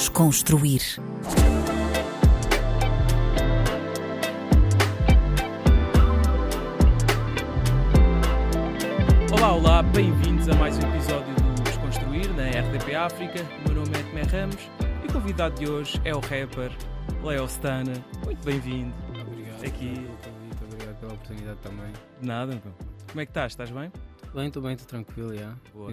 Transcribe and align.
Desconstruir. 0.00 0.80
Olá, 9.30 9.52
olá, 9.52 9.82
bem-vindos 9.82 10.48
a 10.48 10.54
mais 10.54 10.78
um 10.78 10.88
episódio 10.94 11.34
do 11.34 11.62
Desconstruir 11.64 12.32
na 12.32 12.48
RDP 12.48 12.94
África. 12.94 13.42
O 13.42 13.68
meu 13.68 13.84
nome 13.84 13.98
é 13.98 14.02
Tomé 14.02 14.22
Ramos 14.22 14.70
e 15.04 15.06
o 15.06 15.12
convidado 15.12 15.54
de 15.56 15.68
hoje 15.68 16.00
é 16.06 16.14
o 16.14 16.20
rapper 16.20 16.72
Leo 17.22 17.44
Stana. 17.44 18.02
Muito 18.24 18.42
bem-vindo. 18.42 18.94
Obrigado 19.10 19.66
Aqui. 19.66 20.06
obrigado 20.64 20.96
pela 20.98 21.12
oportunidade 21.12 21.58
também. 21.58 21.92
De 22.18 22.26
nada, 22.26 22.52
meu. 22.52 22.74
Como 23.06 23.20
é 23.20 23.26
que 23.26 23.30
estás? 23.32 23.52
Estás 23.52 23.70
bem? 23.70 23.92
Bem, 24.34 24.46
estou 24.46 24.62
bem, 24.62 24.72
estou 24.72 24.88
tranquilo, 24.88 25.36
já. 25.36 25.54
Boa. 25.74 25.92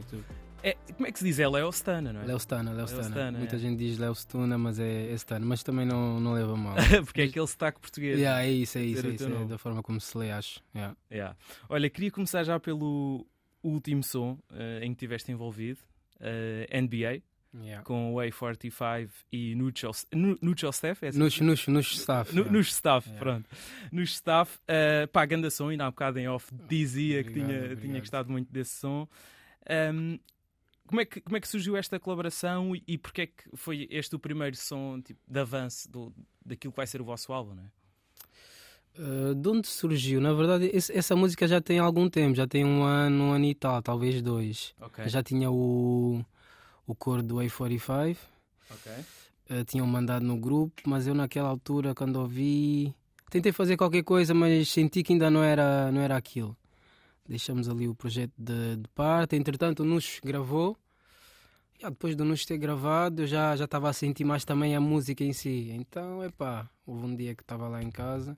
É, 0.67 0.93
como 0.93 1.07
é 1.07 1.11
que 1.11 1.19
se 1.19 1.25
diz? 1.25 1.39
É 1.39 1.47
Leo 1.47 1.69
Stana, 1.69 2.11
não 2.11 2.21
é? 2.21 2.25
Léo 2.25 2.37
Stana, 2.37 2.73
Léo 2.73 2.85
Stana. 2.85 3.37
Muita 3.37 3.55
é. 3.55 3.59
gente 3.59 3.77
diz 3.77 3.97
Léo 3.97 4.13
Stuna, 4.13 4.57
mas 4.57 4.79
é, 4.79 5.11
é 5.11 5.13
Stana. 5.13 5.45
Mas 5.45 5.63
também 5.63 5.85
não, 5.85 6.19
não 6.19 6.33
leva 6.33 6.57
mal. 6.57 6.75
Porque 7.05 7.21
é 7.21 7.23
aquele 7.25 7.47
sotaque 7.47 7.79
português. 7.79 8.19
yeah, 8.19 8.43
é 8.43 8.49
isso, 8.51 8.77
é 8.77 8.81
isso, 8.83 9.07
é 9.07 9.09
isso. 9.11 9.25
É 9.25 9.45
da 9.45 9.57
forma 9.57 9.81
como 9.81 10.01
se 10.01 10.17
lê, 10.17 10.31
acho. 10.31 10.61
Yeah. 10.75 10.95
Yeah. 11.09 11.37
Olha, 11.69 11.89
queria 11.89 12.11
começar 12.11 12.43
já 12.43 12.59
pelo 12.59 13.25
último 13.63 14.03
som 14.03 14.37
eh, 14.53 14.79
em 14.83 14.89
que 14.89 14.95
estiveste 14.95 15.31
envolvido, 15.31 15.79
eh, 16.19 16.67
NBA, 16.81 17.21
Yeah. 17.55 17.81
com 17.83 18.13
o 18.13 18.17
A45 18.17 19.09
e 19.31 19.55
Nucho, 19.55 19.89
Nu- 20.13 20.37
Nucho 20.41 20.71
Steph, 20.71 21.01
é 21.01 21.07
assim? 21.07 21.17
Nos 21.17 21.91
staff. 21.93 22.35
No, 22.35 22.41
yeah. 22.41 22.59
staff, 22.59 23.07
Yeah. 23.09 23.19
pronto. 23.19 23.49
Nos 23.91 24.11
staff, 24.11 24.59
uh, 24.63 25.07
pá, 25.07 25.25
ganda 25.25 25.49
som, 25.49 25.69
ainda 25.69 25.85
há 25.85 25.89
bocado 25.89 26.19
em 26.19 26.27
off 26.27 26.53
dizia 26.67 27.23
que 27.23 27.29
Obrigado, 27.29 27.47
tinha, 27.47 27.59
obrigado. 27.59 27.81
tinha 27.81 27.99
gostado 27.99 28.29
muito 28.29 28.51
desse 28.51 28.75
som. 28.75 29.07
Um, 29.93 30.19
como, 30.87 31.01
é 31.01 31.05
que, 31.05 31.21
como 31.21 31.37
é 31.37 31.39
que 31.39 31.47
surgiu 31.47 31.75
esta 31.77 31.99
colaboração 31.99 32.75
e, 32.75 32.83
e 32.87 32.97
porque 32.97 33.21
é 33.21 33.27
que 33.27 33.43
foi 33.55 33.87
este 33.91 34.15
o 34.15 34.19
primeiro 34.19 34.55
som 34.55 34.99
tipo, 35.01 35.19
de 35.27 35.39
avanço 35.39 35.89
do, 35.91 36.13
daquilo 36.45 36.71
que 36.71 36.77
vai 36.77 36.87
ser 36.87 37.01
o 37.01 37.05
vosso 37.05 37.31
álbum, 37.33 37.53
não 37.55 37.63
é? 37.63 37.67
Uh, 38.99 39.35
de 39.35 39.47
onde 39.49 39.67
surgiu? 39.67 40.19
Na 40.19 40.33
verdade, 40.33 40.71
esse- 40.73 40.91
essa 40.97 41.15
música 41.15 41.47
já 41.47 41.61
tem 41.61 41.77
algum 41.77 42.09
tempo, 42.09 42.33
já 42.35 42.47
tem 42.47 42.65
um 42.65 42.83
ano, 42.83 43.25
um 43.25 43.31
ano 43.31 43.45
e 43.45 43.53
tal, 43.53 43.79
talvez 43.83 44.21
dois. 44.23 44.73
Ok. 44.81 45.07
Já 45.07 45.21
tinha 45.21 45.51
o, 45.51 46.25
o 46.87 46.95
coro 46.95 47.21
do 47.21 47.35
A45. 47.35 48.17
Ok. 48.71 48.91
eh, 49.49 49.63
tinham 49.65 49.85
mandado 49.85 50.25
no 50.25 50.35
grupo, 50.37 50.81
mas 50.87 51.05
eu 51.07 51.13
naquela 51.13 51.47
altura, 51.49 51.93
quando 51.93 52.15
ouvi, 52.17 52.93
tentei 53.29 53.51
fazer 53.51 53.77
qualquer 53.77 54.03
coisa, 54.03 54.33
mas 54.33 54.67
senti 54.69 55.03
que 55.03 55.13
ainda 55.13 55.29
não 55.29 55.43
era, 55.43 55.91
não 55.91 56.01
era 56.01 56.17
aquilo. 56.17 56.57
Deixamos 57.27 57.69
ali 57.69 57.87
o 57.87 57.93
projeto 57.95 58.33
de, 58.37 58.77
de 58.77 58.87
parte, 58.95 59.35
entretanto 59.35 59.81
o 59.83 59.85
Nush 59.85 60.19
gravou. 60.23 60.75
Já 61.79 61.89
depois 61.89 62.15
do 62.15 62.25
Nush 62.25 62.45
ter 62.45 62.57
gravado, 62.57 63.21
eu 63.23 63.27
já 63.27 63.55
já 63.55 63.65
estava 63.65 63.89
a 63.89 63.93
sentir 63.93 64.23
mais 64.23 64.43
também 64.43 64.75
a 64.75 64.81
música 64.81 65.23
em 65.23 65.31
si. 65.33 65.69
Então, 65.71 66.23
epá, 66.23 66.67
houve 66.85 67.05
um 67.05 67.15
dia 67.15 67.35
que 67.35 67.43
estava 67.43 67.67
lá 67.67 67.83
em 67.83 67.91
casa, 67.91 68.35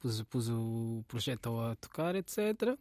pus, 0.00 0.20
pus 0.22 0.48
o 0.48 1.04
projeto 1.06 1.58
a 1.60 1.76
tocar, 1.76 2.14
etc. 2.16 2.76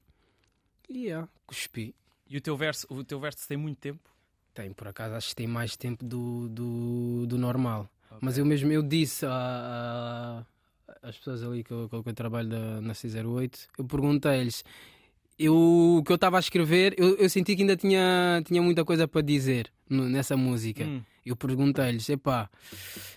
E 0.89 1.05
yeah, 1.05 1.27
cuspi. 1.45 1.93
E 2.27 2.37
o 2.37 2.41
teu 2.41 2.57
verso, 2.57 2.87
o 2.89 3.03
teu 3.03 3.19
verso 3.19 3.47
tem 3.47 3.57
muito 3.57 3.77
tempo? 3.77 4.09
Tem, 4.55 4.71
por 4.73 4.87
acaso, 4.87 5.15
acho 5.15 5.29
que 5.29 5.35
tem 5.35 5.47
mais 5.47 5.75
tempo 5.77 6.03
do, 6.03 6.47
do, 6.49 7.25
do 7.27 7.37
normal. 7.37 7.87
Mas 8.21 8.37
eu 8.37 8.45
mesmo 8.45 8.71
eu 8.71 8.81
disse 8.83 9.25
às 11.01 11.17
pessoas 11.17 11.43
ali 11.43 11.63
que 11.63 11.71
eu, 11.71 11.89
que 11.89 11.95
eu- 11.95 12.03
que 12.03 12.09
eu 12.09 12.13
trabalho 12.13 12.49
da, 12.49 12.81
na 12.81 12.93
C08, 12.93 13.67
eu 13.77 13.85
perguntei-lhes, 13.85 14.63
eu, 15.37 15.97
o 15.99 16.03
que 16.03 16.11
eu 16.11 16.15
estava 16.15 16.37
a 16.37 16.39
escrever, 16.39 16.93
eu, 16.97 17.15
eu 17.17 17.29
senti 17.29 17.55
que 17.55 17.61
ainda 17.63 17.75
tinha, 17.75 18.41
tinha 18.45 18.61
muita 18.61 18.83
coisa 18.85 19.07
para 19.07 19.21
dizer 19.21 19.71
no- 19.89 20.07
nessa 20.09 20.35
música. 20.37 20.85
Hum, 20.85 21.01
Eu 21.25 21.37
perguntei-lhes, 21.37 22.09
epá, 22.09 22.49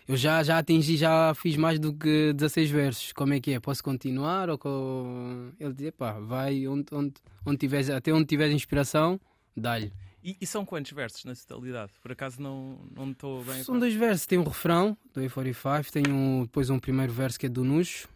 eu 0.06 0.16
já, 0.16 0.40
já 0.42 0.58
atingi, 0.58 0.96
já 0.96 1.34
fiz 1.34 1.56
mais 1.56 1.78
do 1.80 1.92
que 1.92 2.32
16 2.34 2.70
versos, 2.70 3.12
como 3.12 3.34
é 3.34 3.40
que 3.40 3.50
é? 3.52 3.58
Posso 3.60 3.82
continuar? 3.82 4.48
Ou 4.48 4.56
co- 4.56 5.50
Ele 5.58 5.72
disse, 5.72 5.86
epá, 5.88 6.12
vai 6.20 6.68
onde, 6.68 6.86
onde, 6.92 7.14
onde 7.44 7.58
tiveres, 7.58 7.90
até 7.90 8.12
onde 8.12 8.26
tiveres 8.26 8.54
inspiração, 8.54 9.20
dá-lhe. 9.56 9.92
E, 10.22 10.36
e 10.40 10.46
são 10.46 10.64
quantos 10.64 10.92
versos 10.92 11.24
na 11.24 11.34
totalidade? 11.34 11.92
Por 12.02 12.12
acaso 12.12 12.40
não 12.40 12.78
não 12.94 13.10
estou 13.10 13.42
bem. 13.44 13.62
São 13.64 13.76
dois 13.78 13.94
versos. 13.94 14.24
Tem 14.26 14.38
um 14.38 14.44
refrão 14.44 14.96
do 15.14 15.20
A45, 15.20 15.90
tem 15.90 16.02
um, 16.08 16.42
depois 16.42 16.70
um 16.70 16.78
primeiro 16.78 17.12
verso 17.12 17.38
que 17.38 17.46
é 17.46 17.48
do 17.48 17.64
Nuxo, 17.64 18.08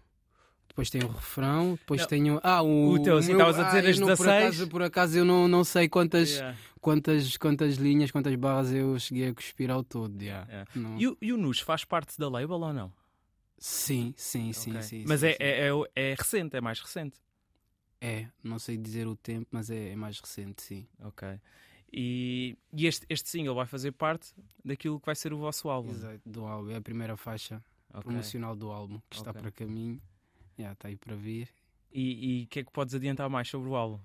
depois 0.88 0.90
tem 0.90 1.02
o 1.04 1.08
refrão, 1.12 1.74
depois 1.74 2.00
Não. 2.00 2.08
tem 2.08 2.30
o. 2.32 2.40
Ah, 2.42 2.62
o. 2.62 2.90
O 2.92 3.02
teu, 3.02 3.16
assim, 3.18 3.32
estavas 3.32 3.58
a 3.58 3.64
dizer 3.64 3.84
eu 3.84 3.90
as 3.90 3.98
não- 3.98 4.06
Por 4.08 4.16
16. 4.16 4.44
acaso, 4.44 4.68
por 4.68 4.82
acaso 4.82 5.18
eu 5.18 5.24
não, 5.24 5.46
não 5.48 5.62
sei 5.64 5.88
quantas, 5.88 6.30
Yeah, 6.30 6.58
quantas, 6.80 7.36
quantas 7.36 7.76
linhas, 7.76 8.10
quantas 8.10 8.34
barras 8.34 8.72
eu 8.72 8.98
cheguei 8.98 9.28
a 9.28 9.34
cuspir 9.34 9.70
ao 9.70 9.82
todo. 9.84 10.20
yeah. 10.22 10.46
yeah. 10.50 10.70
E, 10.98 11.06
o- 11.08 11.16
e 11.20 11.32
o 11.32 11.36
Nush 11.36 11.60
faz 11.60 11.84
parte 11.84 12.18
da 12.18 12.28
label 12.28 12.60
ou 12.60 12.72
não? 12.72 12.92
Sim, 13.58 14.14
sim, 14.16 14.52
sim, 14.52 14.70
Ok. 14.70 14.82
sim. 14.82 15.04
Mas 15.06 15.20
sim, 15.20 15.26
é, 15.26 15.32
sim. 15.32 15.36
é, 15.40 15.68
é, 15.68 16.10
é 16.12 16.14
recente, 16.18 16.56
é 16.56 16.60
mais 16.60 16.80
recente. 16.80 17.18
É, 18.00 18.26
não 18.42 18.58
sei 18.58 18.78
dizer 18.78 19.06
o 19.06 19.14
tempo, 19.14 19.46
mas 19.50 19.68
é, 19.70 19.90
é 19.90 19.96
mais 19.96 20.18
recente, 20.18 20.62
sim. 20.62 20.86
Ok. 21.02 21.28
E, 21.92 22.56
e 22.72 22.86
este, 22.86 23.04
este 23.10 23.28
single 23.28 23.54
vai 23.54 23.66
fazer 23.66 23.92
parte 23.92 24.32
daquilo 24.64 24.98
que 24.98 25.04
vai 25.06 25.14
ser 25.14 25.32
o 25.34 25.38
vosso 25.38 25.68
álbum. 25.68 25.90
Exato, 25.90 26.20
do 26.24 26.46
álbum. 26.46 26.70
É 26.70 26.76
a 26.76 26.80
primeira 26.80 27.16
faixa 27.16 27.62
Ok. 27.92 28.04
promocional 28.04 28.54
do 28.56 28.70
álbum 28.70 29.00
que 29.10 29.16
está 29.16 29.30
Ok. 29.32 29.42
para 29.42 29.50
caminho. 29.50 30.00
Já 30.60 30.72
está 30.72 30.88
aí 30.88 30.96
para 30.96 31.16
vir. 31.16 31.48
E 31.92 32.44
o 32.44 32.48
que 32.48 32.60
é 32.60 32.64
que 32.64 32.70
podes 32.70 32.94
adiantar 32.94 33.28
mais 33.28 33.48
sobre 33.48 33.68
o 33.68 33.74
álbum? 33.74 33.98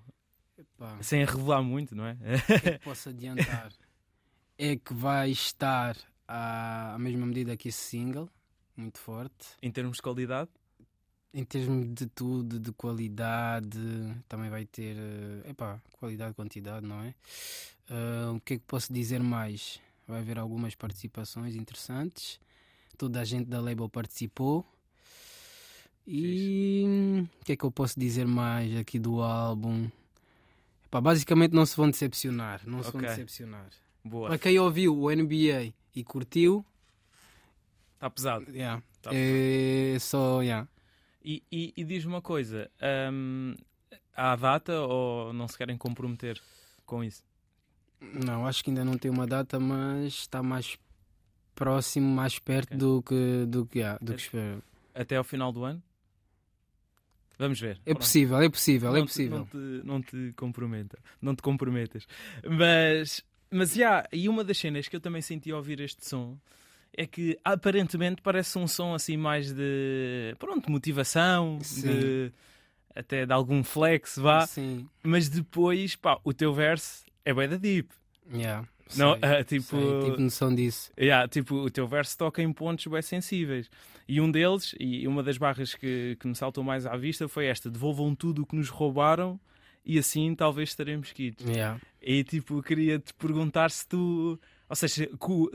Epá. 0.58 0.98
Sem 1.02 1.24
revelar 1.24 1.62
muito, 1.62 1.94
não 1.94 2.06
é? 2.06 2.12
O 2.12 2.60
que 2.60 2.68
é 2.68 2.78
que 2.78 2.84
posso 2.84 3.10
adiantar? 3.10 3.72
é 4.58 4.76
que 4.76 4.94
vai 4.94 5.30
estar 5.30 5.96
à, 6.26 6.94
à 6.94 6.98
mesma 6.98 7.26
medida 7.26 7.56
que 7.56 7.68
esse 7.68 7.78
single, 7.78 8.28
muito 8.76 8.98
forte. 8.98 9.48
em 9.62 9.70
termos 9.70 9.96
de 9.96 10.02
qualidade. 10.02 10.50
Em 11.32 11.44
termos 11.44 11.92
de 11.92 12.06
tudo, 12.06 12.58
de 12.58 12.72
qualidade, 12.72 13.78
também 14.26 14.48
vai 14.48 14.64
ter 14.64 14.96
eh, 14.96 15.50
epá, 15.50 15.78
qualidade, 15.92 16.32
quantidade, 16.32 16.86
não 16.86 17.02
é? 17.02 17.14
Ah, 17.90 18.32
o 18.34 18.40
que 18.40 18.54
é 18.54 18.58
que 18.58 18.64
posso 18.64 18.90
dizer 18.90 19.20
mais? 19.20 19.78
Vai 20.08 20.20
haver 20.20 20.38
algumas 20.38 20.74
participações 20.74 21.54
interessantes. 21.54 22.40
Toda 22.96 23.20
a 23.20 23.24
gente 23.24 23.48
da 23.48 23.60
label 23.60 23.88
participou. 23.88 24.64
E 26.06 27.26
o 27.40 27.44
que 27.44 27.52
é 27.52 27.56
que 27.56 27.64
eu 27.64 27.70
posso 27.70 27.98
dizer 27.98 28.26
mais 28.26 28.76
aqui 28.76 28.98
do 28.98 29.20
álbum? 29.22 29.88
Epá, 30.86 31.00
basicamente 31.00 31.52
não 31.52 31.66
se 31.66 31.76
vão 31.76 31.90
decepcionar. 31.90 32.62
Não 32.64 32.82
se 32.82 32.88
Ok. 32.90 33.00
vão 33.00 33.08
decepcionar. 33.10 33.68
Boa. 34.04 34.28
Para 34.28 34.38
quem 34.38 34.58
ouviu 34.58 34.96
o 34.96 35.10
NBA 35.10 35.72
e 35.94 36.04
curtiu, 36.04 36.64
Está 37.94 38.08
pesado. 38.10 38.46
yeah, 38.50 38.82
Tá 39.02 39.10
é 39.12 39.96
só. 39.98 40.42
Yeah. 40.42 40.68
E, 41.24 41.42
e, 41.50 41.72
e 41.76 41.82
diz-me 41.84 42.12
uma 42.12 42.22
coisa: 42.22 42.70
hum, 43.12 43.54
há 44.14 44.36
data 44.36 44.80
ou 44.82 45.32
não 45.32 45.48
se 45.48 45.58
querem 45.58 45.76
comprometer 45.76 46.40
com 46.84 47.02
isso? 47.02 47.24
Não, 48.00 48.46
acho 48.46 48.62
que 48.62 48.70
ainda 48.70 48.84
não 48.84 48.96
tem 48.96 49.10
uma 49.10 49.26
data, 49.26 49.58
mas 49.58 50.12
está 50.12 50.40
mais 50.42 50.78
próximo, 51.54 52.06
mais 52.14 52.38
perto 52.38 52.74
Ok. 52.74 52.78
do 52.78 53.02
que, 53.02 53.46
do 53.46 53.66
que, 53.66 53.82
há, 53.82 53.98
do 54.00 54.12
É- 54.12 54.14
que 54.16 54.22
espero. 54.22 54.62
Até 54.94 55.16
ao 55.16 55.24
final 55.24 55.50
do 55.50 55.64
ano? 55.64 55.82
Vamos 57.38 57.60
ver. 57.60 57.78
É 57.84 57.90
Pronto. 57.90 57.98
possível, 57.98 58.40
é 58.40 58.48
possível, 58.48 58.90
é 58.96 58.98
não 58.98 59.06
te- 59.06 59.08
possível. 59.08 59.38
não, 59.38 59.44
te, 59.46 59.56
não 59.86 60.02
te 60.02 60.32
comprometa, 60.36 60.98
não 61.20 61.34
te 61.34 61.42
comprometas. 61.42 62.06
Mas, 62.48 63.22
mas 63.50 63.74
já, 63.74 64.06
e 64.12 64.28
uma 64.28 64.42
das 64.42 64.56
cenas 64.58 64.88
que 64.88 64.96
eu 64.96 65.00
também 65.00 65.20
senti 65.22 65.50
ao 65.50 65.58
ouvir 65.58 65.80
este 65.80 66.06
som 66.06 66.38
é 66.96 67.06
que 67.06 67.38
aparentemente 67.44 68.22
parece 68.22 68.58
um 68.58 68.66
som 68.66 68.94
assim 68.94 69.16
mais 69.18 69.52
de 69.52 70.34
pronto, 70.38 70.70
motivação, 70.70 71.58
de 71.58 72.32
até 72.94 73.26
de 73.26 73.32
algum 73.32 73.62
flex, 73.62 74.16
vá, 74.16 74.46
Sim, 74.46 74.88
mas 75.02 75.28
depois, 75.28 75.94
pá, 75.94 76.18
o 76.24 76.32
teu 76.32 76.54
verso 76.54 77.04
é 77.22 77.34
bem 77.34 77.46
da 77.46 77.56
deep. 77.58 77.90
yeah, 78.32 78.66
Não, 78.94 79.18
sei, 79.18 79.20
ah, 79.22 79.44
tipo, 79.44 79.76
sei, 79.76 80.10
tive 80.10 80.22
noção 80.22 80.54
disso. 80.54 80.92
Yeah, 80.98 81.26
tipo, 81.28 81.56
o 81.56 81.70
teu 81.70 81.88
verso 81.88 82.16
toca 82.16 82.42
em 82.42 82.52
pontos 82.52 82.86
bem 82.86 83.02
sensíveis. 83.02 83.68
E 84.08 84.20
um 84.20 84.30
deles, 84.30 84.74
e 84.78 85.08
uma 85.08 85.22
das 85.22 85.36
barras 85.36 85.74
que, 85.74 86.16
que 86.20 86.28
me 86.28 86.34
saltou 86.34 86.62
mais 86.62 86.86
à 86.86 86.96
vista 86.96 87.28
foi 87.28 87.46
esta: 87.46 87.68
devolvam 87.70 88.14
tudo 88.14 88.42
o 88.42 88.46
que 88.46 88.54
nos 88.54 88.68
roubaram 88.68 89.40
e 89.86 89.98
assim 89.98 90.34
talvez 90.34 90.70
estaremos 90.70 91.12
quites. 91.12 91.46
Yeah. 91.46 91.80
E 92.02 92.24
tipo, 92.24 92.60
queria 92.62 92.98
te 92.98 93.14
perguntar 93.14 93.70
se 93.70 93.86
tu. 93.86 94.38
Ou 94.68 94.74
seja, 94.74 95.08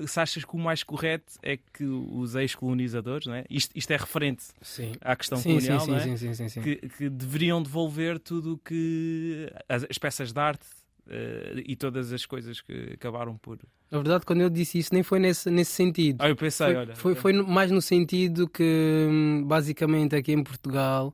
se 0.07 0.19
achas 0.21 0.45
que 0.45 0.55
o 0.55 0.57
mais 0.57 0.83
correto 0.83 1.33
é 1.43 1.57
que 1.57 1.83
os 1.83 2.33
ex-colonizadores, 2.33 3.27
é? 3.27 3.43
isto, 3.49 3.77
isto 3.77 3.91
é 3.91 3.97
referente 3.97 4.45
Sim. 4.61 4.93
à 5.01 5.17
questão 5.17 5.37
Sim, 5.37 5.55
colonial, 5.55 5.79
sim, 5.81 5.91
não 5.91 5.97
é? 5.97 6.63
Que, 6.63 6.75
que 6.87 7.09
deveriam 7.09 7.61
devolver 7.61 8.17
tudo 8.19 8.53
o 8.53 8.57
que. 8.57 9.51
as, 9.67 9.85
as 9.89 9.97
peças 9.97 10.31
de 10.31 10.39
arte 10.39 10.65
eh, 11.13 11.63
e 11.65 11.75
todas 11.75 12.13
as 12.13 12.25
coisas 12.25 12.61
que 12.61 12.91
acabaram 12.93 13.35
por. 13.35 13.59
Na 13.91 13.97
verdade, 13.97 14.25
quando 14.25 14.39
eu 14.39 14.49
disse 14.49 14.79
isso, 14.79 14.93
nem 14.93 15.03
foi 15.03 15.19
nesse, 15.19 15.51
nesse 15.51 15.71
sentido. 15.71 16.21
Ah, 16.21 16.29
eu 16.29 16.37
pensei, 16.37 16.67
foi, 16.67 16.75
olha. 16.77 16.95
foi, 16.95 17.15
foi 17.15 17.33
mais 17.33 17.69
no 17.69 17.81
sentido 17.81 18.47
que, 18.47 19.07
hum, 19.09 19.43
basicamente, 19.45 20.15
aqui 20.15 20.31
em 20.31 20.41
Portugal, 20.41 21.13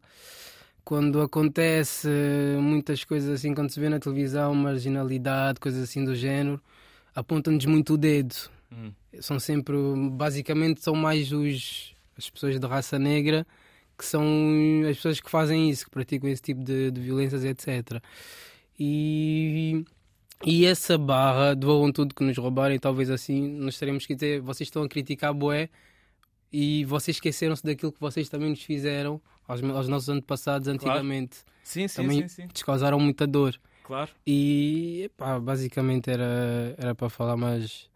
quando 0.85 1.19
acontece 1.19 2.07
muitas 2.61 3.03
coisas 3.03 3.27
assim, 3.27 3.55
quando 3.55 3.71
se 3.71 3.79
vê 3.79 3.89
na 3.89 3.99
televisão, 3.99 4.53
marginalidade, 4.53 5.59
coisas 5.59 5.81
assim 5.81 6.05
do 6.05 6.15
género, 6.15 6.61
apontam-nos 7.15 7.65
muito 7.65 7.95
o 7.95 7.97
dedo. 7.97 8.35
Hum. 8.71 8.91
São 9.19 9.39
sempre, 9.39 9.75
basicamente, 10.11 10.83
são 10.83 10.93
mais 10.93 11.31
os, 11.31 11.95
as 12.15 12.29
pessoas 12.29 12.59
de 12.59 12.67
raça 12.67 12.99
negra 12.99 13.47
que 13.97 14.05
são 14.05 14.23
as 14.87 14.97
pessoas 14.97 15.19
que 15.19 15.29
fazem 15.31 15.71
isso, 15.71 15.85
que 15.85 15.89
praticam 15.89 16.29
esse 16.29 16.43
tipo 16.43 16.63
de, 16.63 16.91
de 16.91 17.01
violências, 17.01 17.43
etc. 17.43 17.99
E, 18.79 19.83
e 20.45 20.65
essa 20.65 20.97
barra, 20.97 21.55
devolvam 21.55 21.91
tudo 21.91 22.13
que 22.13 22.23
nos 22.23 22.37
roubarem, 22.37 22.79
talvez 22.79 23.09
assim, 23.09 23.47
nós 23.47 23.77
teremos 23.77 24.05
que 24.05 24.15
dizer, 24.15 24.41
vocês 24.41 24.67
estão 24.67 24.83
a 24.83 24.87
criticar 24.87 25.33
Boé 25.33 25.69
e 26.51 26.85
vocês 26.85 27.17
esqueceram-se 27.17 27.63
daquilo 27.63 27.91
que 27.91 27.99
vocês 27.99 28.29
também 28.29 28.49
nos 28.49 28.61
fizeram 28.61 29.21
aos, 29.47 29.63
aos 29.63 29.87
nossos 29.87 30.09
antepassados 30.09 30.67
antigamente. 30.67 31.37
Sim, 31.63 31.87
sim, 31.87 32.01
também 32.01 32.21
sim, 32.21 32.43
sim. 32.43 32.47
Nos 32.51 32.63
causaram 32.63 32.99
muita 32.99 33.25
dor. 33.25 33.59
Claro. 33.83 34.11
E 34.25 35.03
epá, 35.05 35.39
basicamente 35.39 36.09
era, 36.09 36.75
era 36.77 36.93
para 36.93 37.09
falar, 37.09 37.37
mas. 37.37 37.89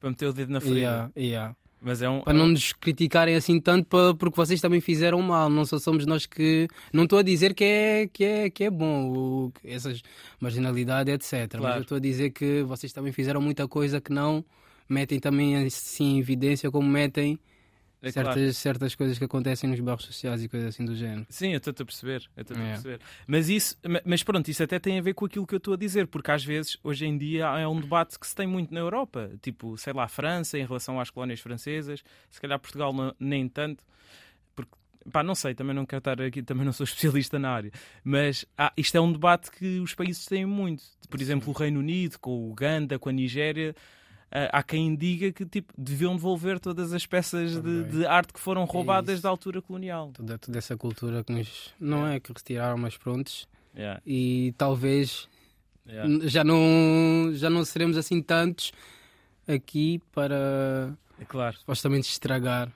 Para 0.00 0.10
meter 0.10 0.26
o 0.26 0.32
dedo 0.32 0.52
na 0.52 0.60
ferida. 0.60 0.80
Yeah, 0.80 1.12
yeah. 1.16 1.56
Mas 1.80 2.02
é 2.02 2.08
um. 2.08 2.20
Para 2.22 2.32
não 2.32 2.48
nos 2.48 2.72
criticarem 2.72 3.34
assim 3.36 3.60
tanto, 3.60 3.86
pa- 3.86 4.14
porque 4.18 4.36
vocês 4.36 4.60
também 4.60 4.80
fizeram 4.80 5.22
mal. 5.22 5.48
Não 5.48 5.64
só 5.64 5.78
somos 5.78 6.04
nós 6.06 6.26
que. 6.26 6.66
Não 6.92 7.04
estou 7.04 7.18
a 7.18 7.22
dizer 7.22 7.54
que 7.54 7.62
é, 7.64 8.08
que 8.12 8.24
é, 8.24 8.50
que 8.50 8.64
é 8.64 8.70
bom, 8.70 9.12
o- 9.12 9.52
essas 9.64 10.02
marginalidade, 10.40 11.10
etc. 11.10 11.32
Mas 11.54 11.60
Claro. 11.60 11.76
eu 11.78 11.82
estou 11.82 11.96
a 11.96 12.00
dizer 12.00 12.30
que 12.30 12.62
vocês 12.62 12.92
também 12.92 13.12
fizeram 13.12 13.40
muita 13.40 13.68
coisa 13.68 14.00
que 14.00 14.12
não 14.12 14.44
metem 14.88 15.20
também 15.20 15.56
assim 15.66 16.16
em 16.16 16.18
evidência, 16.18 16.70
como 16.70 16.88
metem 16.88 17.38
é 18.00 18.10
certas, 18.10 18.34
claro. 18.34 18.52
certas 18.54 18.94
coisas 18.94 19.18
que 19.18 19.24
acontecem 19.24 19.68
nos 19.68 19.80
bairros 19.80 20.04
sociais 20.04 20.42
e 20.42 20.48
coisas 20.48 20.68
assim 20.68 20.84
do 20.84 20.94
género. 20.94 21.26
Sim, 21.28 21.50
eu 21.52 21.58
estou-te 21.58 21.82
a 21.82 21.84
perceber. 21.84 22.22
Eu 22.36 22.42
estou-te 22.42 22.60
a 22.60 22.64
É. 22.64 22.68
perceber. 22.72 23.00
Mas, 23.26 23.48
isso, 23.48 23.76
ma- 23.88 24.00
mas 24.04 24.22
pronto, 24.22 24.48
isso 24.48 24.62
até 24.62 24.78
tem 24.78 24.98
a 24.98 25.02
ver 25.02 25.14
com 25.14 25.24
aquilo 25.26 25.46
que 25.46 25.54
eu 25.54 25.58
estou 25.58 25.74
a 25.74 25.76
dizer, 25.76 26.06
porque 26.06 26.30
às 26.30 26.44
vezes, 26.44 26.76
hoje 26.84 27.06
em 27.06 27.18
dia, 27.18 27.46
é 27.58 27.66
um 27.66 27.80
debate 27.80 28.18
que 28.18 28.26
se 28.26 28.34
tem 28.34 28.46
muito 28.46 28.72
na 28.72 28.80
Europa. 28.80 29.30
Tipo, 29.42 29.76
sei 29.76 29.92
lá, 29.92 30.04
a 30.04 30.08
França 30.08 30.58
em 30.58 30.64
relação 30.66 31.00
às 31.00 31.10
colónias 31.10 31.40
francesas, 31.40 32.02
se 32.30 32.40
calhar 32.40 32.58
Portugal 32.58 32.92
não- 32.92 33.14
nem 33.18 33.48
tanto. 33.48 33.82
Porque, 34.54 34.70
pá, 35.12 35.22
não 35.22 35.34
sei, 35.34 35.54
também 35.54 35.74
não 35.74 35.84
quero 35.86 35.98
estar 35.98 36.20
aqui, 36.22 36.42
também 36.42 36.64
não 36.64 36.72
sou 36.72 36.84
especialista 37.22 37.38
na 37.38 37.50
área. 37.50 37.72
Mas 38.04 38.44
ah, 38.56 38.72
isto 38.76 38.96
é 38.96 39.00
um 39.00 39.10
debate 39.12 39.50
que 39.50 39.80
os 39.80 39.94
países 39.94 40.24
têm 40.26 40.46
muito. 40.46 40.82
Por 41.10 41.20
exemplo, 41.20 41.48
o 41.50 41.52
Reino 41.52 41.80
Unido, 41.80 42.18
com 42.18 42.30
o 42.30 42.50
Uganda, 42.50 42.98
com 42.98 43.08
a 43.08 43.12
Nigéria. 43.12 43.74
Ah, 44.30 44.58
há 44.58 44.62
quem 44.62 44.94
diga 44.94 45.32
que 45.32 45.44
tipo, 45.46 45.72
deviam 45.76 46.14
devolver 46.14 46.60
todas 46.60 46.92
as 46.92 47.06
peças 47.06 47.60
de, 47.60 47.84
de 47.84 48.06
arte 48.06 48.32
que 48.32 48.40
foram 48.40 48.64
roubadas 48.64 49.14
isso. 49.14 49.22
da 49.22 49.28
altura 49.28 49.62
colonial. 49.62 50.10
Toda, 50.12 50.38
toda 50.38 50.58
essa 50.58 50.76
cultura 50.76 51.24
que 51.24 51.32
nos. 51.32 51.74
Não 51.80 52.06
é 52.06 52.20
que 52.20 52.32
retiraram, 52.32 52.76
mas 52.78 52.96
prontos. 52.96 53.48
Yeah, 53.76 54.00
E 54.04 54.54
talvez 54.58 55.28
yeah. 55.86 56.28
Já 56.28 56.42
não 56.42 57.30
já 57.34 57.48
não 57.48 57.64
seremos 57.64 57.96
assim 57.96 58.20
tantos 58.20 58.72
aqui 59.46 60.00
para 60.12 60.92
É 61.20 61.24
claro. 61.24 61.56
supostamente 61.58 62.08
estragar. 62.08 62.70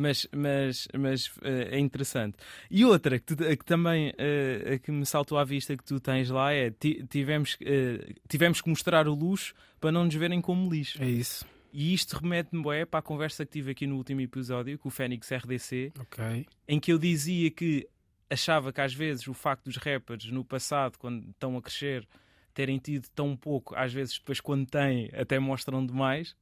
Mas, 0.00 0.26
mas, 0.34 0.88
mas 0.98 1.30
eh, 1.42 1.68
é 1.72 1.78
interessante. 1.78 2.38
E 2.70 2.86
outra 2.86 3.18
que, 3.18 3.26
tu- 3.26 3.36
que 3.36 3.64
também 3.66 4.14
eh, 4.16 4.80
que 4.82 4.90
me 4.90 5.04
saltou 5.04 5.36
à 5.36 5.44
vista 5.44 5.76
que 5.76 5.84
tu 5.84 6.00
tens 6.00 6.30
lá 6.30 6.52
é 6.54 6.70
ti- 6.70 7.04
tivemos, 7.10 7.58
eh, 7.60 8.14
tivemos 8.26 8.62
que 8.62 8.68
mostrar 8.70 9.06
o 9.06 9.14
luxo 9.14 9.52
para 9.78 9.92
não 9.92 10.04
nos 10.04 10.14
verem 10.14 10.40
como 10.40 10.70
lixo. 10.72 11.02
É 11.02 11.06
isso. 11.06 11.44
E 11.70 11.92
isto 11.92 12.16
remete-me 12.16 12.62
bué, 12.62 12.86
para 12.86 13.00
a 13.00 13.02
conversa 13.02 13.44
que 13.44 13.52
tive 13.52 13.72
aqui 13.72 13.86
no 13.86 13.96
último 13.96 14.22
episódio 14.22 14.78
com 14.78 14.88
o 14.88 14.90
Fênix 14.90 15.30
RDC, 15.30 15.92
Ok. 16.00 16.46
em 16.66 16.80
que 16.80 16.92
eu 16.92 16.98
dizia 16.98 17.50
que 17.50 17.86
achava 18.30 18.72
que 18.72 18.80
às 18.80 18.94
vezes 18.94 19.28
o 19.28 19.34
facto 19.34 19.64
dos 19.66 19.76
rappers 19.76 20.24
no 20.30 20.42
passado, 20.44 20.96
quando 20.98 21.28
estão 21.28 21.58
a 21.58 21.60
crescer, 21.62 22.08
terem 22.54 22.78
tido 22.78 23.06
tão 23.14 23.36
pouco, 23.36 23.74
às 23.76 23.92
vezes 23.92 24.18
depois 24.18 24.40
quando 24.40 24.64
têm 24.66 25.10
até 25.12 25.38
mostram 25.38 25.84
demais. 25.84 26.34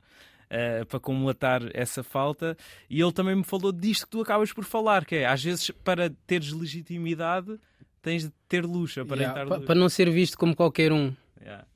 Eh, 0.51 0.85
para 0.85 0.99
combatar 1.01 1.63
essa 1.75 2.03
falta, 2.03 2.57
e 2.89 3.01
ele 3.01 3.13
também 3.13 3.35
me 3.37 3.45
falou 3.45 3.71
disto 3.73 4.05
que 4.07 4.11
tu 4.11 4.21
acabas 4.23 4.53
por 4.53 4.65
falar, 4.65 5.05
que 5.05 5.17
é 5.17 5.27
às 5.27 5.43
vezes 5.43 5.71
para 5.85 6.11
teres 6.27 6.53
legitimidade 6.53 7.59
tens 8.03 8.25
de 8.25 8.33
ter 8.49 8.65
luxo, 8.65 9.01
Yeah, 9.01 9.13
aparentar 9.15 9.47
pa- 9.49 9.55
luxo. 9.57 9.67
para 9.67 9.75
não 9.75 9.89
ser 9.89 10.11
visto 10.11 10.39
como 10.39 10.55
qualquer 10.57 10.93
um. 10.93 11.13
Yeah. 11.41 11.67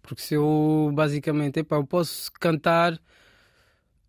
Porque 0.00 0.22
se 0.22 0.34
eu 0.34 0.90
basicamente 0.94 1.60
epá, 1.60 1.76
eu 1.76 1.86
posso 1.86 2.30
cantar 2.32 2.98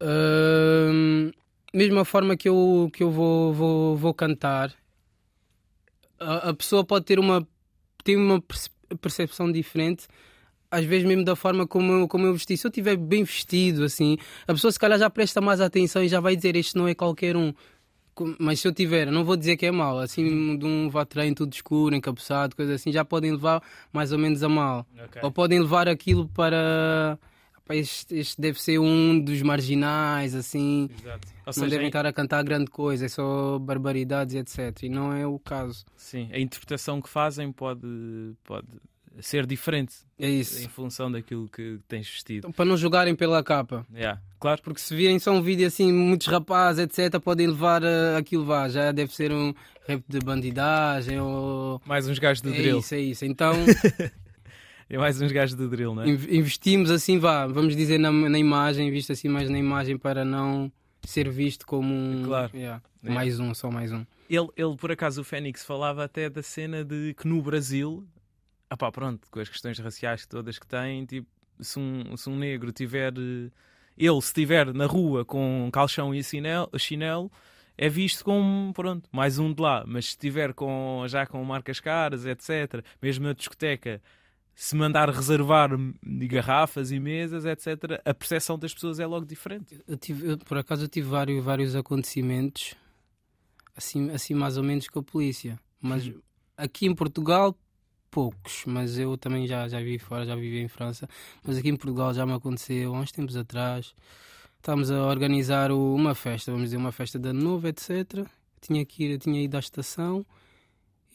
hum, 0.01 1.31
mesma 1.73 2.05
forma 2.05 2.35
que 2.37 2.47
eu, 2.49 2.89
que 2.93 3.03
eu 3.03 3.11
vou, 3.11 3.53
vou, 3.53 3.97
vou 3.97 4.13
cantar, 4.13 4.73
a, 6.19 6.49
a 6.49 6.53
pessoa 6.53 6.83
pode 6.85 7.05
ter 7.05 7.19
uma, 7.19 7.45
tem 8.03 8.15
uma 8.15 8.41
perce- 8.41 8.69
percepção 9.01 9.51
diferente. 9.51 10.07
Às 10.73 10.85
vezes 10.85 11.05
mesmo 11.07 11.23
da 11.23 11.35
forma 11.35 11.67
como 11.67 11.91
eu, 11.91 12.07
como 12.07 12.25
eu 12.25 12.33
vesti. 12.33 12.57
Se 12.57 12.65
eu 12.65 12.69
estiver 12.69 12.95
bem 12.97 13.23
vestido, 13.23 13.83
assim, 13.83 14.17
a 14.47 14.53
pessoa 14.53 14.71
se 14.71 14.79
calhar 14.79 14.97
já 14.97 15.09
presta 15.09 15.39
mais 15.39 15.61
atenção 15.61 16.03
e 16.03 16.07
já 16.07 16.19
vai 16.19 16.35
dizer 16.35 16.55
este 16.55 16.75
não 16.75 16.87
é 16.87 16.95
qualquer 16.95 17.35
um. 17.37 17.53
Mas 18.39 18.59
se 18.59 18.67
eu 18.67 18.73
tiver, 18.73 19.11
não 19.11 19.23
vou 19.25 19.35
dizer 19.35 19.57
que 19.57 19.65
é 19.65 19.71
mau, 19.71 19.97
assim, 19.99 20.55
de 20.57 20.65
um 20.65 20.87
vá-treino 20.89 21.35
tudo 21.35 21.51
escuro, 21.53 21.95
encapuçado, 21.95 22.55
coisa 22.55 22.75
assim, 22.75 22.91
já 22.91 23.03
podem 23.03 23.31
levar 23.31 23.61
mais 23.91 24.11
ou 24.11 24.19
menos 24.19 24.43
a 24.43 24.49
mal. 24.49 24.85
Ok. 25.05 25.19
Ou 25.23 25.31
podem 25.31 25.59
levar 25.59 25.87
aquilo 25.87 26.27
para. 26.29 27.17
"Epá, 27.57 27.75
Este, 27.75 28.15
este 28.15 28.39
deve 28.41 28.61
ser 28.61 28.77
um 28.77 29.19
dos 29.19 29.41
marginais, 29.41 30.35
assim. 30.35 30.89
Exato. 30.99 31.27
Ou 31.27 31.43
não 31.47 31.53
seja, 31.53 31.69
devem 31.69 31.85
em- 31.85 31.89
estar 31.89 32.05
a 32.05 32.13
cantar 32.13 32.43
grande 32.43 32.69
coisa, 32.69 33.05
é 33.05 33.07
só 33.09 33.57
barbaridades, 33.57 34.35
etc. 34.35 34.83
E 34.83 34.89
não 34.89 35.11
é 35.13 35.25
o 35.25 35.39
caso. 35.39 35.83
sim, 35.95 36.29
a 36.31 36.39
interpretação 36.39 37.01
que 37.01 37.09
fazem 37.09 37.51
pode, 37.51 37.87
pode 38.43 38.67
ser 39.19 39.45
diferente 39.45 39.94
É 40.19 40.27
isso. 40.30 40.63
em 40.63 40.68
função 40.68 41.12
daquilo 41.12 41.48
que 41.48 41.80
tens 41.88 42.07
vestido. 42.10 42.39
Então, 42.39 42.51
para 42.51 42.65
não 42.65 42.75
jogarem 42.77 43.15
pela 43.15 43.44
capa. 43.44 43.86
Yeah, 43.94 44.19
claro. 44.39 44.62
Porque 44.63 44.80
se 44.81 44.95
virem 44.95 45.19
só 45.19 45.31
um 45.31 45.42
vídeo 45.42 45.68
assim, 45.68 45.92
muitos 45.92 46.27
rapazes, 46.27 46.80
etc., 46.83 47.19
podem 47.21 47.48
levar 47.48 47.83
uh, 47.83 48.18
aquilo 48.18 48.44
vá. 48.45 48.68
Já 48.69 48.92
deve 48.92 49.13
ser 49.13 49.31
um 49.31 49.54
rap 49.88 50.04
de 50.07 50.19
bandidagem 50.19 51.19
ou. 51.19 51.81
Mais 51.86 52.07
uns 52.07 52.18
gajos 52.19 52.42
do 52.42 52.50
é 52.54 52.57
drill. 52.57 52.80
isso, 52.80 52.95
é 52.95 53.00
isso. 53.00 53.25
Então 53.25 53.54
É 54.89 54.98
mais 54.98 55.19
uns 55.21 55.31
gajos 55.31 55.56
do 55.56 55.68
drill, 55.69 55.95
não 55.95 56.04
é? 56.04 56.09
in- 56.09 56.38
investimos 56.38 56.92
assim, 56.92 57.18
vá, 57.18 57.48
vamos 57.48 57.75
dizer 57.75 57.98
na, 57.98 58.12
na 58.12 58.38
imagem, 58.38 58.92
visto 58.92 59.12
assim 59.12 59.27
mais 59.27 59.50
na 59.50 59.57
imagem 59.57 59.98
para 59.98 60.24
não 60.25 60.71
ser 61.04 61.30
visto 61.30 61.66
como 61.66 61.94
um. 61.94 62.24
Claro. 62.25 62.51
Yeah, 62.56 62.81
É. 63.04 63.09
Mais 63.12 63.39
um, 63.39 63.54
só 63.54 63.71
mais 63.71 63.92
um. 63.92 64.06
Ele, 64.30 64.48
ele, 64.56 64.75
por 64.77 64.92
acaso, 64.92 65.21
o 65.21 65.24
Fênix 65.24 65.63
falava 65.63 66.04
até 66.04 66.30
da 66.30 66.42
cena 66.44 66.83
de 66.83 67.13
que 67.16 67.27
no 67.27 67.42
Brasil, 67.42 68.06
ah 68.73 68.77
pá, 68.77 68.91
pronto, 68.91 69.27
com 69.29 69.39
as 69.39 69.47
questões 69.47 69.77
raciais 69.77 70.25
todas 70.25 70.57
que 70.57 70.65
tem, 70.65 71.05
tipo, 71.05 71.29
se 71.59 71.79
um, 71.79 72.17
se 72.17 72.27
um 72.27 72.35
negro 72.35 72.71
tiver, 72.71 73.13
eh, 73.13 73.51
ele 73.95 74.21
se 74.21 74.27
estiver 74.27 74.73
na 74.73 74.87
rua 74.87 75.23
com 75.23 75.69
calção 75.71 76.13
e 76.13 76.23
chinelo, 76.23 76.69
chinelo, 76.80 77.31
é 77.77 77.87
visto 77.87 78.23
como, 78.23 78.73
pronto, 78.73 79.07
mais 79.11 79.37
um 79.37 79.53
de 79.53 79.61
lá. 79.61 79.83
Mas 79.85 80.06
se 80.06 80.11
estiver 80.11 80.53
com, 80.56 81.03
já 81.07 81.27
com 81.27 81.44
marcas 81.44 81.80
caras, 81.80 82.25
etc., 82.25 82.83
mesmo 82.99 83.25
na 83.25 83.33
discoteca, 83.33 84.01
se 84.56 84.75
mandar 84.75 85.07
reservar 85.09 85.69
garrafas 86.03 86.92
e 86.92 86.99
mesas, 86.99 87.45
etc., 87.45 88.01
a 88.03 88.13
percepção 88.13 88.57
das 88.57 88.73
pessoas 88.73 88.99
é 88.99 89.06
logo 89.06 89.25
diferente. 89.25 89.80
Eu 89.87 89.97
tive, 89.97 90.31
eu, 90.31 90.37
por 90.39 90.57
acaso 90.57 90.85
eu 90.85 90.89
tive 90.89 91.07
vários, 91.07 91.44
vários 91.44 91.75
acontecimentos 91.75 92.75
assim, 93.75 94.09
assim 94.09 94.33
mais 94.33 94.57
ou 94.57 94.63
menos 94.63 94.87
com 94.87 94.99
a 94.99 95.03
polícia. 95.03 95.59
Mas 95.80 96.11
aqui 96.57 96.87
em 96.87 96.95
Portugal, 96.95 97.56
poucos. 98.13 98.63
Mas 98.67 98.97
eu 98.97 99.17
também 99.17 99.47
já, 99.47 99.67
já 99.67 99.79
vivi 99.79 99.97
fora, 99.97 100.25
já 100.25 100.35
vivi 100.35 100.59
em 100.59 100.67
França. 100.67 101.09
Mas 101.43 101.57
aqui 101.57 101.69
em 101.69 101.75
Portugal 101.75 102.13
já 102.13 102.25
me 102.25 102.33
aconteceu 102.33 102.95
há 102.95 102.99
uns 102.99 103.11
tempos 103.11 103.35
atrás. 103.35 103.95
Estávamos 104.57 104.91
a 104.91 105.07
organizar 105.07 105.71
uma 105.71 106.15
festa, 106.15 106.51
vamos 106.51 106.67
dizer, 106.67 106.77
uma 106.77 106.91
festa 106.91 107.19
de 107.19 107.27
ano 107.29 107.41
novo, 107.41 107.67
etc. 107.67 108.25
Tinha 108.61 108.85
que 108.85 109.03
ir, 109.03 109.19
tinha 109.19 109.41
ido 109.41 109.57
à 109.57 109.59
estação 109.59 110.25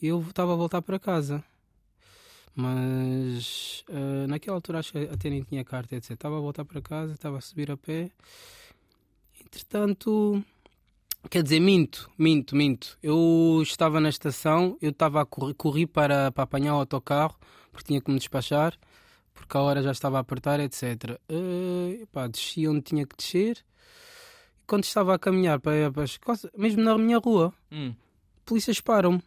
e 0.01 0.07
eu 0.07 0.21
estava 0.21 0.53
a 0.53 0.55
voltar 0.55 0.81
para 0.81 0.99
casa. 0.99 1.43
Mas 2.53 3.85
eh, 3.89 4.27
naquela 4.27 4.57
altura 4.57 4.79
acho 4.79 4.91
que 4.91 4.99
até 4.99 5.29
nem 5.29 5.41
tinha 5.43 5.63
carta, 5.63 5.95
etc. 5.95 6.11
Estava 6.11 6.37
a 6.37 6.41
voltar 6.41 6.65
para 6.65 6.81
casa, 6.81 7.13
estava 7.13 7.37
a 7.37 7.41
subir 7.41 7.71
a 7.71 7.77
pé. 7.77 8.11
Entretanto, 9.43 10.43
quer 11.29 11.43
dizer, 11.43 11.59
minto, 11.59 12.09
minto, 12.17 12.55
minto. 12.55 12.97
Eu 13.01 13.59
estava 13.63 13.99
na 13.99 14.09
estação, 14.09 14.77
eu 14.81 14.91
estava 14.91 15.21
a 15.21 15.25
correr, 15.25 15.53
corri 15.55 15.85
para, 15.87 16.31
para 16.31 16.43
apanhar 16.43 16.75
o 16.75 16.79
autocarro, 16.79 17.35
porque 17.71 17.87
tinha 17.87 18.01
que 18.01 18.11
me 18.11 18.17
despachar, 18.17 18.77
porque 19.33 19.57
a 19.57 19.61
hora 19.61 19.81
já 19.81 19.91
estava 19.91 20.17
a 20.17 20.21
apertar, 20.21 20.59
etc. 20.59 21.19
Eh, 21.27 21.99
epá, 22.03 22.27
desci 22.27 22.67
onde 22.67 22.81
tinha 22.81 23.05
que 23.05 23.15
descer. 23.15 23.57
E 24.61 24.65
quando 24.65 24.83
estava 24.83 25.15
a 25.15 25.19
caminhar 25.19 25.59
para, 25.59 25.91
para 25.91 26.03
as 26.03 26.17
costas, 26.17 26.51
mesmo 26.57 26.81
na 26.83 26.97
minha 26.97 27.17
rua, 27.17 27.53
Hum, 27.71 27.93
polícias 28.45 28.79
param-me. 28.81 29.21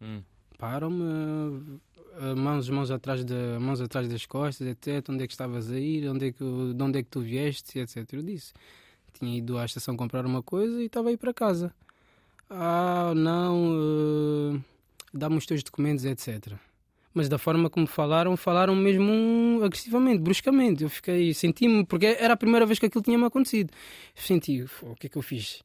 hum. 0.00 0.22
Param-me, 0.58 1.78
eh, 2.20 2.34
mãos, 2.34 2.68
mãos, 2.68 2.90
atrás 2.90 3.24
de, 3.24 3.34
mãos 3.60 3.80
atrás 3.80 4.08
das 4.08 4.26
costas, 4.26 4.66
etc. 4.66 5.08
Onde 5.08 5.22
é 5.22 5.26
que 5.26 5.32
estavas 5.32 5.70
a 5.70 5.78
ir? 5.78 6.08
Onde 6.08 6.26
é 6.28 6.32
que, 6.32 6.38
de 6.74 6.82
onde 6.82 6.98
é 6.98 7.02
que 7.02 7.08
tu 7.08 7.20
vieste? 7.20 7.78
Etc. 7.78 8.12
Eu 8.12 8.22
disse. 8.22 8.52
Tinha 9.18 9.36
ido 9.36 9.58
à 9.58 9.64
estação 9.64 9.96
comprar 9.96 10.24
uma 10.24 10.42
coisa 10.42 10.80
e 10.80 10.86
estava 10.86 11.08
a 11.08 11.12
ir 11.12 11.16
para 11.16 11.34
casa. 11.34 11.72
Ah, 12.48 13.12
não, 13.14 13.74
eh, 14.54 14.60
dá-me 15.12 15.36
os 15.36 15.46
teus 15.46 15.62
documentos, 15.62 16.04
etc. 16.04 16.54
Mas 17.12 17.28
da 17.28 17.38
forma 17.38 17.68
como 17.68 17.86
falaram, 17.86 18.36
falaram 18.36 18.74
mesmo 18.76 19.60
agressivamente, 19.64 20.20
bruscamente. 20.20 20.84
Eu 20.84 20.90
fiquei, 20.90 21.34
senti-me, 21.34 21.84
porque 21.84 22.06
era 22.06 22.34
a 22.34 22.36
primeira 22.36 22.64
vez 22.64 22.78
que 22.78 22.86
aquilo 22.86 23.02
tinha-me 23.02 23.24
acontecido. 23.24 23.72
Senti, 24.14 24.64
o 24.82 24.94
que 24.94 25.08
é 25.08 25.10
que 25.10 25.18
eu 25.18 25.22
fiz? 25.22 25.62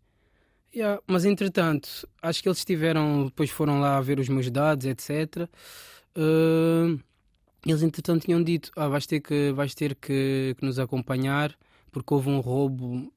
Yeah, 0.76 1.00
mas 1.06 1.24
entretanto, 1.24 2.08
acho 2.22 2.42
que 2.42 2.50
eles 2.50 2.66
tiveram, 2.66 3.26
depois 3.26 3.52
foram 3.52 3.80
lá 3.80 4.02
ver 4.02 4.20
os 4.20 4.28
meus 4.28 4.50
dados, 4.50 4.88
etc. 4.88 5.48
Uh, 6.18 7.00
eles 7.66 7.84
entretanto 7.84 8.26
tinham 8.26 8.42
dito: 8.42 8.72
ah, 8.76 8.88
vais 8.88 9.06
ter, 9.06 9.20
que, 9.20 9.52
vais 9.52 9.76
ter 9.76 9.96
que, 9.96 10.56
que 10.58 10.66
nos 10.66 10.80
acompanhar 10.80 11.56
porque 11.92 12.12
houve 12.12 12.30
um 12.30 12.40
roubo 12.40 13.13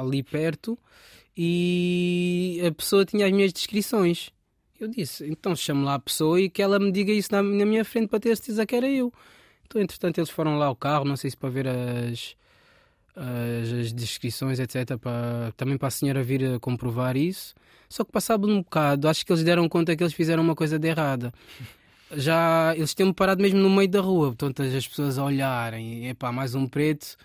ali 0.00 0.22
perto 0.22 0.78
e 1.36 2.60
a 2.66 2.72
pessoa 2.72 3.04
tinha 3.04 3.26
as 3.26 3.32
minhas 3.32 3.52
descrições. 3.52 4.30
Eu 4.78 4.88
disse, 4.88 5.26
então 5.26 5.54
chame 5.54 5.84
lá 5.84 5.94
a 5.94 5.98
pessoa 5.98 6.40
e 6.40 6.48
que 6.48 6.62
ela 6.62 6.78
me 6.78 6.90
diga 6.90 7.12
isso 7.12 7.30
na, 7.32 7.42
na 7.42 7.66
minha 7.66 7.84
frente 7.84 8.08
para 8.08 8.20
ter 8.20 8.36
certeza 8.36 8.66
que 8.66 8.74
era 8.74 8.88
eu. 8.88 9.12
Então, 9.66 9.80
entretanto, 9.80 10.18
eles 10.18 10.30
foram 10.30 10.58
lá 10.58 10.66
ao 10.66 10.76
carro, 10.76 11.04
não 11.04 11.16
sei 11.16 11.30
se 11.30 11.36
para 11.36 11.48
ver 11.48 11.68
as, 11.68 12.34
as, 13.14 13.72
as 13.72 13.92
descrições, 13.92 14.58
etc., 14.58 14.98
para, 14.98 15.52
também 15.56 15.78
para 15.78 15.88
a 15.88 15.90
senhora 15.90 16.22
vir 16.22 16.44
a 16.54 16.58
comprovar 16.58 17.16
isso. 17.16 17.54
Só 17.88 18.04
que 18.04 18.10
passado 18.10 18.48
um 18.48 18.62
bocado, 18.62 19.08
acho 19.08 19.24
que 19.24 19.32
eles 19.32 19.44
deram 19.44 19.68
conta 19.68 19.94
que 19.94 20.02
eles 20.02 20.14
fizeram 20.14 20.42
uma 20.42 20.54
coisa 20.54 20.78
de 20.78 20.88
errada. 20.88 21.32
Já 22.16 22.74
eles 22.74 22.94
tinham 22.94 23.12
parado 23.12 23.42
mesmo 23.42 23.60
no 23.60 23.70
meio 23.70 23.88
da 23.88 24.00
rua, 24.00 24.28
portanto, 24.28 24.62
as 24.62 24.88
pessoas 24.88 25.18
a 25.18 25.24
olharem, 25.24 26.08
epá, 26.08 26.32
mais 26.32 26.54
um 26.54 26.66
preto 26.66 27.16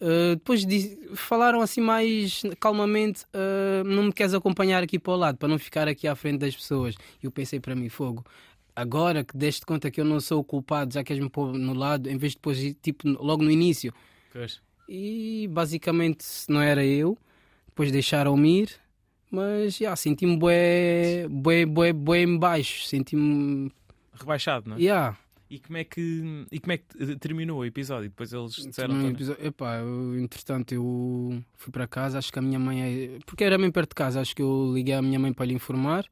Uh, 0.00 0.36
depois 0.36 0.66
falaram 1.14 1.60
assim 1.60 1.80
mais 1.80 2.42
calmamente: 2.60 3.24
uh, 3.24 3.84
não 3.84 4.04
me 4.04 4.12
queres 4.12 4.34
acompanhar 4.34 4.82
aqui 4.82 4.98
para 4.98 5.12
o 5.12 5.16
lado, 5.16 5.38
para 5.38 5.48
não 5.48 5.58
ficar 5.58 5.88
aqui 5.88 6.08
à 6.08 6.14
frente 6.14 6.38
das 6.38 6.54
pessoas. 6.54 6.94
E 7.22 7.26
eu 7.26 7.30
pensei 7.30 7.60
para 7.60 7.74
mim: 7.74 7.88
fogo. 7.88 8.24
Agora 8.76 9.22
que 9.22 9.36
deste 9.36 9.64
conta 9.64 9.90
que 9.90 10.00
eu 10.00 10.04
não 10.04 10.18
sou 10.18 10.40
o 10.40 10.44
culpado, 10.44 10.92
já 10.92 11.04
queres 11.04 11.22
me 11.22 11.30
pôr 11.30 11.52
no 11.52 11.72
lado, 11.74 12.10
em 12.10 12.16
vez 12.16 12.32
de 12.32 12.38
depois, 12.38 12.58
tipo, 12.82 13.08
logo 13.08 13.42
no 13.44 13.50
início. 13.50 13.94
Pois. 14.32 14.60
E 14.88 15.48
basicamente 15.50 16.24
não 16.48 16.60
era 16.60 16.84
eu. 16.84 17.16
Depois 17.68 17.90
deixaram-me 17.92 18.62
ir, 18.62 18.70
mas 19.30 19.76
já 19.76 19.94
senti-me 19.96 20.36
bué, 20.36 21.26
bué, 21.28 21.64
bué, 21.66 21.92
bué 21.92 22.22
em 22.22 22.36
baixo. 22.36 22.86
Senti-me. 22.86 23.70
Rebaixado, 24.12 24.70
não 24.70 24.76
é? 24.76 24.80
Yeah. 24.80 25.16
E 25.48 25.58
como 25.58 25.76
é 25.76 25.84
que, 25.84 26.46
e 26.50 26.58
como 26.58 26.72
é 26.72 26.78
que 26.78 27.16
terminou 27.16 27.58
o 27.58 27.64
episódio? 27.64 28.08
Depois 28.08 28.32
eles 28.32 28.54
disseram. 28.54 28.94
Um 28.94 29.10
episódio, 29.10 29.46
epá, 29.46 29.76
eu, 29.76 30.18
entretanto, 30.18 30.72
eu 30.72 31.42
fui 31.54 31.70
para 31.70 31.86
casa, 31.86 32.18
acho 32.18 32.32
que 32.32 32.38
a 32.38 32.42
minha 32.42 32.58
mãe. 32.58 32.82
É, 32.82 33.18
porque 33.26 33.44
era 33.44 33.58
bem 33.58 33.70
perto 33.70 33.90
de 33.90 33.94
casa, 33.94 34.20
acho 34.20 34.34
que 34.34 34.42
eu 34.42 34.72
liguei 34.74 34.94
à 34.94 35.02
minha 35.02 35.18
mãe 35.18 35.32
para 35.32 35.46
lhe 35.46 35.54
informar. 35.54 36.06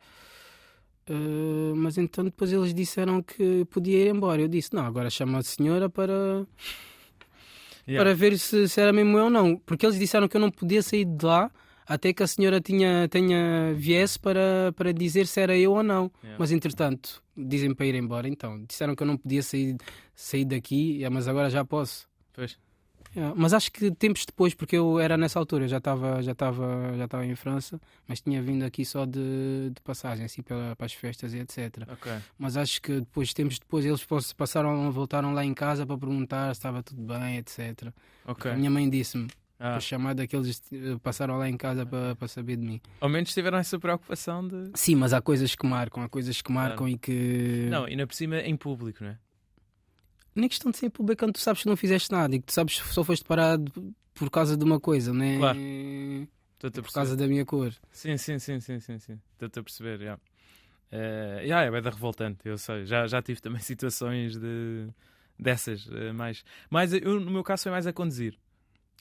Uh, 1.09 1.75
mas 1.75 1.99
então 1.99 2.25
depois 2.25 2.53
eles 2.53 2.73
disseram 2.73 3.23
que 3.23 3.65
podia 3.67 4.05
ir 4.05 4.15
embora. 4.15 4.41
Eu 4.43 4.49
disse: 4.49 4.75
Não, 4.75 4.85
agora 4.85 5.11
chama 5.11 5.39
a 5.39 5.43
senhora 5.43 5.89
para. 5.89 6.47
Yeah. 7.85 8.05
Para 8.05 8.15
ver 8.15 8.39
se, 8.39 8.69
se 8.69 8.81
era 8.81 8.93
mesmo 8.93 9.19
eu 9.19 9.25
ou 9.25 9.31
não. 9.31 9.57
Porque 9.57 9.85
eles 9.85 9.99
disseram 9.99 10.29
que 10.29 10.37
eu 10.37 10.41
não 10.41 10.53
podia 10.53 10.81
sair 10.85 11.05
de 11.05 11.27
lá 11.27 11.51
até 11.87 12.13
que 12.13 12.23
a 12.23 12.27
senhora 12.27 12.61
tinha, 12.61 13.09
tenha 13.09 13.73
viesse 13.75 14.19
para, 14.19 14.73
para 14.77 14.93
dizer 14.93 15.27
se 15.27 15.41
era 15.41 15.57
eu 15.57 15.73
ou 15.73 15.83
não. 15.83 16.11
Yeah. 16.23 16.37
Mas 16.39 16.53
entretanto, 16.53 17.23
dizem 17.37 17.75
para 17.75 17.87
ir 17.87 17.95
embora. 17.95 18.29
Então, 18.29 18.65
disseram 18.65 18.95
que 18.95 19.03
eu 19.03 19.07
não 19.07 19.17
podia 19.17 19.43
sair, 19.43 19.77
sair 20.15 20.45
daqui, 20.45 21.03
mas 21.11 21.29
agora 21.29 21.51
já 21.51 21.65
posso. 21.65 22.09
Pois. 22.33 22.59
Yeah. 23.15 23.35
Mas 23.37 23.53
acho 23.53 23.71
que 23.71 23.91
tempos 23.91 24.25
depois, 24.25 24.55
porque 24.55 24.77
eu 24.77 24.99
era 24.99 25.19
nessa 25.19 25.39
altura, 25.39 25.69
já 25.69 25.77
estava 25.77 26.23
já 26.23 26.33
estava 26.33 26.95
já 26.97 27.05
estava 27.05 27.27
em 27.27 27.35
França, 27.35 27.79
mas 28.07 28.23
tinha 28.23 28.41
vindo 28.41 28.65
aqui 28.65 28.87
só 28.87 29.05
de, 29.05 29.71
de 29.71 29.81
passagem, 29.83 30.25
assim, 30.25 30.41
para, 30.41 30.75
para 30.77 30.87
as 30.87 30.95
festas 30.95 31.35
e 31.35 31.39
etc. 31.39 31.87
Okay. 31.93 32.19
Mas 32.39 32.57
acho 32.57 32.81
que 32.81 33.01
depois, 33.01 33.35
tempos 33.35 33.59
depois, 33.59 33.85
eles 33.85 34.03
passaram, 34.33 34.91
voltaram 34.91 35.35
lá 35.35 35.45
em 35.45 35.53
casa 35.53 35.85
para 35.85 35.99
perguntar 35.99 36.55
se 36.55 36.61
estava 36.61 36.83
tudo 36.83 37.03
bem, 37.03 37.37
etc. 37.37 37.93
Okay. 38.27 38.51
A 38.51 38.57
minha 38.57 38.71
mãe 38.71 38.89
disse-me: 38.89 39.29
ah. 39.65 39.79
Chamada 39.79 40.27
que 40.27 40.35
eles 40.35 40.61
eh, 40.73 40.99
passaram 41.01 41.39
lá 41.39 41.49
em 41.49 41.57
casa 41.57 41.87
para, 41.87 42.17
para 42.17 42.27
saber 42.27 42.57
de 42.57 42.67
mim. 42.67 42.81
Ao 43.01 43.09
menos 43.09 43.33
tiveram 43.33 43.59
essa 43.59 43.79
preocupação 43.79 44.47
de. 44.47 44.73
Sim, 44.75 44.97
mas 44.97 45.13
há 45.13 45.23
coisas 45.23 45.55
que 45.55 45.65
marcam, 45.65 46.03
há 46.03 46.09
coisas 46.09 46.43
que 46.43 46.51
marcam 46.51 46.89
e 46.89 46.99
que. 46.99 47.69
Não, 47.71 47.87
e 47.87 47.95
na 47.95 48.05
por 48.05 48.15
cima 48.15 48.41
em 48.41 48.57
público, 48.57 49.05
não 49.05 49.11
é? 49.11 49.19
Nem 50.35 50.49
questão 50.49 50.73
de 50.73 50.79
ser 50.79 50.87
em 50.87 50.91
público 50.91 51.21
quando 51.21 51.35
tu 51.35 51.39
sabes 51.39 51.63
que 51.63 51.69
não 51.69 51.77
fizeste 51.77 52.11
nada 52.11 52.35
e 52.35 52.41
que 52.41 52.47
tu 52.47 52.53
sabes 52.53 52.81
que 52.81 52.89
só 52.89 53.05
foste 53.05 53.25
parado 53.25 53.71
por 54.15 54.31
causa 54.31 54.57
de 54.57 54.65
uma 54.65 54.81
coisa, 54.81 55.13
não 55.13 55.25
é? 55.25 55.39
Claro. 55.39 55.59
por 56.83 56.93
causa 56.93 57.17
da 57.17 57.29
minha 57.29 57.45
cor. 57.45 57.73
Sim, 57.93 58.17
sim, 58.17 58.41
sim, 58.41 58.59
sim, 58.59 58.81
sim, 58.81 58.99
sim. 58.99 59.21
Estou-te 59.35 59.61
a 59.61 59.63
perceber, 59.63 59.99
já. 59.99 60.05
Yeah. 60.05 60.23
Uh, 60.93 61.41
yeah, 61.41 61.67
é 61.67 61.71
bem 61.71 61.81
da 61.81 61.91
revoltante, 61.91 62.41
eu 62.45 62.59
sei. 62.59 62.85
Já, 62.85 63.07
já 63.07 63.23
tive 63.23 63.41
também 63.41 63.61
situações 63.63 64.37
de, 64.37 64.89
dessas, 65.39 65.87
uh, 65.87 66.13
mais. 66.13 66.45
Mas 66.69 66.93
eu, 66.93 67.21
no 67.21 67.31
meu 67.31 67.45
caso 67.45 67.63
foi 67.63 67.73
mais 67.73 67.87
a 67.87 67.93
conduzir. 67.93 68.37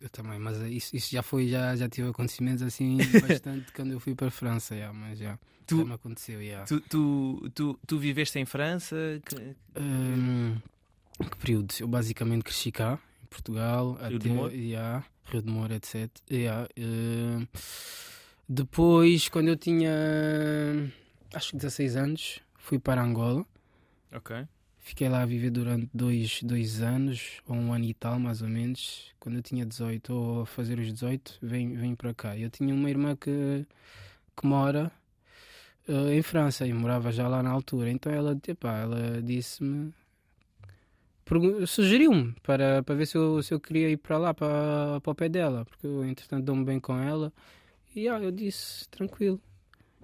Eu 0.01 0.10
também, 0.10 0.39
mas 0.39 0.58
isso, 0.72 0.96
isso 0.96 1.12
já 1.12 1.22
foi, 1.22 1.48
já, 1.48 1.75
já 1.75 1.88
tive 1.88 2.10
acontecimentos 2.10 2.63
assim 2.63 2.98
bastante 3.22 3.72
quando 3.72 3.91
eu 3.91 4.00
fui 4.00 4.15
para 4.15 4.27
a 4.27 4.31
França, 4.31 4.75
já, 4.75 4.91
mas 4.91 5.20
já, 5.20 5.38
tu, 5.67 5.77
já 5.77 5.86
me 5.86 5.93
aconteceu. 5.93 6.43
Já. 6.43 6.63
Tu, 6.63 6.81
tu, 6.81 7.51
tu, 7.53 7.79
tu 7.86 8.00
viveste 8.00 8.39
em 8.39 8.46
França? 8.46 8.96
Que, 9.24 9.55
um, 9.79 10.58
que 11.29 11.38
período? 11.38 11.74
Eu 11.79 11.88
basicamente 11.88 12.43
cresci 12.43 12.72
cá, 12.72 12.98
em 13.24 13.27
Portugal, 13.27 13.93
Rio 13.93 14.05
até, 14.05 14.17
de 14.17 14.29
Moro? 14.29 14.51
Yeah, 14.51 15.05
Rio 15.25 15.41
de 15.43 15.51
Moro, 15.51 15.74
etc. 15.74 16.10
Yeah, 16.31 16.67
uh, 16.79 17.48
depois, 18.50 19.29
quando 19.29 19.50
eu 19.50 19.55
tinha 19.55 19.91
acho 21.34 21.51
que 21.51 21.58
16 21.58 21.96
anos, 21.96 22.39
fui 22.58 22.79
para 22.79 23.03
Angola. 23.03 23.46
Ok. 24.12 24.48
Fiquei 24.92 25.08
lá 25.08 25.22
a 25.22 25.26
viver 25.26 25.52
durante 25.52 25.90
dois, 25.94 26.44
dois 26.44 26.82
anos, 26.82 27.42
ou 27.48 27.56
um 27.56 27.72
ano 27.72 27.86
e 27.86 27.94
tal, 27.94 28.20
mais 28.20 28.42
ou 28.42 28.50
menos. 28.50 29.06
Quando 29.22 29.38
eu 29.38 29.42
tinha 29.42 29.66
18, 29.66 30.14
ou 30.14 30.42
a 30.42 30.46
fazer 30.46 30.78
os 30.80 30.92
18, 30.92 31.40
vim, 31.42 31.76
vim 31.76 31.96
para 31.96 32.14
cá. 32.14 32.38
Eu 32.38 32.50
tinha 32.50 32.76
uma 32.76 32.90
irmã 32.90 33.16
que, 33.16 33.66
que 34.36 34.46
mora 34.46 34.92
uh, 35.88 36.10
em 36.12 36.22
França 36.22 36.68
e 36.68 36.74
morava 36.74 37.10
já 37.10 37.26
lá 37.26 37.42
na 37.42 37.50
altura. 37.52 37.90
Então 37.90 38.12
ela, 38.12 38.38
ela 38.64 39.22
disse-me, 39.22 39.94
sugeriu-me 41.66 42.36
para, 42.44 42.84
para 42.84 42.94
ver 42.94 43.06
se 43.06 43.18
eu, 43.18 43.42
se 43.42 43.54
eu 43.54 43.62
queria 43.62 43.90
ir 43.90 43.98
para 43.98 44.18
lá, 44.18 44.34
para, 44.34 45.00
para 45.00 45.12
o 45.12 45.16
pé 45.16 45.30
dela, 45.30 45.64
porque 45.64 45.88
eu, 45.88 46.04
entretanto, 46.04 46.44
dou-me 46.44 46.66
bem 46.66 46.82
com 46.82 47.00
ela. 47.00 47.32
E 47.96 48.10
ah, 48.10 48.20
eu 48.20 48.30
disse, 48.30 48.90
tranquilo. 48.90 49.40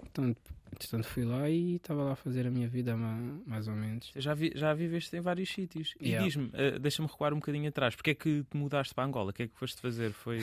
Então, 0.03 0.35
Entretanto, 0.77 1.07
fui 1.07 1.23
lá 1.23 1.49
e 1.49 1.75
estava 1.77 2.03
lá 2.03 2.11
a 2.11 2.15
fazer 2.15 2.45
a 2.45 2.51
minha 2.51 2.67
vida, 2.67 2.95
mais 2.95 3.67
ou 3.67 3.73
menos. 3.73 4.11
Já, 4.15 4.35
vi, 4.35 4.51
já 4.53 4.73
viveste 4.75 5.15
em 5.15 5.21
vários 5.21 5.49
sítios. 5.49 5.95
E 5.99 6.09
yeah. 6.09 6.23
diz-me, 6.23 6.47
uh, 6.47 6.79
deixa-me 6.79 7.07
recuar 7.07 7.33
um 7.33 7.37
bocadinho 7.37 7.67
atrás, 7.67 7.95
porque 7.95 8.11
é 8.11 8.13
que 8.13 8.43
te 8.43 8.55
mudaste 8.55 8.93
para 8.93 9.05
Angola? 9.05 9.31
O 9.31 9.33
que 9.33 9.43
é 9.43 9.47
que 9.47 9.57
foste 9.57 9.81
fazer? 9.81 10.11
Foi... 10.11 10.39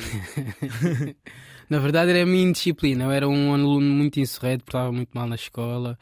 na 1.70 1.78
verdade, 1.78 2.10
era 2.10 2.22
a 2.22 2.26
minha 2.26 2.42
indisciplina. 2.42 3.04
Eu 3.04 3.10
era 3.12 3.28
um 3.28 3.54
aluno 3.54 3.86
muito 3.86 4.18
insurreto, 4.18 4.64
estava 4.66 4.90
muito 4.90 5.10
mal 5.12 5.28
na 5.28 5.36
escola. 5.36 5.96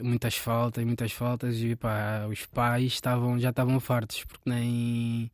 Muitas 0.00 0.36
faltas, 0.36 0.84
muitas 0.84 1.10
faltas. 1.10 1.56
E 1.60 1.74
pá, 1.74 2.26
os 2.30 2.46
pais 2.46 2.92
estavam, 2.92 3.38
já 3.40 3.50
estavam 3.50 3.80
fartos, 3.80 4.24
porque 4.24 4.48
nem 4.48 5.28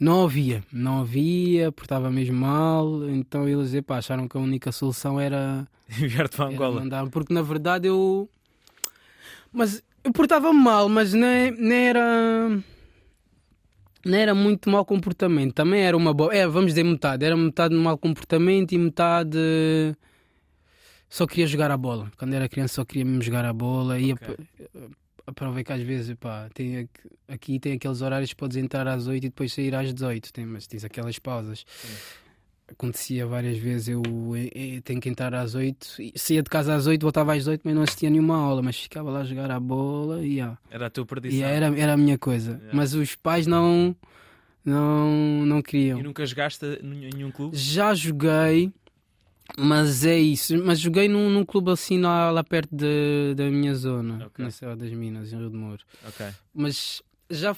não 0.00 0.24
havia, 0.24 0.62
não 0.72 1.00
havia, 1.00 1.72
portava 1.72 2.10
mesmo 2.10 2.36
mal, 2.36 3.08
então 3.10 3.48
eles 3.48 3.74
epá, 3.74 3.98
acharam 3.98 4.28
que 4.28 4.36
a 4.36 4.40
única 4.40 4.70
solução 4.70 5.20
era 5.20 5.66
enviar-te 5.90 6.36
para 6.36 6.46
Angola. 6.46 6.80
Mandar, 6.80 7.08
porque 7.08 7.34
na 7.34 7.42
verdade 7.42 7.88
eu. 7.88 8.28
Mas 9.52 9.82
eu 10.04 10.12
portava 10.12 10.52
mal, 10.52 10.88
mas 10.88 11.12
nem, 11.12 11.50
nem 11.50 11.88
era. 11.88 12.62
Não 14.04 14.16
era 14.16 14.34
muito 14.34 14.70
mau 14.70 14.84
comportamento, 14.84 15.54
também 15.54 15.82
era 15.82 15.96
uma 15.96 16.14
boa. 16.14 16.32
É, 16.32 16.46
vamos 16.46 16.68
dizer 16.68 16.84
metade, 16.84 17.24
era 17.24 17.36
metade 17.36 17.74
de 17.74 17.80
mau 17.80 17.98
comportamento 17.98 18.72
e 18.72 18.78
metade. 18.78 19.38
Só 21.10 21.26
queria 21.26 21.46
jogar 21.46 21.70
a 21.70 21.76
bola. 21.76 22.10
Quando 22.16 22.34
era 22.34 22.48
criança 22.48 22.74
só 22.74 22.84
queria 22.84 23.04
mesmo 23.04 23.22
jogar 23.22 23.44
a 23.44 23.52
bola. 23.52 23.98
Ia 23.98 24.14
okay 25.30 25.52
ver 25.52 25.64
que 25.64 25.72
às 25.72 25.82
vezes 25.82 26.14
pá, 26.18 26.48
tem, 26.54 26.88
aqui 27.26 27.58
tem 27.58 27.74
aqueles 27.74 28.00
horários 28.00 28.30
que 28.30 28.36
podes 28.36 28.56
entrar 28.56 28.86
às 28.88 29.06
8 29.06 29.24
e 29.24 29.28
depois 29.28 29.52
sair 29.52 29.74
às 29.74 29.92
18, 29.92 30.32
tem, 30.32 30.46
mas 30.46 30.66
tens 30.66 30.84
aquelas 30.84 31.18
pausas. 31.18 31.64
Acontecia 32.70 33.26
várias 33.26 33.56
vezes, 33.56 33.88
eu, 33.88 34.02
eu, 34.04 34.50
eu, 34.54 34.82
tenho 34.82 35.00
que 35.00 35.08
entrar 35.08 35.34
às 35.34 35.54
8, 35.54 35.96
saía 36.16 36.42
de 36.42 36.50
casa 36.50 36.74
às 36.74 36.86
8, 36.86 37.00
voltava 37.00 37.34
às 37.34 37.46
8, 37.46 37.62
mas 37.64 37.74
não 37.74 37.82
assistia 37.82 38.10
nenhuma 38.10 38.36
aula, 38.36 38.60
mas 38.60 38.78
ficava 38.78 39.10
lá 39.10 39.20
a 39.20 39.24
jogar 39.24 39.50
a 39.50 39.58
bola 39.58 40.22
e 40.22 40.34
yeah. 40.34 40.58
Era 40.70 40.86
a 40.86 40.90
tua 40.90 41.06
perdição. 41.06 41.38
Yeah, 41.38 41.66
era, 41.66 41.80
era 41.80 41.92
a 41.94 41.96
minha 41.96 42.18
coisa. 42.18 42.52
Yeah. 42.52 42.70
Mas 42.74 42.92
os 42.92 43.14
pais 43.14 43.46
não, 43.46 43.96
não, 44.62 45.46
não 45.46 45.62
queriam. 45.62 45.98
E 45.98 46.02
nunca 46.02 46.26
jogaste 46.26 46.66
em 46.82 47.10
nenhum 47.14 47.30
clube? 47.30 47.56
Já 47.56 47.94
joguei, 47.94 48.70
mas 49.56 50.04
é 50.04 50.18
isso. 50.18 50.56
Mas 50.64 50.80
joguei 50.80 51.08
num, 51.08 51.30
num 51.30 51.44
clube 51.44 51.70
assim 51.70 52.00
lá, 52.00 52.30
lá 52.30 52.44
perto 52.44 52.74
de, 52.74 53.34
da 53.34 53.44
minha 53.50 53.74
zona, 53.74 54.26
okay. 54.26 54.44
na 54.44 54.50
Serra 54.50 54.76
das 54.76 54.90
Minas, 54.90 55.32
em 55.32 55.38
Rio 55.38 55.50
de 55.50 55.56
Moro. 55.56 55.84
Ok. 56.06 56.26
Mas 56.54 57.02
já. 57.30 57.56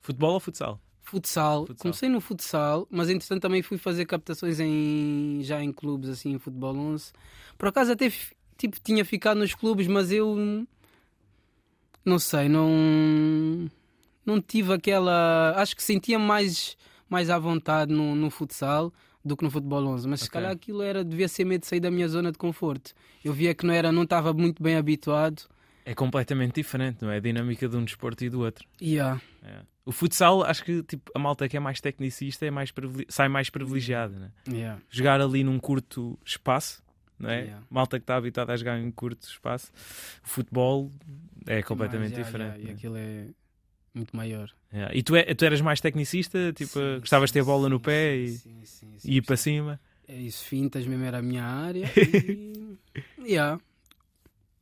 Futebol 0.00 0.34
ou 0.34 0.40
futsal? 0.40 0.80
Futsal. 1.02 1.66
futsal. 1.66 1.82
Comecei 1.82 2.08
no 2.08 2.20
futsal, 2.20 2.88
mas 2.90 3.08
entretanto 3.08 3.42
também 3.42 3.62
fui 3.62 3.78
fazer 3.78 4.04
captações 4.04 4.58
em, 4.58 5.40
já 5.42 5.62
em 5.62 5.72
clubes 5.72 6.08
assim, 6.08 6.32
em 6.32 6.38
futebol 6.38 6.76
11. 6.76 7.12
Por 7.56 7.68
acaso 7.68 7.92
até 7.92 8.10
tipo, 8.56 8.80
tinha 8.80 9.04
ficado 9.04 9.38
nos 9.38 9.54
clubes, 9.54 9.86
mas 9.86 10.10
eu 10.10 10.66
não 12.04 12.18
sei, 12.18 12.48
não 12.48 13.70
não 14.24 14.40
tive 14.40 14.72
aquela. 14.72 15.54
Acho 15.56 15.76
que 15.76 15.82
sentia 15.82 16.18
mais, 16.18 16.76
mais 17.08 17.30
à 17.30 17.38
vontade 17.38 17.92
no, 17.92 18.14
no 18.14 18.30
futsal 18.30 18.92
do 19.24 19.36
que 19.36 19.44
no 19.44 19.50
futebol 19.50 19.84
11, 19.86 20.08
mas 20.08 20.20
okay. 20.20 20.26
se 20.26 20.30
calhar 20.30 20.50
aquilo 20.50 20.82
era 20.82 21.04
devia 21.04 21.28
ser 21.28 21.44
medo 21.44 21.62
de 21.62 21.66
sair 21.66 21.80
da 21.80 21.90
minha 21.90 22.08
zona 22.08 22.32
de 22.32 22.38
conforto. 22.38 22.92
Eu 23.24 23.32
via 23.32 23.54
que 23.54 23.64
não 23.64 23.72
era, 23.72 23.92
não 23.92 24.02
estava 24.02 24.32
muito 24.32 24.62
bem 24.62 24.76
habituado. 24.76 25.42
É 25.84 25.94
completamente 25.94 26.54
diferente, 26.54 27.02
não 27.02 27.10
é? 27.10 27.16
A 27.16 27.20
dinâmica 27.20 27.68
de 27.68 27.76
um 27.76 27.84
desporto 27.84 28.24
e 28.24 28.30
do 28.30 28.40
outro. 28.40 28.66
Yeah. 28.80 29.20
É. 29.42 29.60
O 29.84 29.90
futsal, 29.90 30.44
acho 30.44 30.64
que 30.64 30.82
tipo, 30.84 31.10
a 31.14 31.18
malta 31.18 31.48
que 31.48 31.56
é 31.56 31.60
mais 31.60 31.80
tecnicista 31.80 32.46
é 32.46 32.50
mais 32.50 32.72
sai 33.08 33.28
mais 33.28 33.50
privilegiada, 33.50 34.16
né? 34.16 34.30
Yeah. 34.48 34.80
Jogar 34.88 35.20
ali 35.20 35.42
num 35.42 35.58
curto 35.58 36.16
espaço, 36.24 36.82
não 37.18 37.30
é? 37.30 37.42
Yeah. 37.42 37.62
Malta 37.68 37.98
que 37.98 38.04
está 38.04 38.16
habituada 38.16 38.52
a 38.52 38.56
jogar 38.56 38.78
em 38.78 38.90
curto 38.92 39.26
espaço. 39.26 39.72
O 40.24 40.28
futebol 40.28 40.90
é 41.46 41.62
completamente 41.62 42.14
Mas, 42.16 42.26
diferente. 42.26 42.58
yeah, 42.58 42.70
E 42.70 42.74
aquilo 42.74 42.96
é 42.96 43.26
muito 43.94 44.16
maior. 44.16 44.50
Yeah. 44.72 44.94
E 44.96 45.02
tu, 45.02 45.14
é, 45.16 45.22
tu 45.34 45.44
eras 45.44 45.60
mais 45.60 45.80
tecnicista? 45.80 46.52
Tipo, 46.52 46.72
Sim, 46.78 47.00
gostavas 47.00 47.30
de 47.30 47.34
ter 47.34 47.44
bola 47.44 47.68
no 47.68 47.78
pé 47.80 48.16
e, 48.16 48.40
e 49.04 49.16
ir 49.18 49.22
para 49.22 49.36
cima? 49.36 49.80
É 50.08 50.14
isso, 50.16 50.44
fintas 50.44 50.86
mesmo 50.86 51.04
era 51.04 51.18
a 51.18 51.22
minha 51.22 51.44
área. 51.44 51.88
E. 53.18 53.32
yeah. 53.32 53.58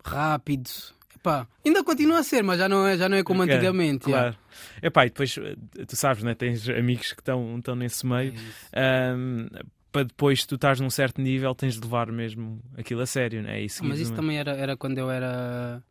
Rápido. 0.04 0.70
Epá, 1.16 1.46
ainda 1.64 1.84
continua 1.84 2.20
a 2.20 2.22
ser, 2.22 2.42
mas 2.42 2.58
já 2.58 2.68
não 2.68 2.86
é, 2.86 2.96
já 2.96 3.08
não 3.08 3.16
é 3.16 3.22
como 3.22 3.42
Ok, 3.42 3.52
antigamente. 3.54 4.08
yeah. 4.08 4.32
Claro. 4.32 4.46
Epá, 4.82 5.06
e 5.06 5.10
depois, 5.10 5.36
eh, 5.38 5.84
tu 5.86 5.94
sabes, 5.96 6.22
né? 6.22 6.34
tens 6.34 6.68
amigos 6.68 7.12
que 7.12 7.20
estão, 7.20 7.58
estão 7.58 7.74
nesse 7.74 8.06
É 8.06 8.08
meio. 8.08 8.34
isso. 8.34 8.66
Ahm, 8.72 9.48
para 9.92 10.04
depois 10.04 10.46
tu 10.46 10.54
estás 10.54 10.80
num 10.80 10.88
certo 10.88 11.20
nível, 11.20 11.54
tens 11.54 11.74
de 11.74 11.80
levar 11.80 12.10
mesmo 12.12 12.62
aquilo 12.78 13.00
a 13.02 13.06
sério, 13.06 13.42
né? 13.42 13.62
Ah, 13.62 13.68
seguir 13.68 13.88
mas 13.88 13.98
isso 14.00 14.14
também 14.14 14.38
era, 14.38 14.52
era 14.52 14.76
quando 14.76 14.96
eu 14.98 15.10
era. 15.10 15.82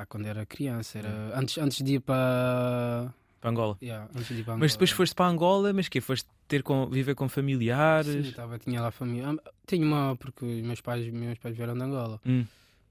Ah, 0.00 0.06
quando 0.06 0.26
era 0.26 0.46
criança. 0.46 0.96
Era 0.98 1.36
antes, 1.36 1.58
antes 1.58 1.82
de 1.82 1.94
ir 1.94 2.00
para. 2.00 3.12
para 3.40 3.50
Angola. 3.50 3.76
Yeah, 3.82 4.08
antes 4.14 4.28
de 4.28 4.42
ir 4.42 4.44
para 4.44 4.56
Mas 4.56 4.72
depois 4.72 4.90
Angola. 4.90 4.96
foste 4.96 5.14
para 5.16 5.26
Angola, 5.26 5.72
mas 5.72 5.88
que 5.88 6.00
Foste 6.00 6.28
ter 6.46 6.62
com, 6.62 6.88
viver 6.88 7.16
com 7.16 7.28
familiares? 7.28 8.26
Sim, 8.26 8.32
tava, 8.32 8.58
tinha 8.60 8.80
lá 8.80 8.92
família. 8.92 9.36
Tenho 9.66 9.84
uma, 9.84 10.14
porque 10.14 10.44
os 10.44 10.62
meus 10.62 10.80
pais, 10.80 11.04
meus 11.12 11.36
pais 11.38 11.56
vieram 11.56 11.74
de 11.74 11.82
Angola. 11.82 12.20
Hum, 12.24 12.46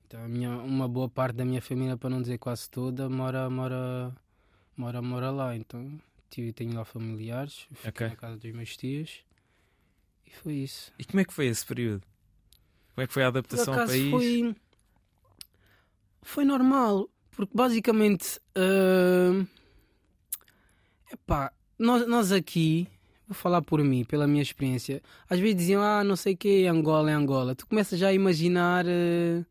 Então, 0.06 0.22
a 0.22 0.28
minha, 0.28 0.52
uma 0.58 0.86
boa 0.88 1.08
parte 1.08 1.36
da 1.38 1.46
minha 1.46 1.62
família, 1.62 1.96
para 1.96 2.10
não 2.10 2.22
dizer 2.22 2.40
quase 2.40 2.70
toda, 2.70 3.10
mora, 3.10 3.50
mora, 3.50 4.14
mora, 4.76 5.02
mora 5.02 5.32
lá. 5.32 5.56
Então, 5.56 5.98
tive, 6.30 6.52
tenho 6.52 6.76
lá 6.76 6.84
familiares, 6.84 7.68
fiquei 7.74 7.90
Ok. 7.90 8.08
na 8.10 8.16
casa 8.18 8.36
dos 8.38 8.52
meus 8.52 8.76
tios 8.76 9.22
e 10.26 10.32
foi 10.32 10.54
isso. 10.56 10.92
E 11.00 11.06
como 11.06 11.22
é 11.22 11.24
que 11.26 11.34
foi 11.34 11.46
esse 11.48 11.66
período? 11.66 12.04
Como 12.94 13.04
é 13.04 13.08
que 13.08 13.14
foi 13.14 13.24
a 13.24 13.28
adaptação 13.28 13.76
ao 13.80 13.86
país? 13.86 14.10
foi, 14.12 14.56
foi 16.28 16.44
normal, 16.46 17.10
porque 17.32 17.52
basicamente, 17.56 18.40
ah, 18.56 19.46
epá, 21.12 21.52
nós, 21.78 22.08
nós 22.08 22.32
aqui, 22.32 22.88
vou 23.28 23.36
falar 23.36 23.62
por 23.62 23.84
mim, 23.84 24.04
pela 24.04 24.28
minha 24.28 24.42
experiência, 24.42 25.02
às 25.30 25.40
vezes 25.40 25.56
diziam, 25.56 25.82
ah, 25.82 26.04
não 26.04 26.16
sei 26.16 26.34
o 26.34 26.38
que, 26.38 26.66
Angola 26.66 27.12
é 27.12 27.14
Angola. 27.14 27.56
Tu 27.56 27.66
começas 27.68 28.00
já 28.00 28.10
a 28.10 28.14
imaginar, 28.14 28.86
ah, 28.86 29.46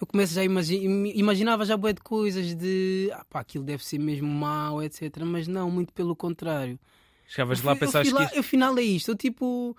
eu 0.00 0.06
começo 0.06 0.34
já 0.34 0.40
a 0.40 0.44
imaginar, 0.44 1.10
imaginava 1.14 1.64
já 1.64 1.76
bué 1.76 1.92
de 1.92 2.00
coisas 2.00 2.54
de, 2.54 3.10
ah 3.12 3.24
pá, 3.28 3.40
aquilo 3.40 3.64
deve 3.64 3.84
ser 3.84 3.98
mesmo 3.98 4.28
mau, 4.28 4.82
etc. 4.82 5.18
Mas 5.24 5.48
não, 5.48 5.70
muito 5.70 5.92
pelo 5.92 6.14
contrário. 6.14 6.78
Chegavas 7.26 7.58
Eu 7.60 7.66
lá 7.66 7.72
a 7.72 7.76
pensar 7.76 8.02
que 8.02 8.08
isto- 8.08 8.38
Afinal 8.38 8.78
é 8.78 8.82
isto, 8.82 9.10
eu 9.10 9.16
tipo. 9.16 9.76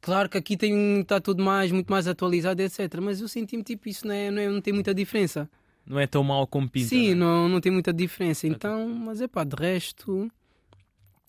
Claro 0.00 0.28
que 0.28 0.38
aqui 0.38 0.56
tem, 0.56 1.00
está 1.00 1.20
tudo 1.20 1.42
mais, 1.42 1.72
muito 1.72 1.90
mais 1.90 2.06
atualizado, 2.06 2.62
etc. 2.62 2.98
Mas 3.02 3.20
eu 3.20 3.28
senti-me 3.28 3.62
tipo, 3.62 3.88
isso 3.88 4.06
não, 4.06 4.14
é, 4.14 4.30
não, 4.30 4.40
é- 4.42 4.48
não 4.48 4.60
tem 4.60 4.72
muita 4.72 4.94
diferença. 4.94 5.48
não 5.84 5.98
é 5.98 6.06
tão 6.06 6.22
mau 6.22 6.46
como 6.46 6.68
pinta. 6.68 6.88
Sim, 6.88 7.08
né? 7.10 7.14
não, 7.14 7.48
não 7.48 7.60
tem 7.60 7.72
muita 7.72 7.92
diferença. 7.92 8.46
Então, 8.46 8.88
mas 8.88 9.20
é 9.20 9.26
pá, 9.26 9.42
de 9.44 9.56
resto. 9.56 10.30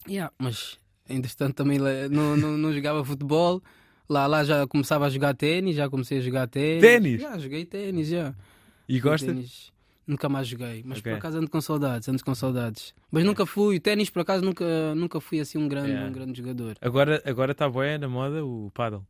Yeah, 0.07 0.31
mas 0.37 0.77
entretanto 1.07 1.55
também 1.55 1.79
não, 1.79 2.37
não, 2.37 2.57
não 2.57 2.73
jogava 2.73 3.03
futebol. 3.03 3.61
Lá, 4.07 4.25
lá 4.27 4.43
já 4.43 4.65
começava 4.67 5.05
a 5.05 5.09
jogar 5.09 5.35
ténis, 5.35 5.75
já 5.75 5.87
comecei 5.89 6.17
a 6.17 6.21
jogar 6.21 6.47
ténis. 6.47 6.81
Ténis? 6.81 7.21
Já 7.21 7.37
joguei 7.37 7.65
ténis, 7.65 8.07
já. 8.07 8.33
E 8.87 8.99
ténis. 9.01 9.71
Nunca 10.09 10.27
mais 10.27 10.47
joguei, 10.47 10.81
mas 10.83 10.97
Ok. 10.97 11.11
por 11.11 11.17
acaso 11.19 11.37
ando 11.37 11.49
com 11.51 11.61
saudades, 11.61 12.09
ando 12.09 12.23
com 12.25 12.33
saudades. 12.33 12.95
Mas 13.11 13.23
nunca 13.23 13.45
fui, 13.45 13.79
ténis 13.79 14.09
por 14.09 14.21
acaso 14.21 14.43
nunca, 14.43 14.95
nunca 14.95 15.21
fui 15.21 15.39
assim 15.39 15.59
um 15.59 15.67
grande, 15.67 15.89
Yeah. 15.91 16.09
um 16.09 16.11
grande 16.11 16.35
jogador. 16.39 16.75
Agora 16.81 17.21
agora 17.23 17.51
está 17.51 17.69
boa 17.69 17.95
na 17.97 18.09
moda 18.09 18.43
o 18.43 18.71
paddle. 18.73 19.05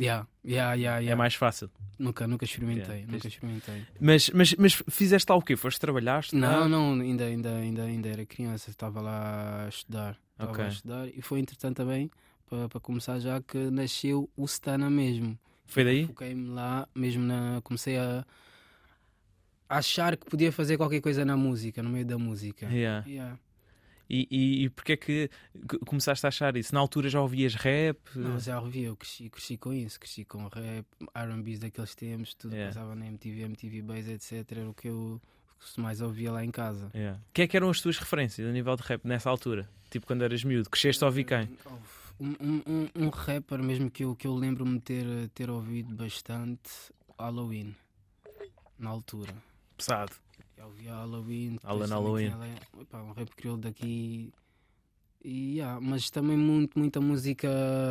Yeah, 0.00 0.26
yeah, 0.44 0.72
yeah, 0.74 0.98
É 0.98 1.02
yeah. 1.02 1.16
mais 1.16 1.34
fácil. 1.34 1.70
Nunca, 1.98 2.26
nunca 2.26 2.44
experimentei, 2.46 3.00
Yeah, 3.00 3.12
nunca 3.12 3.28
experimentei. 3.28 3.82
Mas, 4.00 4.30
mas, 4.30 4.54
mas 4.54 4.82
fizeste 4.88 5.30
lá 5.30 5.36
o 5.36 5.42
quê? 5.42 5.56
Foste 5.56 5.78
trabalhar? 5.78 6.24
Não, 6.32 6.48
estudar? 6.48 6.68
não, 6.68 6.92
ainda, 7.00 7.24
ainda, 7.26 7.54
ainda, 7.56 7.82
ainda 7.84 8.08
era 8.08 8.24
criança, 8.26 8.70
estava 8.70 9.00
lá 9.02 9.66
a 9.66 9.68
estudar. 9.68 10.18
Estava 10.32 10.50
Ok. 10.52 10.64
a 10.64 10.68
estudar 10.68 11.08
e 11.08 11.20
foi 11.22 11.38
entretanto 11.38 11.76
também, 11.76 12.10
para, 12.48 12.68
para 12.68 12.80
começar 12.80 13.20
já, 13.20 13.40
que 13.42 13.58
nasceu 13.70 14.28
o 14.36 14.46
Stana 14.46 14.88
mesmo. 14.90 15.38
Foi 15.66 15.84
daí? 15.84 16.06
Foquei-me 16.06 16.48
lá, 16.48 16.88
mesmo 16.94 17.22
na. 17.22 17.60
Comecei 17.62 17.96
a 17.98 18.24
achar 19.78 20.16
que 20.16 20.26
podia 20.26 20.52
fazer 20.52 20.76
qualquer 20.76 21.00
coisa 21.00 21.24
na 21.24 21.36
música, 21.36 21.82
no 21.82 21.90
meio 21.90 22.06
da 22.06 22.18
música. 22.18 22.66
Yeah. 22.66 23.06
Yeah. 23.08 23.38
E, 24.08 24.28
e, 24.30 24.64
e 24.64 24.70
porquê 24.70 24.92
é 24.92 24.96
que 24.96 25.30
começaste 25.86 26.26
a 26.26 26.28
achar 26.28 26.56
isso? 26.56 26.74
Na 26.74 26.80
altura 26.80 27.08
já 27.08 27.20
ouvias 27.20 27.54
rap? 27.54 27.98
Não, 28.14 28.38
já 28.38 28.60
ouvi, 28.60 28.82
eu 28.82 28.96
cresci, 28.96 29.30
cresci 29.30 29.56
com 29.56 29.72
isso, 29.72 29.98
cresci 29.98 30.24
com 30.24 30.46
rap, 30.46 30.86
RBs 31.16 31.58
daqueles 31.58 31.94
tempos, 31.94 32.34
tudo 32.34 32.54
Yeah. 32.54 32.72
passava 32.74 32.94
na 32.94 33.06
MTV, 33.06 33.42
MTV 33.42 33.82
Base, 33.82 34.12
etc. 34.12 34.52
Era 34.52 34.68
o 34.68 34.74
que 34.74 34.88
eu 34.88 35.20
mais 35.78 36.02
ouvia 36.02 36.30
lá 36.30 36.44
em 36.44 36.50
casa. 36.50 36.90
Yeah. 36.94 37.18
Quem 37.32 37.44
é 37.44 37.48
que 37.48 37.56
eram 37.56 37.70
as 37.70 37.80
tuas 37.80 37.96
referências 37.98 38.46
a 38.46 38.52
nível 38.52 38.76
de 38.76 38.82
rap 38.82 39.04
nessa 39.04 39.30
altura? 39.30 39.68
Tipo 39.90 40.06
quando 40.06 40.22
eras 40.22 40.44
miúdo, 40.44 40.68
cresceste 40.68 41.02
a 41.02 41.06
ouvir 41.06 41.24
quem? 41.24 41.48
Um, 42.20 42.26
um, 42.40 42.62
um, 42.66 42.88
um 43.06 43.08
rapper 43.08 43.60
mesmo 43.62 43.90
que 43.90 44.04
eu, 44.04 44.14
que 44.14 44.26
eu 44.26 44.34
lembro-me 44.34 44.78
ter, 44.80 45.06
ter 45.30 45.48
ouvido 45.50 45.94
bastante, 45.94 46.70
Halloween, 47.18 47.74
na 48.78 48.90
altura. 48.90 49.34
Pesado. 49.76 50.12
Halloween. 50.86 51.58
Alan 51.64 51.86
Halloween. 51.88 52.28
lá, 52.30 52.48
epá, 52.80 53.02
um 53.02 53.12
rap 53.12 53.30
crioulo 53.36 53.60
daqui. 53.60 54.32
E, 55.22 55.56
yeah, 55.56 55.80
mas 55.80 56.10
também 56.10 56.36
muito, 56.36 56.78
muita 56.78 57.00
música 57.00 57.48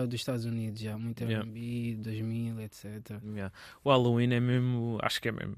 dos 0.07 0.15
Estados 0.19 0.45
Unidos, 0.45 0.79
já, 0.79 0.97
muito 0.97 1.23
Yeah. 1.23 1.43
R&B, 1.49 1.95
2000, 1.97 2.59
etc. 2.61 2.85
Yeah. 3.23 3.51
O 3.83 3.89
Halloween 3.89 4.33
é 4.33 4.39
mesmo, 4.39 4.99
acho 5.01 5.19
que 5.19 5.29
é 5.29 5.31
mesmo, 5.31 5.55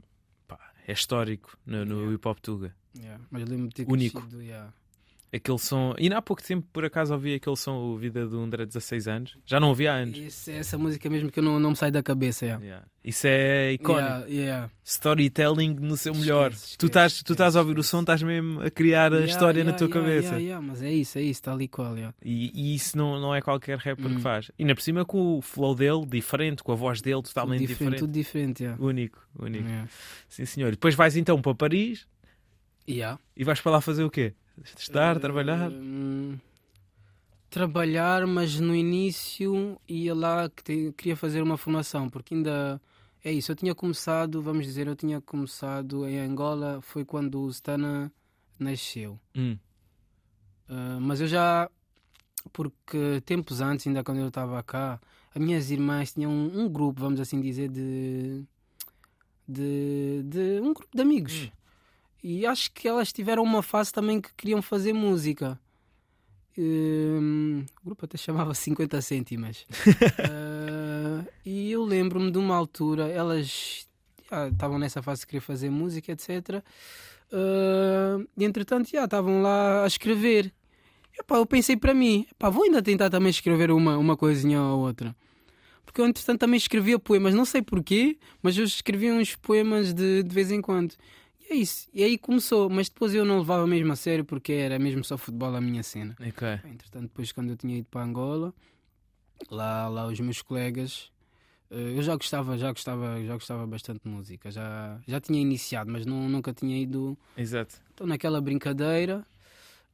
pá, 0.48 0.58
é 0.88 0.94
histórico 0.94 1.58
no, 1.66 1.84
no 1.86 1.96
Yeah. 1.98 2.14
hip 2.16 2.28
hop 2.28 2.40
tuga. 2.40 2.74
Yeah, 2.98 3.22
Mas 3.30 3.42
lembro-me 3.44 3.68
de 3.70 3.76
ter 3.76 3.92
Único. 3.92 4.22
crescido, 4.22 4.42
yeah. 4.42 4.74
Aquele 5.34 5.58
som, 5.60 5.94
e 6.00 6.14
há 6.14 6.22
pouco 6.22 6.42
tempo 6.42 6.66
por 6.72 6.86
acaso 6.86 7.14
ouvi 7.14 7.34
aquele 7.34 7.58
som, 7.58 7.74
o 7.76 7.98
Vida 7.98 8.26
um 8.28 8.44
André 8.44 8.64
de 8.64 8.68
16 8.72 9.08
anos, 9.08 9.38
já 9.46 9.60
não 9.60 9.68
ouvi 9.70 9.86
há 9.86 9.94
anos. 9.96 10.18
Esse- 10.18 10.52
essa 10.54 10.78
música 10.78 11.10
mesmo 11.10 11.30
que 11.30 11.40
eu 11.40 11.44
não, 11.44 11.60
não 11.60 11.72
me 11.72 11.76
sai 11.76 11.92
da 11.92 12.02
cabeça. 12.02 12.46
Yeah. 12.46 12.64
Yeah. 12.64 12.86
Isso 13.04 13.28
é 13.28 13.74
icónico. 13.74 14.02
Yeah, 14.08 14.28
yeah. 14.30 14.70
Storytelling 14.84 15.74
no 15.76 15.98
seu 15.98 16.16
melhor. 16.16 16.52
Esquece, 16.52 16.78
tu 16.78 16.86
estás, 16.88 17.22
tu 17.22 17.34
estás 17.34 17.56
a 17.56 17.60
ouvir 17.60 17.72
o 17.78 17.82
esquece. 17.82 17.90
som, 17.90 18.00
estás 18.02 18.24
mesmo 18.24 18.62
a 18.62 18.70
criar 18.72 19.14
a 19.14 19.26
história 19.26 19.64
na 19.64 19.74
tua 19.74 19.90
cabeça. 19.90 20.38
Mas 20.62 20.82
é 20.82 20.92
isso, 20.94 21.18
é 21.18 21.22
isso, 21.22 21.42
tal 21.44 21.62
e 21.62 21.68
qual. 21.68 21.96
E, 21.98 22.52
e 22.54 22.74
isso 22.76 22.98
não, 22.98 23.20
não 23.20 23.36
é 23.36 23.42
qualquer 23.42 23.78
rapper 23.78 24.06
que 24.08 24.16
Hum. 24.16 24.20
faz. 24.22 24.50
E 24.58 24.64
ainda 24.64 24.74
por 24.74 24.82
cima 24.82 25.04
com 25.04 25.38
o 25.38 25.42
flow 25.42 25.76
dele 25.76 26.06
diferente, 26.06 26.64
com 26.64 26.72
a 26.72 26.76
voz 26.76 27.02
dele 27.02 27.16
Tudo 27.18 27.28
totalmente 27.28 27.60
diferente, 27.60 27.78
diferente. 27.80 28.00
tudo 28.00 28.12
diferente. 28.14 28.64
Único, 28.80 29.20
único. 29.38 29.68
Sim, 30.30 30.46
senhor. 30.46 30.70
E 30.70 30.72
depois 30.72 30.96
vais 30.96 31.18
então 31.18 31.42
para 31.42 31.54
Paris 31.54 32.08
Yeah. 32.88 33.20
e 33.36 33.44
vais 33.44 33.60
para 33.60 33.74
lá 33.74 33.82
fazer 33.82 34.04
o 34.04 34.10
quê? 34.10 34.34
Estar, 34.64 35.20
trabalhar? 35.20 35.70
hum, 35.72 36.38
trabalhar, 37.50 38.26
mas 38.28 38.60
no 38.60 38.76
início 38.76 39.80
ia 39.88 40.14
lá 40.14 40.50
que 40.50 40.64
te- 40.64 40.94
queria 40.98 41.16
fazer 41.16 41.42
uma 41.42 41.58
formação, 41.58 42.10
porque 42.10 42.34
ainda 42.34 42.82
é 43.24 43.32
isso. 43.32 43.52
Eu 43.52 43.56
tinha 43.56 43.74
começado, 43.74 44.42
vamos 44.42 44.66
dizer, 44.66 44.88
eu 44.88 44.96
tinha 44.96 45.22
começado 45.22 46.08
em 46.08 46.20
Angola, 46.20 46.80
foi 46.82 47.06
quando 47.06 47.42
o 47.42 47.50
Stana 47.50 48.12
nasceu. 48.60 49.20
Hum, 49.36 49.58
Uh, 50.68 51.00
mas 51.00 51.22
eu 51.22 51.28
já, 51.28 51.70
porque 52.52 53.22
tempos 53.24 53.62
antes, 53.62 53.86
ainda 53.86 54.04
quando 54.04 54.18
eu 54.18 54.30
estava 54.30 54.64
cá, 54.64 55.00
as 55.34 55.40
minhas 55.40 55.70
irmãs 55.70 56.12
tinham 56.14 56.32
um, 56.32 56.62
um 56.62 56.68
grupo, 56.68 57.02
vamos 57.02 57.20
assim 57.20 57.40
dizer, 57.40 57.70
de, 57.70 58.44
de, 59.48 60.24
de 60.24 60.60
um 60.62 60.74
grupo 60.74 60.90
de 60.92 61.02
amigos. 61.04 61.34
Hum. 61.44 61.52
E 62.28 62.44
acho 62.44 62.72
que 62.72 62.88
elas 62.88 63.14
tiveram 63.14 63.44
uma 63.44 63.62
fase 63.62 63.94
também 63.94 64.20
que 64.20 64.34
queriam 64.36 64.60
fazer 64.60 64.94
música. 64.94 65.60
Hum, 66.58 67.64
o 67.80 67.86
grupo 67.86 68.04
até 68.06 68.18
chamava 68.18 68.52
50 68.56 69.00
cêntimas. 69.00 69.64
Uh, 69.70 71.24
e 71.46 71.72
eu 71.72 71.84
lembro-me 71.84 72.32
de 72.32 72.40
uma 72.40 72.56
altura, 72.56 73.08
elas 73.10 73.88
já 74.28 74.48
estavam 74.48 74.80
nessa 74.80 75.04
fase 75.04 75.22
de 75.22 75.28
querer 75.28 75.42
fazer 75.42 75.70
música, 75.70 76.14
etc. 76.14 76.64
Uh, 77.32 78.28
e 78.36 78.44
entretanto, 78.44 78.90
já 78.90 79.06
estavam 79.06 79.44
lá 79.44 79.84
a 79.84 79.88
escrever. 79.88 80.52
Epá, 81.20 81.36
eu 81.36 81.46
pensei 81.46 81.78
para 81.78 81.94
mim, 81.94 82.26
epá, 82.32 82.50
vou 82.50 82.64
ainda 82.64 82.82
tentar 82.82 83.12
também 83.12 83.30
escrever 83.30 83.70
uma, 83.70 84.00
uma 84.00 84.18
coisinha 84.18 84.60
ou 84.64 84.80
outra. 84.80 85.16
Porque 85.86 86.02
eu, 86.02 86.08
entretanto, 86.08 86.40
também 86.40 86.58
escrevia 86.58 86.98
poemas, 86.98 87.36
não 87.36 87.46
sei 87.46 87.62
porquê, 87.62 88.18
mas 88.42 88.58
eu 88.58 88.64
escrevia 88.64 89.14
uns 89.14 89.36
poemas 89.36 89.94
de, 89.94 90.24
de 90.24 90.34
vez 90.34 90.50
em 90.50 90.60
quando. 90.60 90.96
E 91.50 91.54
é 91.54 91.56
isso. 91.56 91.88
E 91.94 92.04
aí 92.04 92.18
começou, 92.18 92.70
mas 92.70 92.90
depois 92.90 93.14
eu 93.14 93.24
não 93.24 93.40
levava 93.40 93.66
mesmo 93.68 93.92
a 93.92 93.96
sério 93.96 94.26
porque 94.26 94.52
era 94.54 94.80
mesmo 94.80 95.04
só 95.04 95.18
futebol 95.18 95.56
a 95.56 95.62
minha 95.62 95.84
cena. 95.84 96.16
Ok. 96.20 96.48
Entretanto, 96.66 97.04
depois 97.04 97.32
quando 97.32 97.52
eu 97.52 97.58
tinha 97.58 97.78
ido 97.78 97.88
para 97.90 98.04
Angola, 98.04 98.54
lá, 99.50 99.88
lá 99.88 100.08
os 100.08 100.20
meus 100.20 100.42
colegas, 100.42 101.12
eh, 101.70 101.94
eu 101.98 102.02
já 102.02 102.16
gostava, 102.16 102.58
já 102.58 102.72
gostava, 102.72 103.24
já 103.24 103.34
gostava 103.34 103.68
bastante 103.68 104.02
de 104.04 104.10
música, 104.10 104.50
já, 104.50 105.00
já 105.08 105.20
tinha 105.20 105.40
iniciado, 105.40 105.92
mas 105.92 106.06
não, 106.06 106.28
nunca 106.28 106.54
tinha 106.54 106.78
ido. 106.78 107.18
Exato. 107.38 107.76
Então 107.94 108.08
naquela 108.08 108.42
brincadeira, 108.42 109.26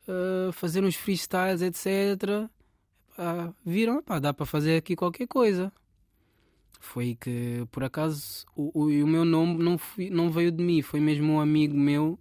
eh, 0.08 0.52
fazer 0.54 0.84
uns 0.84 0.96
freestyles, 0.96 1.62
etc. 1.62 2.50
Viram, 3.64 4.02
pá, 4.02 4.20
dá 4.20 4.34
para 4.34 4.46
fazer 4.46 4.78
aqui 4.78 4.96
qualquer 4.96 5.28
coisa. 5.28 5.72
Foi 6.84 7.16
que, 7.16 7.64
por 7.72 7.84
acaso, 7.84 8.44
o, 8.56 8.72
o, 8.74 8.86
o 8.88 9.08
meu 9.08 9.24
nome 9.24 9.64
não, 9.64 9.78
fui, 9.78 10.10
não 10.10 10.32
veio 10.32 10.52
de 10.52 10.64
mim, 10.64 10.82
foi 10.82 11.00
mesmo 11.00 11.34
um 11.34 11.40
amigo 11.40 11.78
meu 11.78 12.20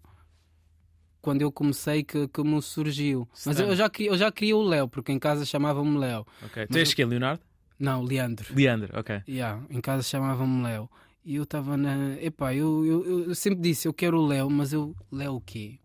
quando 1.23 1.41
eu 1.43 1.51
comecei 1.51 2.03
que, 2.05 2.29
que 2.29 2.43
me 2.43 2.61
surgiu. 2.63 3.27
Mas 3.47 3.59
eu, 3.59 3.69
eu 3.69 3.75
já 3.77 3.89
queria, 3.89 4.11
eu 4.11 4.19
já 4.19 4.31
queria 4.31 4.57
o 4.57 4.63
Léo, 4.63 4.87
porque 4.87 5.13
em 5.13 5.19
casa 5.19 5.45
chamavam-me 5.47 5.99
Léo. 5.99 6.27
Ok. 6.45 6.67
Tu 6.67 6.79
és 6.79 6.93
que 6.95 7.05
Leonardo? 7.05 7.43
Não, 7.79 8.03
Leandro. 8.03 8.55
Leandro, 8.55 8.99
ok. 8.99 9.23
Yeah, 9.27 9.63
em 9.71 9.81
casa 9.81 10.03
chamavam-me 10.03 10.63
Léo. 10.63 10.89
E 11.25 11.37
eu 11.37 11.43
estava 11.45 11.77
na. 11.77 12.15
Epá, 12.21 12.55
eu, 12.55 12.85
eu, 12.87 13.21
eu 13.29 13.35
sempre 13.35 13.61
disse, 13.61 13.89
eu 13.89 13.95
quero 13.95 14.19
o 14.21 14.27
Léo, 14.27 14.49
mas 14.51 14.73
eu. 14.75 14.95
Léo 15.11 15.37
o 15.37 15.41
quê? 15.41 15.79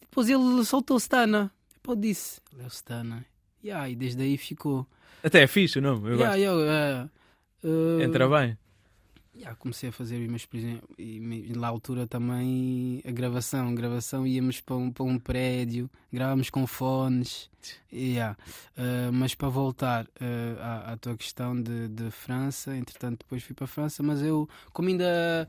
Depois 0.00 0.28
ele 0.28 0.64
soltou 0.64 0.96
Stana. 0.98 1.50
Depois 1.74 1.98
disse, 2.00 2.40
Léo 2.56 2.68
Stana. 2.68 3.24
Yeah, 3.64 3.88
e 3.88 3.94
desde 3.96 4.22
aí 4.22 4.36
ficou. 4.36 4.86
Até 5.22 5.42
é 5.42 5.46
fixe 5.46 5.78
o 5.78 5.82
nome, 5.82 6.10
eu 6.10 6.16
Yeah, 6.18 6.36
gosto. 6.36 6.40
eu, 6.42 6.68
eh, 6.68 7.08
eh, 7.64 8.04
Entra 8.04 8.28
bem. 8.28 8.56
Yeah, 9.36 9.56
comecei 9.56 9.88
a 9.88 9.92
fazer 9.92 10.14
primeiros- 10.46 10.82
e 10.96 11.52
na 11.56 11.66
altura 11.66 12.06
também 12.06 13.02
a 13.04 13.10
gravação, 13.10 13.68
a 13.68 13.72
gravação 13.72 14.24
íamos 14.24 14.60
para 14.60 14.76
um, 14.76 14.92
para 14.92 15.04
um 15.04 15.18
prédio, 15.18 15.90
gravávamos 16.12 16.50
com 16.50 16.64
fones, 16.68 17.50
yeah. 17.92 18.36
Uh, 18.78 19.12
mas 19.12 19.34
para 19.34 19.48
voltar 19.48 20.04
uh, 20.04 20.60
à, 20.60 20.92
à 20.92 20.96
tua 20.96 21.16
questão 21.16 21.60
de, 21.60 21.88
de 21.88 22.12
França, 22.12 22.76
entretanto 22.76 23.24
depois 23.24 23.42
fui 23.42 23.56
para 23.56 23.64
a 23.64 23.68
França, 23.68 24.04
mas 24.04 24.22
eu 24.22 24.48
como 24.72 24.88
ainda 24.88 25.48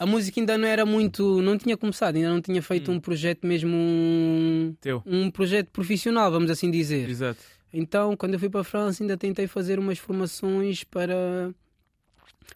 a 0.00 0.04
música 0.04 0.40
ainda 0.40 0.58
não 0.58 0.66
era 0.66 0.84
muito, 0.84 1.40
não 1.40 1.56
tinha 1.56 1.76
começado, 1.76 2.16
ainda 2.16 2.28
não 2.30 2.40
tinha 2.42 2.60
feito 2.60 2.90
Hum. 2.90 2.96
um 2.96 3.00
projeto 3.00 3.46
mesmo 3.46 3.72
um, 3.72 4.74
Teu. 4.80 5.00
um 5.06 5.30
projeto 5.30 5.68
profissional, 5.70 6.28
vamos 6.30 6.50
assim 6.50 6.72
dizer. 6.72 7.08
Exato. 7.08 7.40
Então, 7.78 8.16
quando 8.16 8.32
eu 8.32 8.40
fui 8.40 8.48
para 8.48 8.62
a 8.62 8.64
França, 8.64 9.02
ainda 9.02 9.18
tentei 9.18 9.46
fazer 9.46 9.78
umas 9.78 9.98
formações 9.98 10.82
para. 10.82 11.54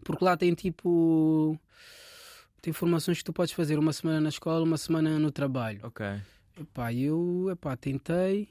Porque 0.03 0.25
lá 0.25 0.35
tem 0.35 0.55
tipo. 0.55 1.59
Tem 2.63 2.73
formações 2.73 3.19
que 3.19 3.25
tu 3.25 3.33
podes 3.33 3.53
fazer 3.53 3.79
uma 3.79 3.93
semana 3.93 4.19
na 4.19 4.31
escola, 4.31 4.65
uma 4.65 4.79
semana 4.79 5.19
no 5.19 5.31
trabalho. 5.31 5.81
Ok. 5.83 6.07
Epá, 6.59 6.93
eu 6.93 7.49
epá, 7.51 7.77
tentei, 7.77 8.49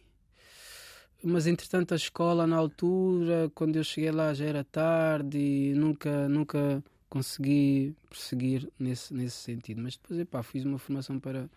mas 1.23 1.47
entretanto 1.47 1.93
a 1.93 1.97
escola 1.97 2.45
na 2.45 2.55
altura, 2.55 3.51
quando 3.55 3.75
eu 3.75 3.83
cheguei 3.83 4.11
lá 4.11 4.33
já 4.33 4.45
era 4.45 4.63
tarde 4.63 5.37
e 5.37 5.73
nunca, 5.73 6.29
nunca 6.29 6.83
consegui 7.09 7.95
prosseguir 8.07 8.69
nesse, 8.79 9.13
nesse 9.13 9.37
sentido. 9.37 9.81
Mas 9.81 9.97
depois 9.97 10.19
epá, 10.19 10.43
fiz 10.43 10.65
uma 10.65 10.77
formação 10.77 11.19
para, 11.19 11.41
para 11.41 11.49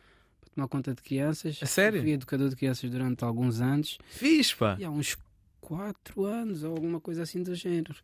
tomar 0.54 0.68
conta 0.68 0.94
de 0.94 1.02
crianças. 1.02 1.58
A 1.62 1.66
sério? 1.66 2.00
Fui 2.00 2.12
educador 2.12 2.48
de 2.48 2.56
crianças 2.56 2.90
durante 2.90 3.24
alguns 3.24 3.60
anos. 3.60 3.98
Fixe, 4.08 4.56
pá. 4.56 4.76
E 4.78 4.84
há 4.84 4.90
uns 4.90 5.16
4 5.60 6.24
anos 6.24 6.62
ou 6.62 6.72
alguma 6.72 7.00
coisa 7.00 7.22
assim 7.22 7.42
do 7.42 7.54
género. 7.54 7.96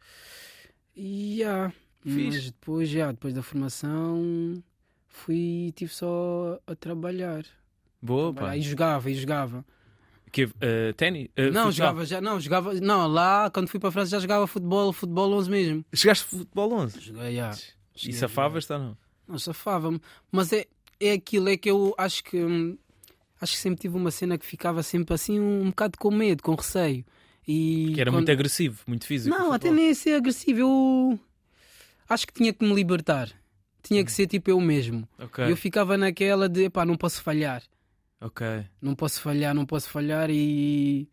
E 0.95 1.43
há. 1.45 1.73
Fixe. 2.03 2.27
Mas 2.27 2.45
depois, 2.47 2.89
já, 2.89 3.11
depois 3.13 3.35
da 3.35 3.43
formação, 3.43 4.63
fui 5.07 5.73
tive 5.75 5.93
só 5.93 6.59
a 6.67 6.75
trabalhar. 6.75 7.45
Boa, 8.01 8.33
pá. 8.33 8.41
Trabalhar. 8.41 8.57
E 8.59 8.63
jogava, 8.63 9.11
e 9.11 9.15
jogava. 9.15 9.65
Que, 10.31 10.45
uh, 10.45 10.53
ténis? 10.97 11.29
Uh, 11.29 11.53
não, 11.53 11.67
futsal? 11.67 11.73
jogava 11.73 12.05
já, 12.05 12.21
não, 12.21 12.41
jogava. 12.41 12.75
Não, 12.75 13.07
lá 13.07 13.51
quando 13.51 13.69
fui 13.69 13.81
para 13.81 13.89
a 13.89 13.93
França 13.93 14.11
já 14.11 14.21
jogava 14.21 14.47
futebol, 14.47 14.93
futebol 14.93 15.33
11 15.35 15.51
mesmo. 15.51 15.85
Chegaste 15.95 16.25
futebol 16.25 16.73
11? 16.73 17.01
Joguei, 17.01 17.37
já. 17.37 17.53
E 17.53 17.99
Cheguei 17.99 18.17
a 18.17 18.21
safavas, 18.21 18.71
ou 18.71 18.79
não? 18.79 18.99
Não, 19.27 19.39
safava-me. 19.39 20.01
Mas 20.31 20.53
é, 20.53 20.67
é 21.01 21.13
aquilo, 21.13 21.49
é 21.49 21.57
que 21.57 21.71
eu 21.71 21.95
acho 21.99 22.23
que 22.25 22.37
hum, 22.43 22.77
acho 23.41 23.53
que 23.53 23.59
sempre 23.59 23.81
tive 23.81 23.97
uma 23.97 24.11
cena 24.11 24.37
que 24.39 24.45
ficava 24.47 24.83
sempre 24.83 25.15
assim 25.15 25.39
um, 25.41 25.63
um 25.63 25.67
bocado 25.71 25.99
com 25.99 26.11
medo, 26.11 26.43
com 26.43 26.55
receio. 26.55 27.05
E 27.47 27.93
Que 27.95 28.01
era 28.01 28.11
quando- 28.11 28.17
muito 28.19 28.33
agressivo, 28.33 28.81
muito 28.87 29.07
físico. 29.07 29.35
Não, 29.35 29.53
até 29.53 29.71
nem 29.71 29.95
ser 29.95 30.15
agressivo. 30.15 30.61
Eu 30.61 31.19
acho 32.09 32.27
que 32.27 32.33
tinha 32.35 32.53
que 32.53 32.65
me 32.65 32.75
libertar. 32.75 33.31
Tinha 33.83 34.05
que 34.05 34.13
ser 34.13 34.27
tipo 34.27 34.51
eu 34.51 34.61
mesmo. 34.61 35.09
Ok, 35.19 35.51
Eu 35.51 35.57
ficava 35.57 35.97
naquela 35.97 36.49
de, 36.49 36.69
pá, 36.69 36.85
não 36.85 36.97
posso 36.97 37.23
falhar. 37.23 37.63
ok. 38.21 38.47
Não 38.83 38.95
posso 38.95 39.21
falhar, 39.23 39.55
não 39.55 39.65
posso 39.65 39.89
falhar 39.89 40.29
e. 40.31 41.09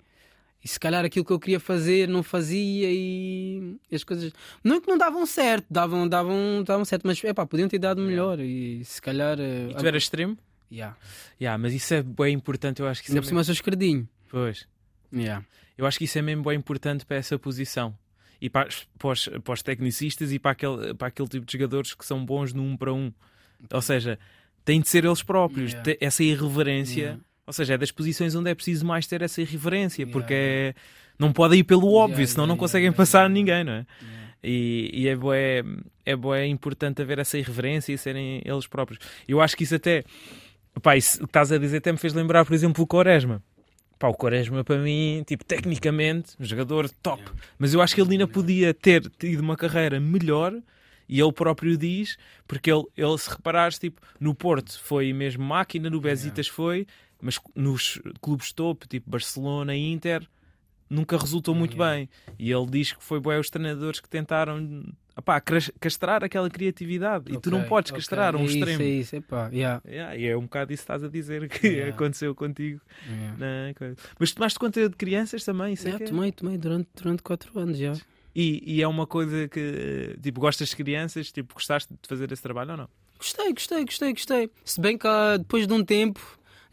E 0.65 0.67
se 0.67 0.79
calhar 0.79 1.05
aquilo 1.05 1.23
que 1.23 1.31
eu 1.31 1.39
queria 1.39 1.59
fazer 1.59 2.09
não 2.09 2.23
fazia 2.23 2.89
e 2.91 3.77
as 3.93 4.03
coisas. 4.03 4.33
Não 4.63 4.77
é 4.77 4.81
que 4.81 4.87
não 4.87 4.97
davam 4.97 5.23
certo, 5.25 5.67
davam, 5.69 6.07
davam, 6.07 6.63
davam 6.65 6.83
certo, 6.83 7.03
mas 7.05 7.23
epá, 7.23 7.45
podiam 7.45 7.69
ter 7.69 7.77
dado 7.77 8.01
melhor 8.01 8.39
e 8.39 8.83
se 8.83 8.99
calhar. 8.99 9.39
eh, 9.39 9.67
E 9.69 9.75
tu 9.75 9.85
eras 9.85 10.01
extremo? 10.03 10.35
Yeah. 10.71 10.97
Yeah, 11.39 11.61
mas 11.61 11.71
isso 11.71 11.93
é 11.93 12.01
bem 12.01 12.33
importante, 12.33 12.81
eu 12.81 12.87
acho 12.87 13.01
que 13.01 13.09
isso 13.09 13.13
Ainda 13.13 13.19
é 13.19 13.21
por 13.21 13.25
mesmo... 13.27 13.35
cima 13.35 13.43
sou 13.43 13.53
esquerdinho. 13.53 14.09
Pois. 14.27 14.67
Yeah. 15.13 15.45
Eu 15.77 15.85
acho 15.85 15.99
que 15.99 16.05
isso 16.05 16.17
é 16.17 16.21
mesmo 16.23 16.43
bem 16.43 16.57
importante 16.57 17.05
para 17.05 17.17
essa 17.17 17.37
posição. 17.37 17.95
E 18.41 18.49
para, 18.49 18.67
os- 18.67 18.87
para, 18.97 19.09
os, 19.11 19.27
para 19.43 19.53
os 19.53 19.61
tecnicistas 19.61 20.31
e 20.31 20.39
para 20.39 20.51
aquele, 20.51 20.93
para 20.95 21.07
aquele 21.09 21.29
tipo 21.29 21.45
de 21.45 21.53
jogadores 21.53 21.93
que 21.93 22.03
são 22.05 22.25
bons 22.25 22.53
no 22.53 22.63
um 22.63 22.75
para 22.75 22.91
um. 22.91 23.13
Ou 23.71 23.81
seja, 23.83 24.17
têm 24.65 24.81
de 24.81 24.87
ser 24.89 25.05
eles 25.05 25.21
próprios. 25.21 25.73
Yeah. 25.73 25.93
essa 26.01 26.23
irreverência. 26.23 27.01
Yeah. 27.01 27.19
Ou 27.47 27.53
seja, 27.53 27.75
é 27.75 27.77
das 27.77 27.91
posições 27.91 28.33
onde 28.35 28.49
é 28.49 28.55
preciso 28.55 28.85
mais 28.85 29.05
ter 29.05 29.21
essa 29.21 29.41
irreverência. 29.41 30.01
Yeah, 30.01 30.11
Porque 30.11 30.33
é- 30.33 30.73
não 31.17 31.31
pode 31.31 31.55
ir 31.55 31.63
pelo 31.63 31.93
óbvio, 31.93 32.15
Yeah, 32.17 32.31
senão 32.31 32.45
não 32.45 32.55
yeah, 32.55 32.59
conseguem 32.59 32.85
yeah, 32.87 32.97
passar 32.97 33.29
ninguém, 33.29 33.63
não 33.63 33.73
é? 33.73 33.85
E, 34.43 34.91
e 34.93 35.07
é, 35.07 35.15
bué, 35.15 35.63
é 36.05 36.15
bué 36.15 36.45
importante 36.45 37.01
haver 37.01 37.17
essa 37.19 37.37
irreverência 37.37 37.93
e 37.93 37.97
serem 37.97 38.41
eles 38.45 38.67
próprios. 38.67 38.99
Eu 39.27 39.41
acho 39.41 39.55
que 39.57 39.63
isso 39.63 39.73
até, 39.75 40.03
pá, 40.81 40.95
isso 40.95 41.19
que 41.19 41.25
estás 41.25 41.51
a 41.51 41.57
dizer 41.57 41.77
até 41.77 41.91
me 41.91 41.97
fez 41.97 42.13
lembrar, 42.13 42.45
por 42.45 42.53
exemplo, 42.53 42.83
o 42.83 42.87
Quaresma. 42.87 43.41
Pá, 43.97 44.07
o 44.07 44.13
Quaresma 44.13 44.63
para 44.63 44.77
mim, 44.77 45.23
tipo, 45.25 45.43
tecnicamente, 45.45 46.33
um 46.39 46.43
jogador 46.45 46.89
top. 47.01 47.23
Mas 47.57 47.73
eu 47.73 47.81
acho 47.81 47.95
que 47.95 48.01
ele 48.01 48.11
ainda 48.11 48.27
podia 48.27 48.73
ter 48.73 49.09
tido 49.17 49.39
uma 49.39 49.55
carreira 49.55 49.99
melhor 49.99 50.53
e 51.07 51.19
ele 51.19 51.31
próprio 51.31 51.77
diz, 51.77 52.17
porque 52.47 52.71
ele, 52.71 52.83
ele 52.97 53.17
se 53.17 53.29
reparares, 53.29 53.79
tipo, 53.79 54.01
no 54.19 54.35
Porto 54.35 54.79
foi 54.79 55.13
mesmo 55.13 55.43
máquina, 55.43 55.89
no 55.89 56.01
Besiktas 56.01 56.47
foi, 56.47 56.85
mas 57.25 57.39
nos 57.55 57.99
clubes 58.21 58.51
top, 58.53 58.87
tipo 58.87 59.09
Barcelona 59.09 59.75
e 59.75 59.91
Inter, 59.91 60.27
nunca 60.89 61.17
resultou 61.17 61.55
muito 61.55 61.75
Yeah. 61.75 61.95
bem. 61.97 62.09
E 62.37 62.51
ele 62.51 62.65
diz 62.67 62.93
que 62.93 63.03
foi 63.03 63.19
bué 63.19 63.39
os 63.39 63.49
treinadores 63.49 63.99
que 63.99 64.07
tentaram 64.07 64.83
cras- 65.43 65.71
castrar 65.79 66.23
aquela 66.23 66.49
criatividade. 66.49 67.33
E 67.33 67.39
tu 67.39 67.49
não 67.49 67.63
podes 67.63 67.91
castrar 67.91 68.35
um 68.35 68.41
é 68.41 68.45
extremo. 68.45 68.69
Isso, 68.71 68.81
é 68.81 68.85
isso, 68.85 69.15
epá, 69.15 69.49
yeah, 69.51 69.81
Yeah, 69.87 70.15
e 70.15 70.27
é 70.27 70.37
um 70.37 70.41
bocado 70.43 70.71
isso 70.73 70.81
que 70.81 70.83
estás 70.83 71.03
a 71.03 71.07
dizer 71.09 71.49
que 71.49 71.67
Yeah. 71.67 71.95
aconteceu 71.95 72.35
contigo. 72.35 72.79
yeah. 73.09 73.73
Mas 74.19 74.31
tomaste 74.33 74.59
conta 74.59 74.87
de 74.87 74.95
crianças 74.95 75.43
também, 75.43 75.73
isso 75.73 75.87
é 75.87 75.91
Yeah, 75.91 76.05
é- 76.05 76.07
tomei, 76.07 76.31
tomei 76.31 76.57
durante, 76.57 76.89
durante 76.95 77.23
4 77.23 77.57
anos 77.59 77.77
já. 77.77 77.93
E, 78.35 78.61
e 78.65 78.81
é 78.81 78.87
uma 78.87 79.07
coisa 79.07 79.47
que, 79.47 80.17
tipo, 80.21 80.41
gostas 80.41 80.69
de 80.69 80.75
crianças? 80.75 81.31
Tipo, 81.31 81.53
gostaste 81.53 81.91
de 81.93 82.07
fazer 82.07 82.29
esse 82.31 82.41
trabalho 82.43 82.71
ou 82.71 82.77
não? 82.77 82.89
Gostei, 83.17 83.53
gostei, 83.53 83.85
gostei, 83.85 84.11
gostei. 84.11 84.51
Se 84.65 84.79
bem 84.81 84.97
que 84.97 85.07
ah, 85.07 85.37
depois 85.37 85.65
de 85.65 85.73
um 85.73 85.83
tempo 85.83 86.19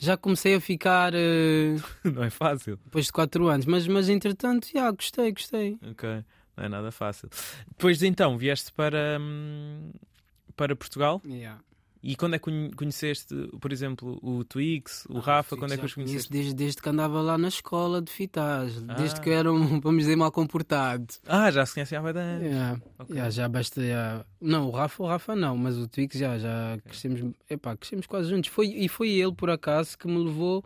já 0.05 0.17
comecei 0.17 0.55
a 0.55 0.61
ficar 0.61 1.15
eh, 1.15 1.77
não 2.05 2.25
é 2.25 2.31
fácil. 2.31 2.77
depois 2.85 3.07
de 3.07 3.13
4 3.13 3.47
anos, 3.49 3.67
mas, 3.67 3.87
mas 3.87 4.09
entretanto, 4.09 4.69
já 4.73 4.91
gostei, 4.91 5.33
gostei. 5.33 5.79
Ok, 5.91 6.09
não 6.57 6.65
é 6.65 6.69
nada 6.69 6.91
fácil. 6.91 7.29
Depois 7.69 7.99
de 7.99 8.07
então, 8.07 8.37
vieste 8.37 8.73
para, 8.73 9.19
hum, 9.21 9.93
para 10.57 10.75
Portugal 10.77 11.21
Yeah. 11.27 11.61
E 12.03 12.17
quando 12.17 12.35
é 12.35 12.39
que 12.39 12.45
conhe- 12.45 12.71
conheceste, 12.73 13.33
por 13.61 13.73
exemplo, 13.73 14.19
o 14.23 14.43
Twix, 14.45 15.07
o 15.09 15.19
Ah, 15.19 15.21
Rafa? 15.21 15.57
Quando 15.57 15.73
é 15.75 15.77
que 15.77 15.85
os 15.87 15.95
conheceste? 15.95 16.31
Desde, 16.33 16.53
desde 16.55 16.83
que 16.83 16.89
andava 16.89 17.21
lá 17.23 17.39
na 17.39 17.49
escola 17.49 18.03
de 18.03 18.11
fitas, 18.11 18.83
desde 18.83 19.21
Ah. 19.21 19.23
que 19.23 19.31
era, 19.31 19.53
um, 19.53 19.81
vamos 19.81 20.03
dizer, 20.03 20.17
mal 20.17 20.33
comportado. 20.33 21.07
Ah, 21.27 21.51
já 21.51 21.65
se 21.65 21.75
conhecem 21.75 21.97
há 21.97 22.03
bastante. 22.03 22.45
Yeah. 22.45 22.81
Ok. 22.99 23.15
Yeah, 23.15 23.31
já 23.31 23.49
basta. 23.49 23.81
yeah. 23.81 24.25
Não, 24.41 24.69
o 24.69 24.71
Rafa, 24.73 25.03
o 25.03 25.07
Rafa 25.07 25.37
não, 25.37 25.57
mas 25.57 25.77
o 25.79 25.87
Twix 25.87 26.17
já, 26.19 26.37
já 26.39 26.79
crescemos, 26.85 27.35
epá, 27.49 27.77
crescemos 27.77 28.07
quase 28.07 28.31
juntos. 28.31 28.51
Foi, 28.51 28.67
e 28.67 28.89
foi 28.89 29.11
ele, 29.11 29.33
por 29.33 29.49
acaso, 29.51 29.97
que 29.97 30.09
me 30.09 30.19
levou 30.25 30.65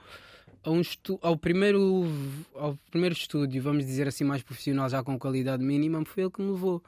um 0.66 0.80
estu 0.80 1.18
ao, 1.22 1.36
primeiro, 1.36 2.06
ao 2.54 2.76
primeiro 2.90 3.14
estúdio, 3.14 3.62
vamos 3.62 3.84
dizer 3.86 4.08
assim, 4.08 4.24
mais 4.24 4.42
profissional, 4.42 4.88
já 4.88 5.02
com 5.02 5.16
qualidade 5.18 5.62
mínima. 5.62 6.04
Foi 6.04 6.24
ele 6.24 6.32
que 6.32 6.40
me 6.42 6.50
levou. 6.50 6.82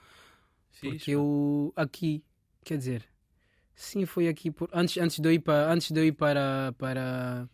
Fixe, 0.72 0.96
Porque 0.96 1.10
eu, 1.12 1.72
aqui, 1.76 2.24
quer 2.64 2.76
dizer, 2.78 3.04
sim, 3.78 4.04
foi 4.04 4.28
aqui. 4.28 4.50
Por, 4.50 4.68
antes, 4.72 4.96
antes 4.98 5.18
de 5.18 5.28
eu 5.28 5.32
ir 5.32 5.38
para. 5.38 5.72
Antes 5.72 5.90
de 5.90 6.00
eu 6.00 6.04
ir 6.04 6.12
para, 6.12 6.74
para 6.76 7.48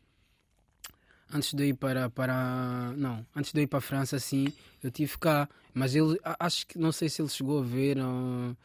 antes 1.32 1.52
de 1.52 1.62
eu 1.62 1.68
ir 1.68 1.74
para, 1.74 2.08
para. 2.08 2.92
Não, 2.96 3.26
antes 3.34 3.52
de 3.52 3.60
eu 3.60 3.64
ir 3.64 3.66
para 3.66 3.78
a 3.78 3.82
França, 3.82 4.18
sim, 4.18 4.46
eu 4.82 4.90
tive 4.90 5.18
cá. 5.18 5.48
Mas 5.72 5.94
ele, 5.94 6.18
acho 6.38 6.66
que, 6.66 6.78
não 6.78 6.92
sei 6.92 7.08
se 7.08 7.20
ele 7.20 7.28
chegou 7.28 7.58
a 7.58 7.62
ver 7.62 7.98
uh, 7.98 8.56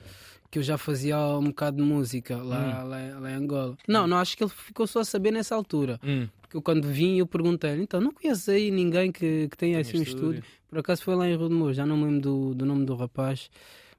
que 0.52 0.60
eu 0.60 0.64
já 0.64 0.78
fazia 0.78 1.18
um 1.20 1.46
bocado 1.46 1.78
de 1.78 1.84
música 1.84 2.38
lá, 2.38 2.84
hum. 2.84 2.88
lá, 2.88 3.20
lá, 3.20 3.32
em 3.32 3.34
Angola. 3.34 3.76
Não, 3.88 4.06
não, 4.08 4.18
acho 4.18 4.38
que 4.38 4.44
ele 4.44 4.52
ficou 4.52 4.86
só 4.86 5.00
a 5.00 5.06
saber 5.06 5.32
nessa 5.32 5.56
altura. 5.56 6.00
Hum. 6.04 6.28
Porque 6.42 6.56
eu, 6.56 6.62
quando 6.62 6.88
vim, 6.88 7.18
eu 7.18 7.26
perguntei-lhe, 7.26 7.82
então, 7.82 8.00
não 8.00 8.12
conheço 8.12 8.50
aí 8.52 8.70
ninguém 8.70 9.12
que, 9.12 9.48
que 9.50 9.58
tenha 9.58 9.80
assim 9.80 10.00
um 10.00 10.04
estúdio. 10.04 10.44
Por 10.68 10.80
acaso 10.80 11.04
foi 11.04 11.16
lá 11.16 11.28
em 11.28 11.36
Rodemor, 11.36 11.74
já 11.74 11.86
não 11.86 11.98
me 11.98 12.06
lembro 12.06 12.22
do, 12.22 12.56
do 12.56 12.66
nome 12.66 12.86
do 12.86 12.96
rapaz. 12.96 13.50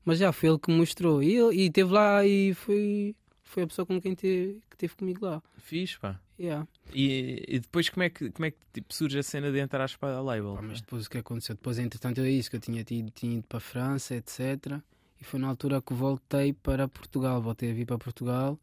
Mas 0.05 0.19
já 0.19 0.33
foi 0.33 0.49
ele 0.49 0.59
que 0.59 0.71
mostrou. 0.71 1.23
E, 1.23 1.37
ele, 1.37 1.65
e 1.65 1.71
teve 1.71 1.93
lá 1.93 2.25
e 2.25 2.55
foi, 2.55 3.15
foi 3.51 3.65
a 3.65 3.67
pessoa 3.67 3.85
com 3.85 4.01
quem 4.01 4.15
teve, 4.15 4.61
que 4.71 4.77
teve 4.77 4.95
comigo 4.95 5.27
lá. 5.27 5.43
Fiz, 5.59 5.97
pá. 5.97 6.21
Yeah. 6.39 6.67
E, 6.95 7.45
e, 7.49 7.59
depois 7.59 7.89
como 7.89 8.03
é 8.05 8.09
que, 8.09 8.31
como 8.31 8.47
é 8.47 8.51
que 8.51 8.59
tipo, 8.73 8.95
surge 8.95 9.19
a 9.19 9.23
cena 9.23 9.53
de 9.53 9.59
entrar 9.59 9.91
para 9.99 10.17
a 10.17 10.23
label? 10.23 10.55
Pá, 10.55 10.63
mas 10.63 10.81
depois 10.81 11.07
o 11.07 11.11
que 11.11 11.19
aconteceu? 11.19 11.55
Depois, 11.55 11.79
entretanto, 11.79 12.21
é 12.21 12.31
isso 12.31 12.49
que 12.49 12.57
eu 12.57 12.61
tinha 12.61 12.83
tido, 12.85 13.11
tinha 13.11 13.37
ido 13.39 13.47
para 13.47 13.59
a 13.59 13.61
França, 13.61 14.15
etc. 14.15 14.81
E 15.21 15.25
foi 15.25 15.39
na 15.39 15.49
altura 15.49 15.83
que 15.83 15.93
voltei 15.93 16.53
para 16.53 16.89
Portugal. 16.89 17.43
Voltei 17.43 17.71
a 17.71 17.75
vir 17.75 17.87
para 17.87 17.99
Portugal. 17.99 18.59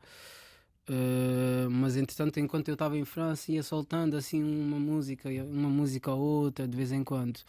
Uh, 0.89 1.69
mas 1.69 1.97
entretanto, 1.97 2.39
enquanto 2.39 2.69
eu 2.69 2.73
estava 2.73 2.97
em 2.97 3.03
França, 3.03 3.51
ia 3.51 3.61
soltando 3.61 4.15
assim 4.15 4.41
uma 4.41 4.79
música, 4.79 5.29
uma 5.29 5.69
música 5.69 6.11
ou 6.11 6.43
outra 6.45 6.67
de 6.67 6.75
vez 6.75 6.91
em 6.93 7.03
quando. 7.03 7.41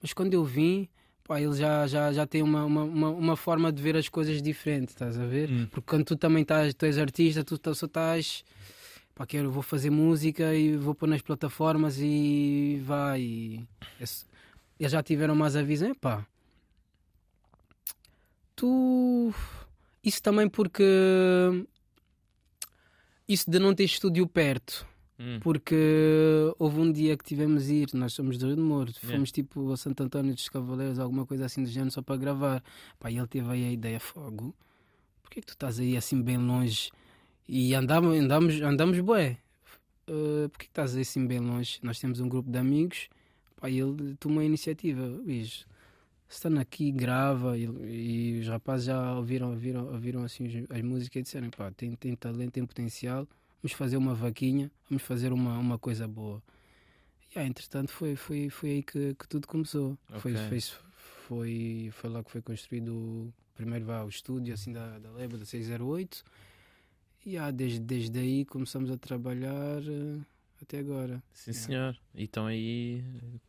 Mas 0.00 0.12
quando 0.12 0.34
eu 0.34 0.44
vim, 0.44 0.88
pá, 1.26 1.40
ele 1.40 1.54
já, 1.54 1.86
já, 1.86 2.12
já 2.12 2.26
tem 2.26 2.42
uma, 2.42 2.64
uma, 2.64 2.84
uma, 3.10 3.36
forma 3.36 3.72
de 3.72 3.82
ver 3.82 3.96
as 3.96 4.08
coisas 4.08 4.40
diferente, 4.40 4.90
estás 4.90 5.18
a 5.18 5.26
ver? 5.26 5.50
Hum. 5.50 5.66
Porque 5.70 5.88
quando 5.88 6.04
tu 6.04 6.16
também 6.16 6.42
estás, 6.42 6.72
tu 6.74 6.86
és 6.86 6.98
artista, 6.98 7.42
tu 7.42 7.58
só 7.74 7.86
estás 7.86 8.44
pá, 9.16 9.26
quero, 9.26 9.50
vou 9.50 9.62
fazer 9.62 9.90
música 9.90 10.54
e 10.54 10.76
vou 10.76 10.94
pôr 10.94 11.08
nas 11.08 11.22
plataformas 11.22 11.98
e 11.98 12.80
vai. 12.84 13.20
E, 13.22 13.68
eles 14.78 14.92
já 14.92 15.02
tiveram 15.02 15.34
mais 15.34 15.56
a 15.56 15.62
visão, 15.62 15.94
pá. 15.94 16.24
Tu. 18.54 19.34
Isso 20.04 20.22
também 20.22 20.48
porque. 20.48 20.84
Isso 23.26 23.50
de 23.50 23.58
não 23.58 23.74
ter 23.74 23.84
estúdio 23.84 24.26
perto. 24.28 24.86
Hum. 25.18 25.40
Porque 25.40 25.74
houve 26.58 26.78
um 26.78 26.92
dia 26.92 27.16
que 27.16 27.24
tivemos 27.24 27.70
ir, 27.70 27.88
nós 27.94 28.12
somos 28.12 28.36
do 28.36 28.46
Rio 28.46 28.56
de 28.56 28.62
Moro, 28.62 28.92
fomos 28.92 29.10
yeah. 29.10 29.32
tipo 29.32 29.72
a 29.72 29.76
Santo 29.76 30.02
António 30.02 30.34
dos 30.34 30.48
Cavaleiros, 30.48 30.98
alguma 30.98 31.24
coisa 31.24 31.46
assim 31.46 31.62
do 31.62 31.70
género, 31.70 31.90
só 31.90 32.02
para 32.02 32.16
gravar. 32.16 32.62
Pá, 32.98 33.10
e 33.10 33.16
ele 33.16 33.26
teve 33.26 33.50
aí 33.50 33.64
a 33.64 33.72
ideia: 33.72 33.98
fogo, 33.98 34.54
porquê 35.22 35.40
que 35.40 35.46
tu 35.46 35.54
estás 35.54 35.80
aí 35.80 35.96
assim 35.96 36.20
bem 36.20 36.36
longe? 36.36 36.90
E 37.48 37.74
andamos, 37.74 38.18
andamos, 38.18 38.60
andamos 38.60 39.00
bué. 39.00 39.38
Uh, 40.08 40.48
Porquê 40.50 40.66
que 40.66 40.70
estás 40.70 40.96
assim 40.96 41.26
bem 41.26 41.40
longe? 41.40 41.78
Nós 41.82 41.98
temos 41.98 42.20
um 42.20 42.28
grupo 42.28 42.50
de 42.50 42.58
amigos, 42.58 43.08
pá, 43.56 43.68
e 43.70 43.80
ele 43.80 44.16
tomou 44.16 44.40
a 44.40 44.44
iniciativa. 44.44 45.08
Bicho, 45.24 45.66
estando 46.28 46.58
aqui, 46.58 46.90
grava, 46.92 47.56
e, 47.56 47.64
e, 47.64 48.40
os 48.40 48.48
rapazes 48.48 48.86
já 48.86 49.14
ouviram, 49.14 49.50
ouviram, 49.50 49.86
ouviram 49.92 50.22
assim 50.24 50.66
as 50.70 50.82
músicas 50.82 51.20
e 51.20 51.22
disseram, 51.22 51.50
pá, 51.50 51.70
tem, 51.70 51.94
tem 51.94 52.14
talento, 52.14 52.52
tem 52.52 52.66
potencial, 52.66 53.26
vamos 53.66 53.72
fazer 53.72 53.96
uma 53.96 54.14
vaquinha, 54.14 54.70
vamos 54.88 55.02
fazer 55.02 55.32
uma, 55.32 55.58
uma 55.58 55.76
coisa 55.76 56.06
boa. 56.06 56.40
E 57.34 57.38
ah, 57.38 57.44
entretanto 57.44 57.90
foi, 57.90 58.14
foi, 58.14 58.48
foi 58.48 58.70
aí 58.70 58.82
que, 58.82 59.14
que 59.14 59.28
tudo 59.28 59.48
começou. 59.48 59.98
Okay. 60.08 60.20
Foi, 60.20 60.34
foi, 60.34 60.60
foi, 61.26 61.90
foi 61.92 62.10
lá 62.10 62.22
que 62.22 62.30
foi 62.30 62.40
construído 62.40 62.94
o 62.94 63.34
primeiro 63.56 63.84
vá, 63.84 64.04
o 64.04 64.08
estúdio 64.08 64.54
assim 64.54 64.72
da, 64.72 64.98
da 65.00 65.10
Leba, 65.10 65.36
da 65.36 65.44
608 65.44 66.22
e 67.24 67.36
ah, 67.36 67.50
desde, 67.50 67.80
desde 67.80 68.16
aí 68.20 68.44
começamos 68.44 68.88
a 68.88 68.96
trabalhar 68.96 69.82
uh, 69.82 70.24
até 70.62 70.78
agora. 70.78 71.20
Sim, 71.32 71.52
senhor. 71.52 71.98
E 72.14 72.22
estão 72.22 72.46
aí 72.46 73.02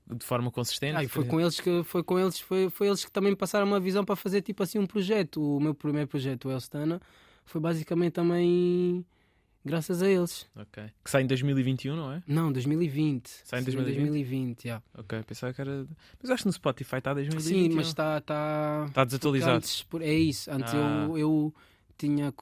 de 0.07 0.25
forma 0.25 0.49
consistente. 0.49 0.97
Ah, 0.97 1.07
foi 1.07 1.25
com 1.25 1.39
eles 1.39 1.59
que 1.59 1.83
foi 1.83 2.03
com 2.03 2.17
eles 2.17 2.39
foi, 2.39 2.71
foi 2.71 2.87
eles 2.87 3.05
que 3.05 3.11
também 3.11 3.31
me 3.31 3.37
passaram 3.37 3.67
uma 3.67 3.79
visão 3.79 4.03
para 4.03 4.15
fazer 4.15 4.41
tipo 4.41 4.63
assim 4.63 4.79
um 4.79 4.87
projeto. 4.87 5.57
O 5.57 5.59
meu 5.59 5.75
primeiro 5.75 6.07
projeto, 6.07 6.49
o 6.49 6.51
Elstana, 6.51 6.99
foi 7.45 7.61
basicamente 7.61 8.13
também 8.13 9.05
graças 9.67 10.01
a 10.01 10.07
eles. 10.07 10.47
Ok. 10.55 10.83
Que 11.03 11.11
sai 11.11 11.21
em 11.21 11.27
2021, 11.27 11.95
não 11.95 12.11
é? 12.11 12.23
Não, 12.25 12.51
2020. 12.51 13.27
Sai 13.43 13.59
em 13.59 13.63
2020? 13.63 13.95
2020, 13.95 14.65
yeah. 14.65 14.83
Ok, 14.97 15.21
pensava 15.23 15.53
que 15.53 15.61
era. 15.61 15.85
Mas 16.21 16.31
acho 16.31 16.43
que 16.43 16.47
no 16.47 16.53
Spotify 16.53 16.95
está 16.97 17.13
2020. 17.13 17.43
Sim, 17.43 17.75
mas 17.75 17.87
está. 17.87 18.17
Está 18.17 18.89
tá 18.93 19.03
desatualizado. 19.05 19.57
Antes, 19.57 19.85
é 20.01 20.13
isso. 20.13 20.49
Antes 20.51 20.73
ah. 20.73 21.07
eu, 21.09 21.17
eu 21.17 21.55
tinha 21.97 22.33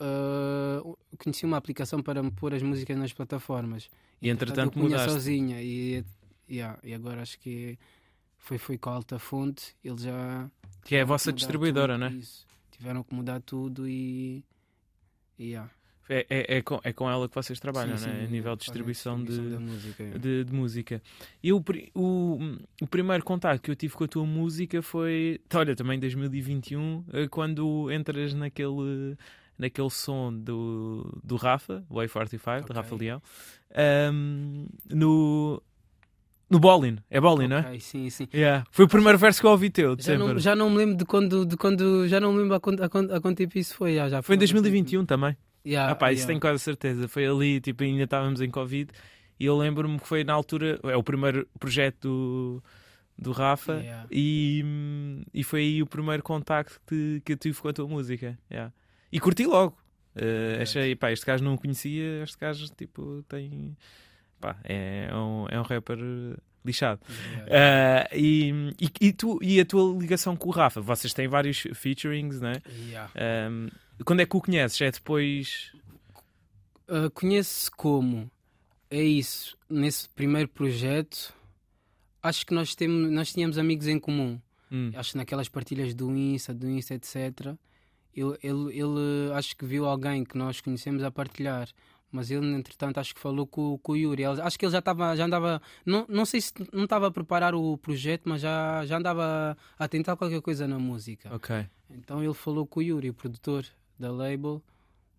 uh, 0.00 0.98
conheci 1.18 1.44
uma 1.44 1.56
aplicação 1.56 2.02
para 2.02 2.22
me 2.22 2.30
pôr 2.30 2.54
as 2.54 2.62
músicas 2.62 2.96
nas 2.96 3.12
plataformas. 3.12 3.90
E, 4.20 4.28
e 4.28 4.30
entretanto 4.30 4.78
eu 4.78 4.82
mudaste. 4.82 5.10
sozinha 5.10 5.62
e, 5.62 6.04
yeah, 6.48 6.78
e 6.82 6.94
agora 6.94 7.22
acho 7.22 7.38
que 7.38 7.78
foi, 8.38 8.58
foi 8.58 8.78
com 8.78 8.90
a 8.90 8.94
Alta 8.94 9.18
Fonte, 9.18 9.76
ele 9.84 10.00
já... 10.00 10.50
Que 10.84 10.96
é 10.96 11.02
a 11.02 11.04
vossa 11.04 11.32
distribuidora, 11.32 11.94
tudo, 11.94 12.10
né? 12.10 12.16
Isso. 12.16 12.46
Tiveram 12.70 13.02
que 13.02 13.14
mudar 13.14 13.40
tudo 13.40 13.86
e... 13.86 14.42
e 15.38 15.50
yeah. 15.50 15.70
É, 16.12 16.26
é, 16.28 16.56
é, 16.56 16.62
com, 16.62 16.80
é 16.82 16.92
com 16.92 17.08
ela 17.08 17.28
que 17.28 17.34
vocês 17.36 17.60
trabalham, 17.60 17.96
sim, 17.96 18.08
né? 18.08 18.24
a 18.24 18.26
nível 18.26 18.56
de 18.56 18.62
distribuição, 18.62 19.22
de, 19.22 19.30
música, 19.40 20.02
é. 20.02 20.18
de, 20.18 20.44
de, 20.44 20.52
música. 20.52 21.00
E 21.40 21.52
o, 21.52 21.62
o, 21.94 22.38
o 22.82 22.86
primeiro 22.88 23.22
contato 23.22 23.62
que 23.62 23.70
eu 23.70 23.76
tive 23.76 23.94
com 23.94 24.02
a 24.02 24.08
tua 24.08 24.26
música 24.26 24.82
foi, 24.82 25.40
olha, 25.54 25.76
também 25.76 25.98
em 25.98 26.00
2021, 26.00 27.04
eh, 27.12 27.28
quando 27.28 27.92
entras 27.92 28.34
naquele 28.34 29.16
naquele 29.56 29.90
som 29.90 30.32
do, 30.34 31.20
do 31.22 31.36
Rafa, 31.36 31.84
Way 31.88 32.08
45, 32.08 32.50
okay. 32.50 32.66
do 32.66 32.72
Rafa 32.72 32.96
Leão, 32.96 33.22
um, 34.12 34.66
no, 34.90 35.62
no 36.48 36.58
Bolin, 36.58 36.98
é 37.08 37.20
Bolin, 37.20 37.44
okay, 37.44 37.48
não 37.48 37.56
é? 37.58 37.78
Sim, 37.78 38.10
sim. 38.10 38.26
Yeah. 38.34 38.64
Foi 38.72 38.86
o 38.86 38.88
primeiro 38.88 39.18
verso 39.18 39.40
que 39.40 39.46
eu 39.46 39.50
ouvi 39.50 39.70
teu, 39.70 39.96
já 40.00 40.18
não, 40.18 40.38
já 40.38 40.56
não 40.56 40.70
me 40.70 40.78
lembro 40.78 40.96
de 40.96 41.04
quando, 41.04 41.46
de 41.46 41.56
quando 41.56 42.08
já 42.08 42.18
não 42.18 42.32
me 42.32 42.40
lembro 42.40 42.56
a 42.56 42.60
quanto, 42.60 42.82
a 42.82 42.88
quanto, 42.88 43.14
a 43.14 43.20
quanto 43.20 43.36
tempo 43.36 43.56
isso 43.58 43.76
foi. 43.76 43.94
Já, 43.94 44.08
já 44.08 44.22
foi, 44.22 44.34
foi 44.34 44.36
em 44.36 44.38
2021 44.38 45.04
também. 45.04 45.36
Yeah, 45.64 45.92
ah, 45.92 45.94
pá, 45.94 46.12
isso 46.12 46.26
tenho 46.26 46.40
quase 46.40 46.60
certeza. 46.60 47.06
Foi 47.06 47.26
ali, 47.26 47.60
tipo, 47.60 47.82
ainda 47.82 48.04
estávamos 48.04 48.40
em 48.40 48.50
Covid 48.50 48.90
e 49.38 49.44
eu 49.46 49.56
lembro-me 49.56 49.98
que 49.98 50.06
foi 50.06 50.24
na 50.24 50.32
altura, 50.32 50.78
é 50.84 50.96
o 50.96 51.02
primeiro 51.02 51.48
projeto 51.58 51.96
do, 52.02 52.62
do 53.18 53.32
Rafa 53.32 53.74
yeah. 53.74 54.06
e, 54.10 54.64
e 55.32 55.42
foi 55.42 55.60
aí 55.60 55.82
o 55.82 55.86
primeiro 55.86 56.22
contacto 56.22 56.80
que, 56.86 57.22
que 57.24 57.32
eu 57.32 57.36
tive 57.36 57.60
com 57.60 57.68
a 57.68 57.72
tua 57.72 57.88
música. 57.88 58.38
Yeah. 58.50 58.72
E 59.10 59.18
curti 59.18 59.46
logo. 59.46 59.76
Uh, 60.16 60.60
achei, 60.60 60.96
pá, 60.96 61.12
este 61.12 61.24
gajo 61.24 61.44
não 61.44 61.54
o 61.54 61.58
conhecia, 61.58 62.22
este 62.22 62.36
gajo 62.38 62.66
tipo 62.76 63.24
tem. 63.28 63.76
Pá, 64.40 64.56
é, 64.64 65.08
é 65.10 65.14
um, 65.14 65.46
é 65.48 65.58
um 65.58 65.62
rapper 65.62 65.98
lixado. 66.64 67.00
Yeah. 67.46 68.06
Uh, 68.12 68.16
e, 68.16 68.74
e, 68.80 68.90
e, 69.08 69.12
tu, 69.12 69.38
e 69.42 69.60
a 69.60 69.64
tua 69.64 69.98
ligação 69.98 70.36
com 70.36 70.48
o 70.48 70.52
Rafa? 70.52 70.80
Vocês 70.80 71.12
têm 71.14 71.28
vários 71.28 71.66
featurings, 71.74 72.40
né? 72.40 72.54
Yeah. 72.88 73.10
Um, 73.50 73.68
quando 74.04 74.20
é 74.20 74.26
que 74.26 74.36
o 74.36 74.40
conheces? 74.40 74.80
É 74.80 74.90
depois. 74.90 75.72
Uh, 76.88 77.10
conheço 77.12 77.70
como? 77.76 78.30
É 78.90 79.02
isso. 79.02 79.56
Nesse 79.68 80.08
primeiro 80.08 80.48
projeto, 80.48 81.32
acho 82.22 82.44
que 82.44 82.52
nós, 82.54 82.74
temos, 82.74 83.10
nós 83.10 83.32
tínhamos 83.32 83.58
amigos 83.58 83.86
em 83.86 83.98
comum. 83.98 84.40
Hum. 84.70 84.90
Acho 84.94 85.12
que 85.12 85.18
naquelas 85.18 85.48
partilhas 85.48 85.94
do 85.94 86.10
Insta, 86.16 86.54
do 86.54 86.68
Insta, 86.68 86.94
etc 86.94 87.56
ele, 88.14 88.36
ele, 88.42 88.78
ele 88.78 89.32
acho 89.34 89.56
que 89.56 89.64
viu 89.64 89.86
alguém 89.86 90.24
que 90.24 90.36
nós 90.36 90.60
conhecemos 90.60 91.02
a 91.02 91.10
partilhar 91.10 91.68
mas 92.12 92.28
ele 92.28 92.44
entretanto 92.54 92.98
acho 92.98 93.14
que 93.14 93.20
falou 93.20 93.46
com, 93.46 93.78
com 93.78 93.92
o 93.92 93.96
Yuri 93.96 94.24
ele, 94.24 94.40
acho 94.40 94.58
que 94.58 94.64
ele 94.64 94.72
já 94.72 94.80
estava 94.80 95.14
já 95.16 95.24
andava 95.24 95.62
não, 95.86 96.04
não 96.08 96.24
sei 96.24 96.40
se 96.40 96.52
não 96.72 96.84
estava 96.84 97.06
a 97.06 97.10
preparar 97.10 97.54
o 97.54 97.76
projeto 97.78 98.22
mas 98.24 98.40
já, 98.40 98.84
já 98.84 98.98
andava 98.98 99.56
a 99.78 99.88
tentar 99.88 100.16
qualquer 100.16 100.40
coisa 100.40 100.66
na 100.66 100.78
música 100.78 101.32
ok 101.34 101.66
então 101.88 102.22
ele 102.22 102.34
falou 102.34 102.66
com 102.66 102.80
o 102.80 102.82
Yuri 102.82 103.10
o 103.10 103.14
produtor 103.14 103.64
da 104.00 104.10
label 104.10 104.62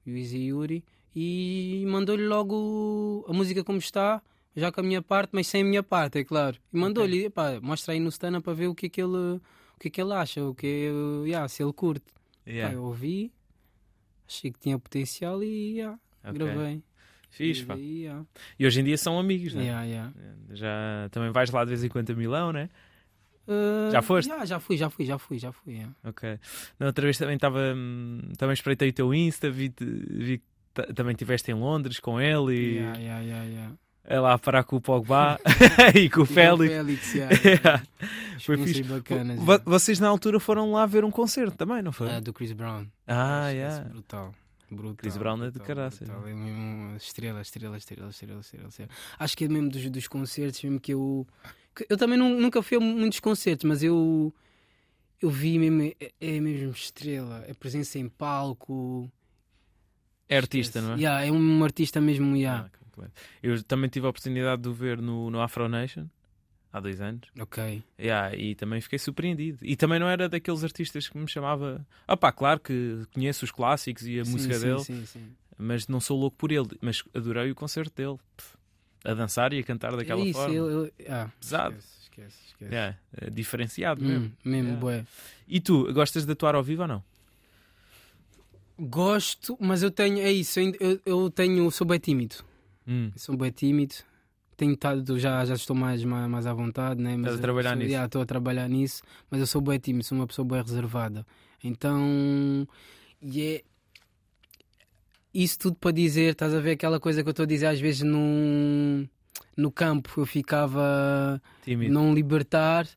o 0.06 0.10
Easy 0.10 0.48
Yuri 0.48 0.84
e 1.16 1.86
mandou-lhe 1.88 2.26
logo 2.26 3.26
a 3.28 3.34
música 3.34 3.64
como 3.64 3.78
está 3.78 4.22
já 4.56 4.72
com 4.72 4.82
a 4.82 4.84
minha 4.84 5.02
parte 5.02 5.30
mas 5.34 5.48
sem 5.48 5.62
a 5.62 5.66
minha 5.66 5.84
parte 5.84 6.20
é 6.20 6.24
claro 6.24 6.58
e 6.74 6.78
mandou-lhe 6.78 7.28
okay. 7.28 7.60
mostra 7.62 7.94
aí 7.94 8.00
no 8.00 8.10
stand 8.10 8.42
para 8.42 8.54
ver 8.54 8.68
o 8.68 8.76
que 8.76 8.88
é 8.88 8.90
que 8.90 9.02
ele 9.02 9.40
o 9.76 9.80
que 9.80 9.88
é 9.88 9.92
que 9.92 10.02
ele 10.02 10.14
acha 10.14 10.44
o 10.44 10.54
que 10.56 10.68
é, 10.68 11.28
yeah, 11.28 11.48
se 11.48 11.64
ele 11.64 11.74
curte 11.74 12.12
Yeah. 12.46 12.70
Pá, 12.70 12.76
eu 12.76 12.84
ouvi, 12.84 13.32
achei 14.28 14.52
que 14.52 14.60
tinha 14.60 14.78
potencial 14.78 15.44
e 15.44 15.78
yeah, 15.78 16.00
okay. 16.24 16.34
gravei. 16.34 16.84
Fiz, 17.30 17.64
pá. 17.64 17.78
E, 17.78 18.02
yeah. 18.02 18.26
e 18.60 18.66
hoje 18.66 18.82
em 18.82 18.84
dia 18.84 18.98
são 18.98 19.18
amigos, 19.20 19.54
né? 19.54 19.66
Já 20.52 21.08
também 21.12 21.32
vais 21.32 21.50
lá 21.50 21.64
de 21.64 21.70
vez 21.70 21.84
em 21.84 21.90
quando 21.90 22.12
a 22.12 22.16
Milão, 22.16 22.52
né? 22.52 22.70
Uh, 23.48 23.92
já 23.92 24.02
foste? 24.02 24.30
Já, 24.30 24.46
já 24.46 24.60
fui, 24.60 24.78
já 24.78 24.90
fui, 24.90 25.06
já 25.06 25.18
fui, 25.18 25.40
já 25.40 25.52
fui. 25.52 25.74
Yeah. 25.74 25.94
Ok. 26.04 26.40
Na 26.80 26.88
outra 26.88 27.06
vez 27.06 27.18
também 27.18 27.36
estava. 27.36 27.74
Hum, 27.76 28.22
também 28.38 28.54
espreitei 28.54 28.90
o 28.90 28.94
teu 28.94 29.14
Insta, 29.14 29.50
vi, 29.50 29.74
vi 29.80 30.38
que 30.74 30.94
também 30.94 31.14
estiveste 31.14 31.52
em 31.52 31.56
Londres 31.56 32.00
com 32.00 32.20
ele 32.20 32.54
e. 32.54 32.76
Yeah, 32.76 33.00
yeah, 33.00 33.22
yeah, 33.22 33.46
yeah 33.46 33.74
é 34.04 34.20
lá 34.20 34.38
parar 34.38 34.64
com 34.64 34.76
o 34.76 34.82
Pogba 34.82 35.40
e 35.96 36.10
com 36.10 36.22
o 36.22 36.26
Félix. 36.26 36.74
Félix 36.74 37.14
yeah. 37.14 37.84
Foi 38.44 38.58
fixe. 38.58 38.84
Bacanas, 38.84 39.40
Vocês 39.64 40.00
na 40.00 40.08
altura 40.08 40.40
foram 40.40 40.72
lá 40.72 40.86
ver 40.86 41.06
um 41.06 41.12
concerto 41.12 41.56
também, 41.56 41.82
não 41.82 41.92
foi? 41.92 42.08
Uh, 42.08 42.22
do 42.22 42.34
Chris 42.34 42.52
Brown. 42.52 42.88
Ah, 43.08 43.52
é 43.52 43.56
yeah. 43.56 43.84
brutal. 43.90 44.34
Brutal, 44.70 44.96
Chris 44.96 45.18
Brown 45.18 45.44
é 45.44 45.52
de 45.52 45.60
caraças, 45.60 46.08
brutal. 46.08 46.22
não 46.22 46.30
É 46.30 46.34
mesmo 46.34 46.96
estrela, 46.96 47.42
estrela, 47.42 47.78
estrela, 47.78 48.10
estrela, 48.10 48.40
estrela. 48.40 48.90
Acho 49.20 49.38
que 49.38 49.44
é 49.44 49.48
mesmo 49.50 49.70
dos, 49.70 49.90
dos 49.90 50.08
concertos, 50.08 50.64
mesmo 50.64 50.80
que 50.80 50.94
eu. 50.94 51.28
Eu 51.90 51.98
também 51.98 52.18
nu- 52.18 52.40
nunca 52.40 52.62
fui 52.62 52.78
a 52.78 52.80
muitos 52.80 53.20
concertos, 53.20 53.66
mas 53.66 53.82
eu. 53.84 54.34
Eu 55.22 55.30
vi 55.30 55.58
mesmo. 55.60 55.94
É, 56.00 56.12
é 56.20 56.40
mesmo 56.40 56.72
estrela. 56.72 57.44
É 57.48 57.54
presença 57.54 57.98
em 58.00 58.10
palco. 58.10 59.10
É 60.28 60.38
artista, 60.38 60.80
esquece. 60.80 60.86
não 60.88 60.94
é? 60.96 60.98
Yeah, 60.98 61.26
é 61.26 61.32
um 61.32 61.64
artista 61.64 62.00
mesmo, 62.02 62.36
yeah. 62.36 62.70
Ah. 62.74 63.08
Eu 63.42 63.62
também 63.64 63.90
tive 63.90 64.06
a 64.06 64.10
oportunidade 64.10 64.62
de 64.62 64.70
o 64.70 64.74
ver 64.74 65.02
no, 65.02 65.30
no 65.32 65.42
Afro 65.42 65.68
Nation 65.68 66.08
há 66.72 66.80
dois 66.80 67.02
anos. 67.02 67.28
Ok. 67.40 67.82
Yeah, 68.00 68.36
e 68.36 68.54
também 68.56 68.80
fiquei 68.82 69.00
surpreendido. 69.00 69.60
E 69.62 69.76
também 69.76 70.00
não 70.00 70.08
era 70.08 70.30
daqueles 70.30 70.64
artistas 70.64 71.08
que 71.08 71.18
me 71.18 71.28
chamava. 71.28 71.86
Ah, 72.08 72.16
pá, 72.16 72.32
claro 72.32 72.60
que 72.60 73.04
conheço 73.14 73.44
os 73.46 73.52
clássicos 73.52 74.06
e 74.08 74.20
a 74.20 74.26
Sim, 74.26 74.32
música 74.32 74.54
sim, 74.54 74.66
dele, 74.66 75.06
sim. 75.06 75.36
mas 75.58 75.88
não 75.88 76.00
sou 76.00 76.18
louco 76.20 76.38
por 76.38 76.52
ele. 76.52 76.68
Mas 76.82 77.04
adorei 77.14 77.50
o 77.52 77.56
concerto 77.56 77.94
dele. 77.96 78.18
Pff, 78.38 78.58
A 79.04 79.14
dançar 79.14 79.52
e 79.54 79.60
a 79.60 79.64
cantar 79.64 79.96
daquela 79.96 80.22
isso, 80.22 80.34
forma. 80.40 80.54
eu- 80.56 80.70
eu- 80.86 80.92
ah, 81.10 81.30
Pesado. 81.40 81.76
Esquece, 81.76 81.98
esquece, 82.04 82.38
esquece. 82.48 82.72
Yeah, 82.74 82.98
é 83.20 83.30
diferenciado 83.30 84.04
Hum, 84.04 84.08
mesmo. 84.08 84.32
mesmo, 84.46 84.68
Yeah. 84.70 84.80
bué. 84.80 85.06
E 85.48 85.60
tu, 85.60 85.92
gostas 85.94 86.26
de 86.26 86.32
atuar 86.32 86.54
ao 86.56 86.64
vivo 86.64 86.84
ou 86.84 86.88
não? 86.88 87.04
Gosto, 88.80 89.58
mas 89.60 89.84
eu 89.84 89.92
tenho. 89.92 90.20
É 90.20 90.32
isso, 90.32 90.60
eu, 90.60 91.00
eu, 91.06 91.30
tenho. 91.30 91.70
Sou 91.72 91.86
bem 91.86 92.00
tímido. 92.00 92.36
Hum. 92.88 93.12
Sou 93.16 93.36
bem 93.38 93.52
tímido. 93.52 93.94
Tenho 94.58 94.74
estado, 94.74 95.18
já, 95.20 95.44
já 95.46 95.56
estou 95.56 95.76
mais, 95.76 96.04
mais, 96.04 96.30
mais 96.30 96.46
à 96.46 96.54
vontade, 96.54 97.02
né? 97.02 97.12
Estás 97.16 97.22
Mas 97.22 97.34
a 97.34 97.38
eu 97.38 97.42
trabalhar 97.42 97.76
nisso? 97.76 97.90
yeah, 97.90 98.06
Estou 98.06 98.22
a 98.22 98.26
trabalhar 98.26 98.68
nisso, 98.70 99.02
mas 99.30 99.40
eu 99.40 99.48
sou 99.48 99.60
bem 99.62 99.80
tímido, 99.80 100.06
sou 100.06 100.18
uma 100.18 100.28
pessoa 100.28 100.48
bem 100.48 100.62
reservada. 100.62 101.26
Então. 101.64 102.68
E 103.22 103.42
é. 103.42 103.64
Isso 105.34 105.58
tudo 105.60 105.76
para 105.78 105.92
dizer, 105.92 106.32
estás 106.34 106.54
a 106.54 106.60
ver 106.60 106.72
aquela 106.72 107.00
coisa 107.00 107.24
que 107.24 107.30
eu 107.30 107.32
estou 107.32 107.44
a 107.44 107.48
dizer 107.48 107.68
às 107.68 107.80
vezes 107.80 108.02
no, 108.02 109.08
no 109.56 109.72
campo, 109.72 110.12
eu 110.20 110.26
ficava 110.26 111.42
Tímido. 111.64 111.94
não 111.94 112.14
libertar. 112.14 112.88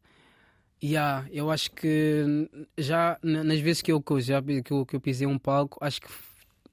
Yeah, 0.83 1.27
eu 1.33 1.51
acho 1.51 1.71
que 1.71 2.49
já 2.77 3.19
na- 3.23 3.45
nas 3.45 3.59
vezes 3.61 3.81
que 3.81 3.91
eu, 3.91 4.03
já, 4.21 4.43
que 4.43 4.73
eu, 4.73 4.85
que 4.85 4.97
eu 4.97 5.01
pisei 5.01 5.27
um 5.27 5.39
palco, 5.39 5.79
acho 5.81 6.01
que 6.01 6.09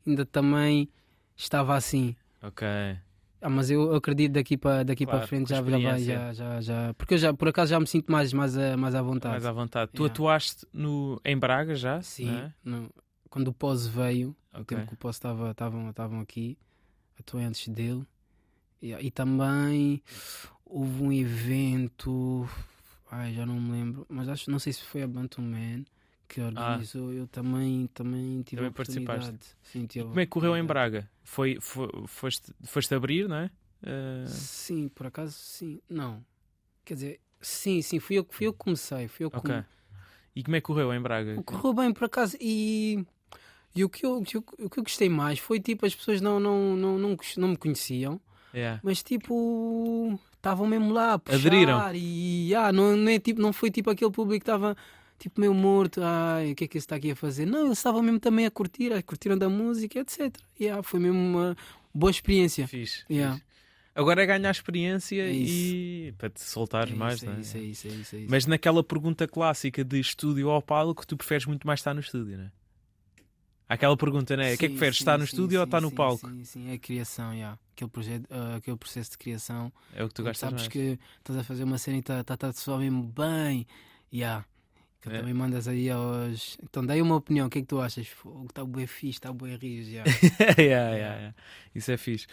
ainda 0.05 0.25
também 0.25 0.89
estava 1.37 1.75
assim. 1.75 2.15
Ok. 2.41 2.67
Ah, 3.43 3.49
mas 3.49 3.71
eu 3.71 3.95
acredito 3.95 4.33
daqui 4.33 4.57
para 4.57 4.83
daqui 4.83 5.05
Claro, 5.05 5.19
para 5.19 5.27
frente 5.27 5.49
já, 5.49 5.63
já 5.99 6.33
já, 6.33 6.61
já. 6.61 6.93
Porque 6.95 7.13
eu 7.13 7.17
já, 7.17 7.33
por 7.33 7.47
acaso 7.47 7.69
já 7.71 7.79
me 7.79 7.87
sinto 7.87 8.11
mais, 8.11 8.33
mais, 8.33 8.57
a- 8.57 8.75
mais 8.75 8.93
à 8.95 9.01
vontade. 9.01 9.31
Mais 9.31 9.45
à 9.45 9.51
vontade. 9.51 9.91
Tu 9.93 10.03
Yeah. 10.03 10.13
atuaste 10.13 10.67
no, 10.73 11.19
em 11.23 11.37
Braga 11.37 11.73
já? 11.75 12.01
Sim, 12.01 12.29
é? 12.37 12.51
no- 12.65 12.89
quando 13.31 13.47
o 13.47 13.53
Pose 13.53 13.89
veio, 13.89 14.35
o 14.53 14.59
Ok. 14.59 14.77
tempo 14.77 14.95
que 14.95 15.07
o 15.07 15.09
estava 15.09 15.49
estavam 15.51 16.19
aqui, 16.19 16.57
atuei 17.19 17.45
antes 17.45 17.67
dele. 17.69 18.05
E, 18.81 18.91
e 18.93 19.09
também 19.09 20.03
houve 20.65 21.01
um 21.03 21.11
evento, 21.11 22.47
ai, 23.09 23.33
já 23.33 23.45
não 23.45 23.59
me 23.59 23.71
lembro, 23.71 24.05
mas 24.09 24.27
acho, 24.29 24.51
não 24.51 24.59
sei 24.59 24.73
se 24.73 24.83
foi 24.83 25.01
a 25.03 25.07
Bantu 25.07 25.41
Man 25.41 25.85
que 26.27 26.39
organizou, 26.41 27.11
eu 27.13 27.27
também, 27.27 27.87
também 27.93 28.41
tive 28.43 28.65
Ah. 28.65 28.65
Também 28.65 28.67
a 28.67 28.69
oportunidade. 28.69 29.39
Sim, 29.63 29.85
tive 29.85 30.05
Como 30.05 30.19
é 30.19 30.25
que 30.25 30.29
correu 30.29 30.55
em. 30.55 30.63
Braga? 30.65 31.09
Foi, 31.23 31.57
foi, 31.59 31.89
foste, 32.07 32.53
foste 32.63 32.93
abrir, 32.95 33.27
não 33.27 33.35
é? 33.37 33.51
Eh, 33.83 34.25
Sim, 34.27 34.87
por 34.89 35.07
acaso 35.07 35.33
sim. 35.33 35.81
Não. 35.89 36.23
Quer 36.85 36.93
dizer, 36.95 37.19
sim, 37.41 37.81
sim, 37.81 37.99
fui 37.99 38.17
eu, 38.17 38.23
que- 38.25 38.33
fui 38.35 38.47
eu 38.47 38.53
que 38.53 38.59
comecei. 38.59 39.07
Fui 39.07 39.25
eu 39.25 39.31
que 39.31 39.37
ok. 39.37 39.63
E 40.35 40.43
como 40.43 40.55
é 40.55 40.61
que 40.61 40.65
correu 40.65 40.93
em 40.93 41.01
Braga? 41.01 41.41
Correu 41.43 41.73
bem 41.73 41.93
por 41.93 42.05
acaso 42.05 42.37
e, 42.39 43.05
e 43.75 43.83
o, 43.83 43.89
que 43.89 44.05
eu, 44.05 44.17
o 44.17 44.23
que 44.23 44.37
eu- 44.37 44.43
o 44.59 44.69
que 44.69 44.79
eu 44.79 44.83
gostei 44.83 45.07
mais 45.09 45.39
foi 45.39 45.59
tipo 45.59 45.85
as 45.85 45.95
pessoas 45.95 46.19
não, 46.21 46.39
não, 46.39 46.75
não, 46.75 46.97
não, 46.97 47.17
não 47.37 47.47
me 47.49 47.57
conheciam, 47.57 48.19
Yeah. 48.53 48.81
mas 48.83 49.01
tipo 49.01 50.19
estavam 50.33 50.67
mesmo 50.67 50.91
lá 50.91 51.13
a 51.13 51.19
puxar 51.19 51.37
Aderiram. 51.37 51.79
e 51.95 52.53
ah, 52.55 52.71
não, 52.73 52.97
não, 52.97 53.09
é, 53.11 53.17
tipo, 53.19 53.41
não 53.41 53.53
foi 53.53 53.71
tipo 53.71 53.89
aquele 53.89 54.11
público 54.11 54.43
que 54.43 54.49
estava 54.51 54.75
tipo 55.17 55.39
meio 55.39 55.53
morto, 55.53 56.01
ai, 56.03 56.51
o 56.51 56.55
que 56.55 56.65
é 56.65 56.67
que 56.67 56.77
esse 56.77 56.85
está 56.85 56.95
aqui 56.97 57.11
a 57.11 57.15
fazer? 57.15 57.45
Não, 57.45 57.65
eles 57.67 57.77
estavam 57.77 58.01
mesmo 58.01 58.19
também 58.19 58.45
a 58.45 58.51
curtir, 58.51 58.91
a 58.91 59.01
curtiram 59.03 59.37
da 59.37 59.47
música, 59.47 59.99
etc. 59.99 60.35
Yeah, 60.59 60.81
foi 60.83 60.99
mesmo 60.99 61.17
uma 61.17 61.55
boa 61.93 62.11
experiência. 62.11 62.67
Fixe. 62.67 63.05
Yeah. 63.09 63.35
fixe. 63.35 63.51
Agora 63.93 64.23
é 64.23 64.25
ganhar 64.25 64.51
experiência 64.51 65.21
É 65.21 65.31
e 65.33 66.13
para 66.17 66.29
te 66.29 66.41
soltares 66.41 66.93
É 66.93 66.95
mais, 66.95 67.15
isso, 67.17 67.25
não 67.25 67.33
é 67.33 67.37
é? 67.37 67.39
isso, 67.41 67.57
é 67.57 67.59
isso, 67.61 67.87
é 67.87 67.91
isso, 67.91 68.15
é 68.15 68.19
isso. 68.19 68.27
Mas 68.31 68.45
naquela 68.45 68.83
pergunta 68.83 69.27
clássica 69.27 69.83
de 69.83 69.99
estúdio 69.99 70.49
ao 70.49 70.61
palco, 70.61 71.05
tu 71.05 71.15
preferes 71.15 71.45
muito 71.45 71.67
mais 71.67 71.79
estar 71.81 71.93
no 71.93 71.99
estúdio, 71.99 72.37
não 72.37 72.45
é? 72.45 72.51
Aquela 73.71 73.95
pergunta, 73.95 74.35
não 74.35 74.43
é? 74.43 74.53
O 74.53 74.57
que 74.57 74.65
é 74.65 74.67
que 74.67 74.73
preferes, 74.73 74.97
estar 74.97 75.17
no 75.17 75.25
sim, 75.25 75.31
estúdio 75.31 75.57
ou 75.57 75.65
sim, 75.65 75.67
estar 75.69 75.79
no 75.79 75.89
sim, 75.89 75.95
palco? 75.95 76.29
Sim, 76.29 76.43
sim, 76.43 76.69
é 76.71 76.73
a 76.73 76.77
criação, 76.77 77.33
yeah. 77.33 77.57
aquele, 77.73 77.89
projeto, 77.89 78.27
ah, 78.29 78.55
aquele 78.57 78.75
processo 78.75 79.11
de 79.11 79.17
criação. 79.17 79.71
É 79.95 80.03
o 80.03 80.09
que 80.09 80.13
tu 80.13 80.23
gostas 80.23 80.39
sabes 80.39 80.63
mais. 80.63 80.67
que 80.67 80.99
estás 81.19 81.39
a 81.39 81.43
fazer 81.45 81.63
uma 81.63 81.77
cena 81.77 81.95
e 81.95 81.99
está 82.01 82.21
tá, 82.21 82.35
tá 82.35 82.51
só 82.51 82.77
mesmo 82.77 83.01
bem. 83.03 83.65
Yeah. 84.13 84.43
Que 85.01 85.07
É. 85.09 85.19
também 85.19 85.33
mandas 85.33 85.69
aí 85.69 85.89
aos. 85.89 86.57
Então 86.61 86.85
dai 86.85 87.01
uma 87.01 87.15
opinião, 87.15 87.47
o 87.47 87.49
que 87.49 87.59
é 87.59 87.61
que 87.61 87.67
tu 87.67 87.79
achas? 87.79 88.05
Está 88.49 88.65
bem 88.65 88.85
fixe, 88.85 89.19
está 89.19 89.31
bem 89.31 89.55
rijo. 89.55 89.89
Yeah. 89.95 90.11
yeah, 90.59 90.91
yeah, 90.91 91.15
yeah. 91.15 91.35
Isso 91.73 91.91
é 91.93 91.97
fixe. 91.97 92.27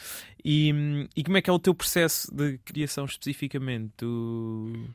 E, 0.45 0.73
hum, 0.73 1.07
e 1.15 1.23
como 1.23 1.37
é 1.37 1.41
que 1.43 1.49
é 1.49 1.53
o 1.53 1.59
teu 1.61 1.73
processo 1.73 2.35
de 2.35 2.59
criação 2.59 3.05
especificamente? 3.05 3.93
Tu 3.97 4.87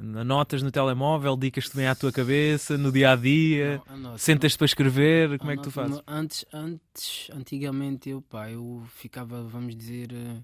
anotas 0.00 0.62
no 0.62 0.70
telemóvel, 0.70 1.36
dicas-te 1.36 1.76
bem 1.76 1.86
à 1.86 1.94
tua 1.94 2.12
cabeça, 2.12 2.76
no 2.78 2.90
dia 2.92 3.12
a 3.12 3.16
dia, 3.16 3.82
anoto, 3.86 4.18
sentas-te 4.18 4.56
para 4.58 4.64
escrever, 4.66 5.38
como 5.38 5.50
é 5.50 5.56
que 5.56 5.62
tu 5.62 5.70
anoto, 5.70 5.70
fazes? 5.70 6.02
Antes, 6.06 6.44
antes, 6.52 7.30
antigamente 7.32 8.10
eu, 8.10 8.22
pá, 8.22 8.50
eu 8.50 8.84
ficava, 8.88 9.42
vamos 9.44 9.74
dizer, 9.76 10.12
eh, 10.12 10.42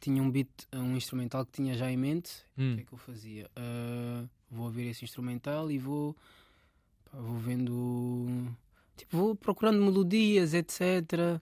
tinha 0.00 0.22
um 0.22 0.30
beat, 0.30 0.48
um 0.72 0.96
instrumental 0.96 1.44
que 1.46 1.52
tinha 1.52 1.74
já 1.76 1.90
em 1.90 1.96
mente. 1.96 2.30
O 2.56 2.60
Hum, 2.62 2.74
que 2.76 2.80
é 2.82 2.84
que 2.84 2.92
eu 2.92 2.98
fazia? 2.98 3.50
Ah, 3.56 4.24
vou 4.50 4.66
ouvir 4.66 4.86
esse 4.88 5.04
instrumental 5.04 5.70
e 5.70 5.78
vou, 5.78 6.16
pá, 7.10 7.18
vou 7.18 7.38
vendo, 7.38 8.28
tipo, 8.96 9.16
vou 9.16 9.34
procurando 9.36 9.80
melodias, 9.82 10.54
etc. 10.54 11.40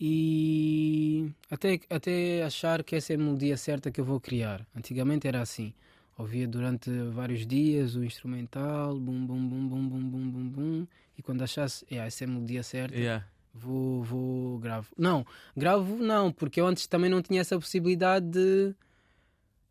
E 0.00 1.30
até, 1.50 1.78
até 1.90 2.42
achar 2.42 2.82
que 2.82 2.96
essa 2.96 3.12
é 3.12 3.16
a 3.16 3.18
melodia 3.18 3.56
certa 3.56 3.90
que 3.90 4.00
eu 4.00 4.04
vou 4.04 4.20
criar. 4.20 4.66
Antigamente 4.76 5.28
era 5.28 5.40
assim. 5.40 5.72
Ouvia 6.18 6.46
durante 6.46 6.90
vários 7.10 7.46
dias 7.46 7.96
o 7.96 8.04
instrumental, 8.04 8.94
bum, 8.98 9.24
bum, 9.26 9.48
bum, 9.48 9.68
bum, 9.68 9.88
bum, 9.88 10.08
bum, 10.10 10.30
bum, 10.30 10.48
bum. 10.48 10.86
E 11.16 11.22
quando 11.22 11.42
achasse, 11.42 11.84
"É, 11.90 11.96
essa 11.96 12.24
é 12.24 12.26
a 12.26 12.30
melodia 12.30 12.62
certa, 12.62 12.96
yeah. 12.96 13.24
vou, 13.52 14.02
vou, 14.02 14.58
gravo. 14.58 14.88
Não, 14.96 15.26
gravo 15.56 15.96
não, 15.96 16.30
porque 16.30 16.60
eu 16.60 16.66
antes 16.66 16.86
também 16.86 17.10
não 17.10 17.22
tinha 17.22 17.40
essa 17.40 17.58
possibilidade 17.58 18.26
de. 18.26 18.74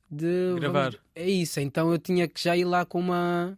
de 0.10 0.56
Gravar. 0.60 0.91
vamos- 0.91 0.99
é 1.15 1.30
isso, 1.30 1.60
então 1.60 1.91
eu 1.91 1.97
tinha 1.99 2.27
que 2.27 2.41
já 2.41 2.56
ir 2.58 2.65
lá 2.65 2.86
com 2.86 2.99
uma. 2.99 3.58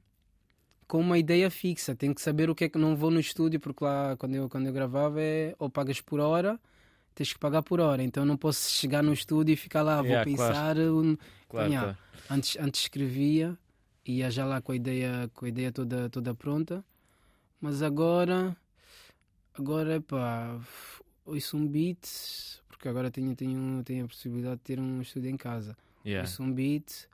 com 0.88 1.00
uma 1.00 1.18
ideia 1.18 1.50
fixa. 1.50 1.96
Tenho 1.96 2.14
que 2.14 2.22
saber 2.22 2.50
o 2.50 2.54
que 2.56 2.66
é 2.66 2.70
que 2.70 2.78
não 2.78 2.96
vou 2.96 3.10
no 3.10 3.20
estúdio, 3.20 3.60
porque 3.60 3.84
lá 3.84 4.16
quando 4.18 4.36
eu, 4.36 4.48
quando 4.50 4.68
eu 4.68 4.74
gravava 4.74 5.20
é 5.22 5.56
ou 5.58 5.70
pagas 5.70 6.00
por 6.02 6.20
hora, 6.20 6.60
tens 7.16 7.32
que 7.34 7.40
pagar 7.40 7.62
por 7.64 7.80
hora. 7.80 8.02
Então 8.04 8.26
não 8.26 8.36
posso 8.38 8.70
chegar 8.72 9.02
no 9.04 9.14
estúdio 9.14 9.54
e 9.54 9.56
ficar 9.56 9.82
lá, 9.82 9.98
vou 10.02 10.06
Yeah, 10.12 10.32
claro. 10.36 10.54
pensar. 10.54 10.78
um, 10.78 11.18
Claro, 11.50 11.70
Yeah. 11.72 11.94
claro. 11.94 11.98
Antes, 12.30 12.58
antes 12.60 12.82
escrevia, 12.82 13.58
ia 14.06 14.32
já 14.32 14.46
lá 14.46 14.62
com 14.62 14.72
a 14.72 14.76
ideia, 14.76 15.30
com 15.34 15.46
a 15.46 15.50
ideia 15.50 15.72
toda, 15.72 16.10
toda 16.10 16.34
pronta, 16.34 16.84
mas 17.62 17.82
agora, 17.82 18.56
agora 19.54 20.02
pá, 20.02 20.60
ouço 21.26 21.58
um 21.58 21.68
beat, 21.68 22.00
porque 22.68 22.88
agora 22.88 23.12
tenho, 23.12 23.36
tenho, 23.36 23.84
tenho 23.84 24.06
a 24.06 24.08
possibilidade 24.08 24.56
de 24.58 24.62
ter 24.64 24.80
um 24.80 25.02
estúdio 25.02 25.30
em 25.30 25.38
casa. 25.38 25.76
Yeah. 26.06 26.28
Ouço 26.28 26.44
um 26.44 26.52
beat 26.52 27.08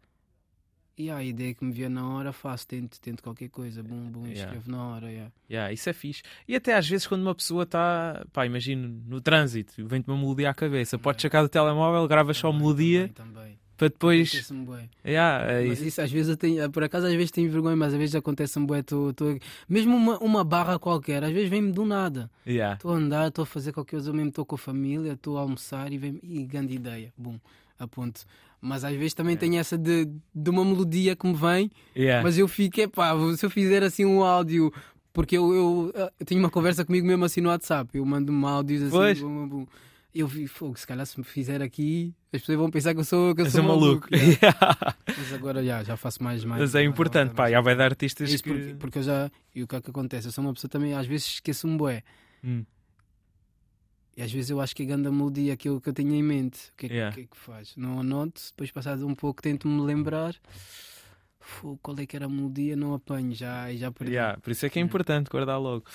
e 1.00 1.10
a 1.10 1.24
ideia 1.24 1.54
que 1.54 1.64
me 1.64 1.72
vier 1.72 1.90
na 1.90 2.08
hora 2.08 2.34
faço, 2.34 2.68
tento, 2.68 3.00
tento 3.00 3.24
qualquer 3.24 3.48
coisa, 3.50 3.82
bum, 3.82 4.12
bum, 4.12 4.28
Yeah. 4.28 4.44
escrevo 4.44 4.70
na 4.70 4.84
hora. 4.86 5.10
Yeah. 5.10 5.32
Yeah, 5.50 5.74
isso 5.74 5.90
é 5.90 5.94
fixe. 5.94 6.22
E 6.48 6.56
até 6.56 6.76
às 6.76 6.88
vezes 6.88 7.08
quando 7.08 7.22
uma 7.22 7.34
pessoa 7.34 7.64
está, 7.64 8.26
pá, 8.34 8.46
imagino, 8.46 9.02
no 9.08 9.22
trânsito, 9.22 9.74
vem-te 9.88 10.08
uma 10.10 10.18
melodia 10.18 10.50
à 10.50 10.54
cabeça, 10.54 11.00
podes 11.00 11.22
sacar 11.22 11.42
do 11.42 11.50
telemóvel, 11.50 12.06
gravas 12.08 12.38
só 12.38 12.50
a 12.50 12.54
melodia 12.54 13.10
Também, 13.16 13.34
também. 13.34 13.60
para 13.78 13.88
depois. 13.88 14.28
Acontece-me 14.30 14.66
bué. 14.66 14.90
Yeah, 15.06 15.52
é 15.54 15.68
Mas 15.68 15.80
isso. 15.80 15.88
isso 15.88 16.02
às 16.02 16.12
vezes 16.12 16.30
eu 16.30 16.36
tenho, 16.38 16.70
por 16.70 16.84
acaso 16.84 17.08
às 17.08 17.14
vezes 17.14 17.32
tenho 17.32 17.50
vergonha, 17.50 17.78
mas 17.78 17.94
às 17.94 17.98
vezes 18.00 18.16
acontece-me 18.16 18.66
bué, 18.68 18.82
tô, 18.84 19.14
tô, 19.14 19.38
mesmo 19.70 19.96
uma, 19.96 20.18
uma 20.20 20.44
barra 20.44 20.78
qualquer, 20.78 21.24
às 21.24 21.32
vezes 21.32 21.50
vem-me 21.50 21.72
do 21.72 21.86
nada. 21.86 22.30
Yeah. 22.46 22.76
Estou 22.76 22.92
a 22.94 22.98
andar, 22.98 23.30
estou 23.30 23.44
a 23.44 23.46
fazer 23.46 23.72
qualquer 23.72 23.96
coisa, 23.98 24.10
eu 24.10 24.14
mesmo 24.14 24.30
estou 24.30 24.46
com 24.46 24.56
a 24.56 24.58
família, 24.58 25.14
estou 25.14 25.38
a 25.38 25.42
almoçar 25.42 25.94
e 25.94 25.98
vem 25.98 26.20
e 26.22 26.44
grande 26.44 26.74
ideia, 26.76 27.14
bum, 27.18 27.40
aponto. 27.80 28.22
Mas 28.62 28.84
às 28.84 28.94
vezes 28.96 29.14
também 29.14 29.36
É. 29.36 29.38
tenho 29.38 29.56
essa 29.58 29.78
de, 29.78 30.06
de 30.36 30.50
uma 30.50 30.66
melodia 30.66 31.16
que 31.16 31.26
me 31.26 31.34
vem, 31.34 31.72
Yeah. 31.96 32.22
mas 32.22 32.38
eu 32.38 32.48
fico, 32.48 32.80
epá, 32.82 33.14
se 33.38 33.46
eu 33.46 33.50
fizer 33.50 33.82
assim 33.84 34.06
um 34.06 34.22
áudio, 34.22 34.72
porque 35.14 35.38
eu, 35.38 35.54
eu, 35.56 35.92
eu 36.20 36.26
tenho 36.26 36.42
uma 36.42 36.50
conversa 36.50 36.84
comigo 36.84 37.08
mesmo 37.08 37.24
assim 37.26 37.40
no 37.42 37.50
WhatsApp, 37.50 37.98
eu 37.98 38.06
mando-me 38.06 38.46
áudios 38.46 38.82
assim, 38.84 38.92
Pois. 38.92 39.22
bum, 39.22 39.30
bum, 39.30 39.48
bum. 39.48 39.68
eu 40.14 40.28
vi, 40.28 40.46
fogo, 40.48 40.78
se 40.78 40.86
calhar 40.86 41.06
se 41.06 41.18
me 41.18 41.24
fizer 41.24 41.62
aqui, 41.62 42.14
as 42.34 42.42
pessoas 42.42 42.58
vão 42.58 42.70
pensar 42.70 42.94
que 42.94 43.00
eu 43.00 43.04
sou, 43.06 43.34
que 43.34 43.42
eu 43.44 43.50
sou 43.50 43.62
um 43.64 43.68
maluco. 43.68 44.08
yeah. 44.14 44.96
Mas 45.08 45.34
agora 45.34 45.64
já, 45.64 45.82
já 45.84 45.96
faço 45.96 46.22
mais. 46.22 46.44
mais 46.44 46.60
Mas 46.62 46.76
é 46.76 46.84
importante, 46.84 47.34
pá, 47.34 47.50
já 47.50 47.62
vai 47.62 47.76
dar 47.78 47.86
artistas 47.86 48.30
Isso 48.30 48.44
que. 48.44 48.50
porque, 48.52 48.76
porque 48.76 48.98
eu 49.00 49.04
já. 49.04 49.32
E 49.56 49.64
o 49.64 49.68
que 49.68 49.76
é 49.78 49.82
que 49.82 49.90
acontece? 49.90 50.28
Eu 50.28 50.32
sou 50.34 50.44
uma 50.44 50.54
pessoa 50.54 50.70
também, 50.70 50.94
às 50.94 51.08
vezes 51.08 51.26
esqueço-me 51.28 51.78
bué. 51.78 52.04
Hum. 52.44 52.64
E 54.20 54.22
às 54.22 54.32
vezes 54.34 54.50
eu 54.50 54.60
acho 54.60 54.76
que 54.76 54.84
é 54.84 54.86
grande 54.86 55.08
a 55.08 55.12
melodia 55.12 55.54
aquilo 55.54 55.80
que 55.80 55.88
eu 55.88 55.94
tenho 55.94 56.14
em 56.14 56.22
mente. 56.22 56.58
O 56.74 56.78
que 56.78 56.88
é, 56.88 56.90
que- 56.90 56.96
Yeah. 56.96 57.16
que, 57.16 57.22
é 57.22 57.24
que 57.26 57.38
faz? 57.38 57.74
Não 57.78 58.02
anoto, 58.02 58.42
depois 58.52 58.70
passado 58.70 59.08
um 59.08 59.16
pouco 59.16 59.42
tento-me 59.42 59.82
lembrar. 59.82 60.36
Fu, 61.40 61.80
qual 61.82 61.98
é 62.00 62.06
que 62.06 62.16
era 62.18 62.26
a 62.26 62.30
melodia? 62.30 62.76
Não 62.76 62.94
apanho, 62.94 63.34
já, 63.34 63.74
já 63.74 63.90
perdi. 63.92 64.14
Yeah, 64.16 64.38
por 64.40 64.52
isso 64.52 64.66
é 64.66 64.70
que 64.70 64.78
é 64.78 64.82
importante 64.82 65.30
guardar 65.30 65.60
logo. 65.60 65.86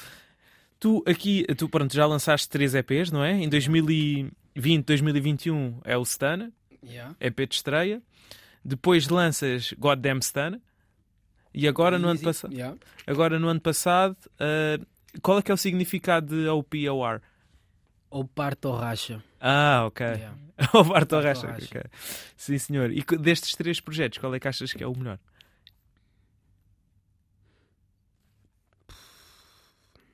Tu 0.80 1.02
aqui, 1.06 1.44
tu 1.56 1.68
pronto, 1.68 1.92
já 1.94 2.06
lançaste 2.06 2.48
três 2.48 2.74
EPs, 2.74 3.10
não 3.12 3.22
é? 3.22 3.32
Em 3.32 3.48
2020, 3.48 4.84
2021 4.86 5.80
é 5.84 5.96
o 5.96 6.02
Stana, 6.02 6.50
Yeah. 6.82 7.14
EP 7.20 7.46
de 7.46 7.54
estreia. 7.56 8.02
Depois 8.64 9.08
lanças 9.08 9.72
Goddamn 9.78 10.20
Stana. 10.20 10.60
E 11.52 11.68
agora 11.68 11.98
no 11.98 12.08
ano 12.08 12.20
passado, 12.20 12.52
Yeah. 12.52 12.76
agora 13.06 13.38
no 13.38 13.48
ano 13.48 13.60
passado, 13.60 14.16
ah, 14.40 14.78
qual 15.22 15.38
é 15.38 15.42
que 15.42 15.50
é 15.50 15.54
o 15.54 15.58
significado 15.58 16.34
de 16.42 16.48
OPOR? 16.48 17.20
Ou 18.14 18.24
parto 18.24 18.66
ou 18.68 18.76
racha. 18.76 19.20
Ah, 19.40 19.86
ok. 19.86 20.06
Yeah. 20.06 20.38
o 20.72 20.84
Barto 20.84 21.16
Barto 21.16 21.20
Racha. 21.20 21.48
Racha. 21.48 21.66
ok. 21.66 21.82
Sim, 22.36 22.58
senhor. 22.58 22.92
E 22.92 23.02
destes 23.18 23.56
três 23.56 23.80
projetos, 23.80 24.18
qual 24.18 24.32
é 24.32 24.38
que 24.38 24.46
achas 24.46 24.72
que 24.72 24.84
é 24.84 24.86
o 24.86 24.96
melhor? 24.96 25.18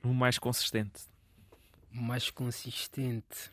O 0.03 0.11
mais 0.15 0.39
consistente. 0.39 1.03
O 1.93 2.01
mais 2.01 2.31
consistente. 2.31 3.51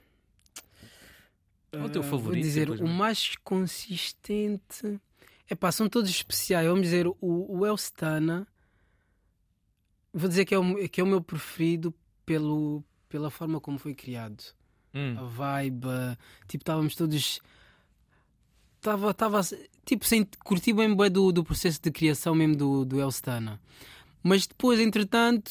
É 1.70 1.82
o 1.82 1.90
teu 1.90 2.00
Ah, 2.00 2.04
favorito, 2.04 2.24
Vou 2.24 2.42
dizer, 2.42 2.70
o 2.70 2.88
mais 2.88 3.36
consistente. 3.44 4.98
É 5.46 5.54
pá, 5.54 5.70
são 5.70 5.90
todos 5.90 6.08
especiais. 6.08 6.66
Vamos 6.66 6.84
dizer, 6.84 7.06
o, 7.06 7.16
o 7.20 7.66
Elstana. 7.66 8.48
Vou 10.10 10.26
dizer 10.26 10.46
que 10.46 10.54
é, 10.54 10.58
o, 10.58 10.88
que 10.88 11.02
é 11.02 11.04
o 11.04 11.06
meu 11.06 11.20
preferido 11.20 11.94
pelo, 12.24 12.82
pela 13.08 13.30
forma 13.30 13.60
como 13.60 13.78
foi 13.78 13.94
criado. 13.94 14.42
Hum, 14.94 15.16
A 15.18 15.22
vibe. 15.22 15.86
Tipo, 16.46 16.62
estávamos 16.62 16.94
todos. 16.94 17.40
Estava, 18.76 19.10
estava 19.10 19.40
tipo, 19.84 20.04
sem 20.06 20.24
curtir 20.44 20.72
bem 20.72 20.94
bué 20.94 21.10
do, 21.10 21.32
do 21.32 21.42
processo 21.44 21.80
de 21.82 21.90
criação 21.90 22.34
mesmo 22.34 22.56
do, 22.56 22.84
do 22.84 23.00
Elstana. 23.00 23.60
Mas 24.22 24.46
depois, 24.46 24.78
entretanto, 24.80 25.50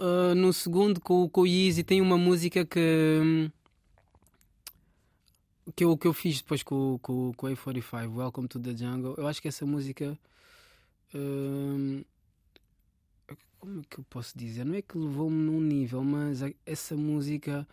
ah, 0.00 0.34
no 0.34 0.52
segundo, 0.52 1.00
com, 1.00 1.22
o- 1.24 1.28
com 1.30 1.42
o 1.42 1.46
Yeezy, 1.46 1.82
tem 1.84 2.00
uma 2.00 2.18
música 2.18 2.64
que. 2.64 3.50
Que 5.74 5.84
eu, 5.84 5.96
que 5.96 6.06
eu 6.06 6.12
fiz 6.12 6.42
depois 6.42 6.62
com, 6.62 6.94
o- 6.94 6.98
com, 6.98 7.32
com 7.34 7.46
o 7.46 7.50
A45, 7.50 8.14
Welcome 8.16 8.48
to 8.48 8.60
the 8.60 8.76
Jungle. 8.76 9.14
Eu 9.16 9.26
acho 9.26 9.40
que 9.40 9.48
essa 9.48 9.64
música. 9.64 10.18
hum, 11.14 12.04
como 13.64 13.80
é 13.80 13.84
que 13.88 13.98
eu 13.98 14.04
posso 14.04 14.36
dizer? 14.36 14.64
Não 14.64 14.74
é 14.74 14.82
que 14.82 14.96
levou-me 14.98 15.36
num 15.36 15.60
nível, 15.60 16.02
mas 16.04 16.42
a- 16.42 16.50
essa 16.66 16.96
música. 16.96 17.66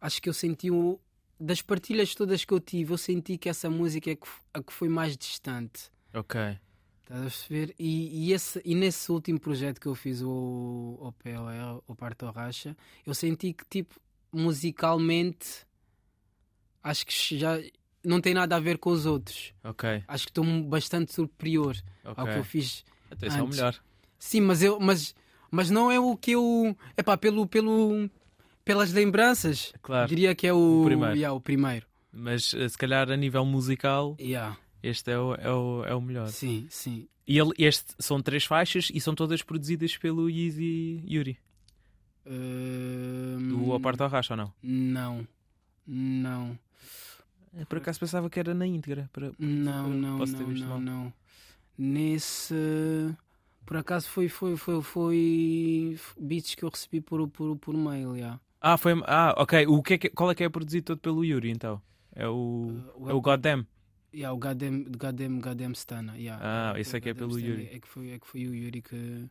Acho 0.00 0.20
que 0.22 0.28
eu 0.28 0.34
senti 0.34 0.70
o. 0.70 0.98
Das 1.40 1.62
partilhas 1.62 2.14
todas 2.14 2.44
que 2.44 2.52
eu 2.52 2.58
tive, 2.60 2.92
eu 2.92 2.98
senti 2.98 3.38
que 3.38 3.48
essa 3.48 3.70
música 3.70 4.10
é 4.10 4.16
que 4.16 4.26
a 4.52 4.62
que 4.62 4.72
foi 4.72 4.88
mais 4.88 5.16
distante. 5.16 5.90
ok. 6.12 6.58
Estás 7.02 7.20
a 7.20 7.24
perceber? 7.24 7.74
E, 7.78 8.26
e, 8.28 8.32
esse, 8.34 8.60
e 8.64 8.74
nesse 8.74 9.10
último 9.10 9.40
projeto 9.40 9.80
que 9.80 9.86
eu 9.86 9.94
fiz, 9.94 10.20
o, 10.20 10.28
o 11.00 11.12
POR, 11.12 11.82
o 11.86 11.94
Parto 11.94 12.26
Racha, 12.30 12.76
eu 13.06 13.14
senti 13.14 13.54
que, 13.54 13.64
tipo, 13.64 13.98
musicalmente, 14.30 15.64
acho 16.82 17.06
que 17.06 17.38
já 17.38 17.58
não 18.04 18.20
tem 18.20 18.34
nada 18.34 18.56
a 18.56 18.60
ver 18.60 18.76
com 18.78 18.90
os 18.90 19.06
outros. 19.06 19.54
Ok. 19.64 20.02
Acho 20.06 20.24
que 20.26 20.30
estou 20.30 20.44
bastante 20.64 21.14
superior 21.14 21.76
ao 22.04 22.26
que 22.26 22.38
eu 22.38 22.44
fiz. 22.44 22.84
Até 23.10 23.26
esse 23.28 23.38
é 23.38 23.42
o 23.42 23.48
melhor. 23.48 23.80
Sim, 24.18 24.40
mas, 24.42 24.62
eu, 24.62 24.78
mas, 24.80 25.14
mas 25.50 25.70
não 25.70 25.90
é 25.90 25.98
o 25.98 26.16
que 26.16 26.32
eu. 26.32 26.76
É 26.96 27.02
pá, 27.02 27.16
pelo, 27.16 27.46
pelo, 27.46 28.08
pelas 28.64 28.92
lembranças, 28.92 29.72
Claro. 29.82 30.08
diria 30.08 30.34
que 30.34 30.46
é 30.46 30.52
o, 30.52 30.82
O 30.82 30.84
primeiro. 30.84 31.14
Yeah, 31.14 31.34
o 31.34 31.40
primeiro. 31.40 31.86
Mas 32.12 32.52
eh, 32.54 32.68
se 32.68 32.76
calhar 32.78 33.10
a 33.10 33.16
nível 33.16 33.44
musical, 33.44 34.16
Yeah. 34.20 34.56
este 34.82 35.10
é 35.10 35.18
o, 35.18 35.34
é 35.34 35.52
o, 35.52 35.84
é 35.84 35.94
o 35.94 36.00
melhor. 36.00 36.28
Sim, 36.28 36.66
sim. 36.70 37.06
E 37.26 37.38
ele, 37.38 37.52
este 37.58 37.94
são 37.98 38.22
três 38.22 38.44
faixas 38.44 38.88
e 38.92 39.00
são 39.00 39.14
todas 39.14 39.42
produzidas 39.42 39.96
pelo 39.96 40.30
Yeezy 40.30 41.02
Yuri. 41.06 41.38
Hum, 42.26 43.48
Do 43.66 43.74
Aparto 43.74 44.06
Racha 44.06 44.34
ou 44.34 44.36
não? 44.38 44.52
Não, 44.62 45.28
não. 45.86 46.58
Por 47.68 47.78
acaso 47.78 47.98
pensava 48.00 48.28
que 48.30 48.38
era 48.38 48.54
na 48.54 48.66
íntegra. 48.66 49.08
Para... 49.12 49.32
Não, 49.38 49.88
não, 49.88 50.18
não, 50.18 50.26
não, 50.26 50.80
não. 50.80 51.12
Nesse. 51.76 52.54
Por 53.68 53.76
acaso 53.76 54.08
foi, 54.08 54.28
foi, 54.30 54.56
foi, 54.56 54.80
foi 54.82 55.98
beats 56.18 56.54
que 56.54 56.64
eu 56.64 56.70
recebi 56.70 57.02
por, 57.02 57.28
por, 57.28 57.54
por 57.58 57.74
mail, 57.76 58.16
yeah. 58.16 58.40
Ah, 58.62 58.78
foi. 58.78 58.94
Ah, 59.04 59.34
ok. 59.36 59.66
O 59.66 59.82
que 59.82 59.92
é 59.94 59.98
que- 59.98 60.08
qual 60.08 60.30
é 60.30 60.34
que 60.34 60.42
é 60.42 60.48
produzido 60.48 60.86
todo 60.86 60.98
pelo 61.00 61.22
Yuri 61.22 61.50
então? 61.50 61.78
É 62.16 62.26
o. 62.26 62.72
Uh, 62.96 63.10
é 63.10 63.12
o 63.12 63.20
Goddamn. 63.20 63.66
Yeah, 64.14 64.32
o 64.34 64.38
Goddamn, 64.38 64.84
Goddamn, 64.98 65.38
Goddamn 65.40 65.72
Stana, 65.74 66.16
yeah. 66.16 66.72
Ah, 66.72 66.80
esse 66.80 66.96
é 66.96 67.00
que 67.00 67.10
é 67.10 67.14
pelo 67.14 67.32
Stana, 67.38 67.46
Yuri. 67.46 67.68
É 67.70 67.78
que 67.78 67.86
foi, 67.86 68.10
é 68.12 68.18
que 68.18 68.26
foi 68.26 68.46
o 68.46 68.54
Yuri 68.54 68.80
que. 68.80 69.26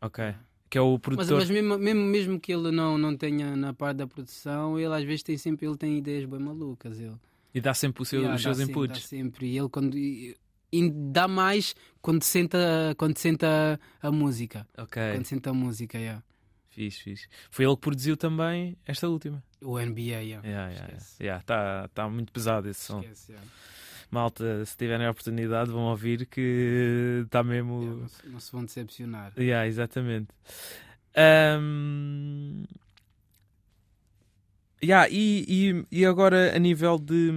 Ok. 0.00 0.34
Que 0.70 0.78
é 0.78 0.80
o 0.80 0.92
Mas, 0.92 1.00
produtor. 1.00 1.38
mas 1.40 1.50
mesmo, 1.50 1.76
mesmo, 1.76 2.04
mesmo 2.04 2.40
que 2.40 2.52
ele 2.52 2.70
não, 2.70 2.96
não 2.96 3.16
tenha 3.16 3.56
na 3.56 3.74
parte 3.74 3.96
da 3.96 4.06
produção, 4.06 4.78
ele 4.78 4.94
às 4.94 5.02
vezes 5.02 5.24
tem 5.24 5.36
sempre 5.36 5.66
ele 5.66 5.76
tem 5.76 5.98
ideias 5.98 6.24
bem 6.26 6.38
malucas. 6.38 7.00
Ele. 7.00 7.16
E 7.52 7.60
dá 7.60 7.74
sempre 7.74 8.02
o 8.02 8.04
seu- 8.04 8.20
Yeah, 8.20 8.36
os 8.36 8.40
seus 8.42 8.56
sempre, 8.56 8.70
inputs. 8.72 9.00
Dá 9.02 9.06
sempre. 9.08 9.46
E 9.48 9.58
ele 9.58 9.68
quando. 9.68 9.98
E, 9.98 10.36
e 10.72 10.90
dá 10.90 11.26
mais 11.26 11.74
quando 12.00 12.22
senta, 12.22 12.94
quando 12.96 13.18
senta 13.18 13.78
a 14.00 14.10
música. 14.10 14.66
Ok. 14.78 15.02
Quando 15.12 15.26
senta 15.26 15.50
a 15.50 15.54
música, 15.54 15.98
yeah. 15.98 16.22
Fixe, 16.70 17.02
fixe. 17.02 17.28
Foi 17.50 17.64
ele 17.64 17.74
que 17.74 17.80
produziu 17.80 18.16
também 18.16 18.76
esta 18.86 19.08
última. 19.08 19.42
O 19.60 19.78
NBA, 19.78 20.00
yeah. 20.00 20.46
Yeah, 20.46 20.72
yeah, 20.72 20.98
yeah. 21.20 21.42
Tá, 21.44 21.88
tá 21.88 22.08
muito 22.08 22.32
pesado 22.32 22.68
esse 22.68 22.80
som. 22.80 23.00
Esquece, 23.00 23.32
yeah. 23.32 23.48
Malta, 24.10 24.64
se 24.64 24.76
tiverem 24.76 25.06
a 25.06 25.10
oportunidade, 25.10 25.70
vão 25.70 25.82
ouvir 25.82 26.26
que 26.26 27.22
está 27.24 27.44
mesmo. 27.44 27.82
Yeah, 27.82 28.00
não, 28.00 28.08
se, 28.08 28.28
não 28.28 28.40
se 28.40 28.52
vão 28.52 28.64
decepcionar. 28.64 29.32
Yeah, 29.36 29.66
exatamente. 29.68 30.28
Ahm, 31.14 32.64
yeah, 34.82 35.08
e, 35.10 35.84
e, 35.90 36.00
e 36.00 36.04
agora 36.06 36.54
a 36.54 36.58
nível 36.58 36.98
de 36.98 37.30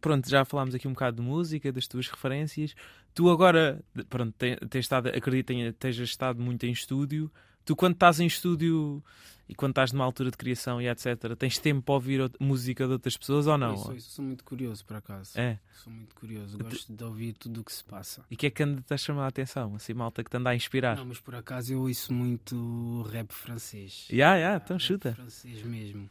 pronto, 0.00 0.28
já 0.28 0.44
falámos 0.44 0.74
aqui 0.74 0.86
um 0.88 0.92
bocado 0.92 1.16
de 1.16 1.22
música, 1.22 1.72
das 1.72 1.86
tuas 1.86 2.06
referências. 2.08 2.74
Tu 3.14 3.28
agora, 3.28 3.82
pronto, 4.08 4.34
te- 4.38 4.56
tens 4.68 4.84
estado, 4.84 5.08
acredito 5.08 5.48
que 5.48 5.60
estejas 5.60 6.08
estado 6.08 6.40
muito 6.40 6.64
em 6.64 6.70
estúdio. 6.72 7.30
Tu 7.64 7.74
quando 7.76 7.94
estás 7.94 8.20
em 8.20 8.26
estúdio 8.26 9.02
e 9.48 9.54
quando 9.54 9.72
estás 9.72 9.92
numa 9.92 10.04
altura 10.04 10.30
de 10.30 10.36
criação 10.36 10.80
e 10.80 10.88
etc, 10.88 11.34
tens 11.36 11.58
tempo 11.58 11.82
para 11.82 11.94
ouvir 11.94 12.20
out- 12.20 12.36
música 12.40 12.86
de 12.86 12.92
outras 12.92 13.16
pessoas 13.16 13.46
ou 13.48 13.58
não? 13.58 13.76
Sou, 13.76 13.94
eu 13.94 14.00
sou 14.00 14.24
muito 14.24 14.44
curioso, 14.44 14.84
por 14.84 14.96
acaso. 14.96 15.38
É. 15.38 15.58
Sou 15.82 15.92
muito 15.92 16.14
curioso. 16.14 16.56
Gosto 16.56 16.92
de 16.92 17.02
ouvir 17.04 17.32
tudo 17.34 17.60
o 17.60 17.64
que 17.64 17.72
se 17.72 17.82
passa. 17.84 18.24
E 18.30 18.34
o 18.34 18.38
que 18.38 18.46
é 18.46 18.50
que 18.50 18.62
anda-te 18.62 18.94
a 18.94 18.96
chamar 18.96 19.24
a 19.24 19.28
atenção? 19.28 19.74
Assim, 19.74 19.92
malta 19.92 20.22
que 20.22 20.30
te 20.30 20.36
anda 20.36 20.50
a 20.50 20.54
inspirar. 20.54 20.96
Não, 20.96 21.04
mas 21.04 21.18
por 21.20 21.34
acaso 21.34 21.72
eu 21.72 21.80
ouço 21.82 22.12
muito 22.12 23.02
rap 23.12 23.32
francês. 23.32 24.06
Yeah, 24.10 24.36
yeah, 24.36 24.56
Ah, 24.56 24.62
então 24.64 24.76
rap 24.76 24.86
chuta. 24.86 25.12
francês 25.14 25.62
mesmo. 25.64 26.08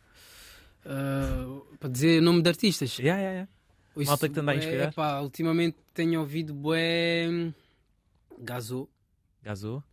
Ah, 0.85 1.61
para 1.79 1.89
dizer 1.89 2.21
nome 2.21 2.41
de 2.41 2.49
artistas. 2.49 2.97
Yeah, 2.99 3.19
yeah, 3.21 3.33
yeah. 3.33 3.51
Ouço 3.95 4.07
Malta 4.09 4.27
que 4.27 4.33
te 4.33 4.39
anda 4.39 4.51
a 4.51 4.55
bué- 4.55 4.63
inspirar? 4.63 4.89
epá, 4.89 5.19
ultimamente 5.21 5.77
tenho 5.93 6.19
ouvido 6.21 6.53
bué 6.53 7.51
Gazo, 8.37 8.87
Gazou? 9.43 9.83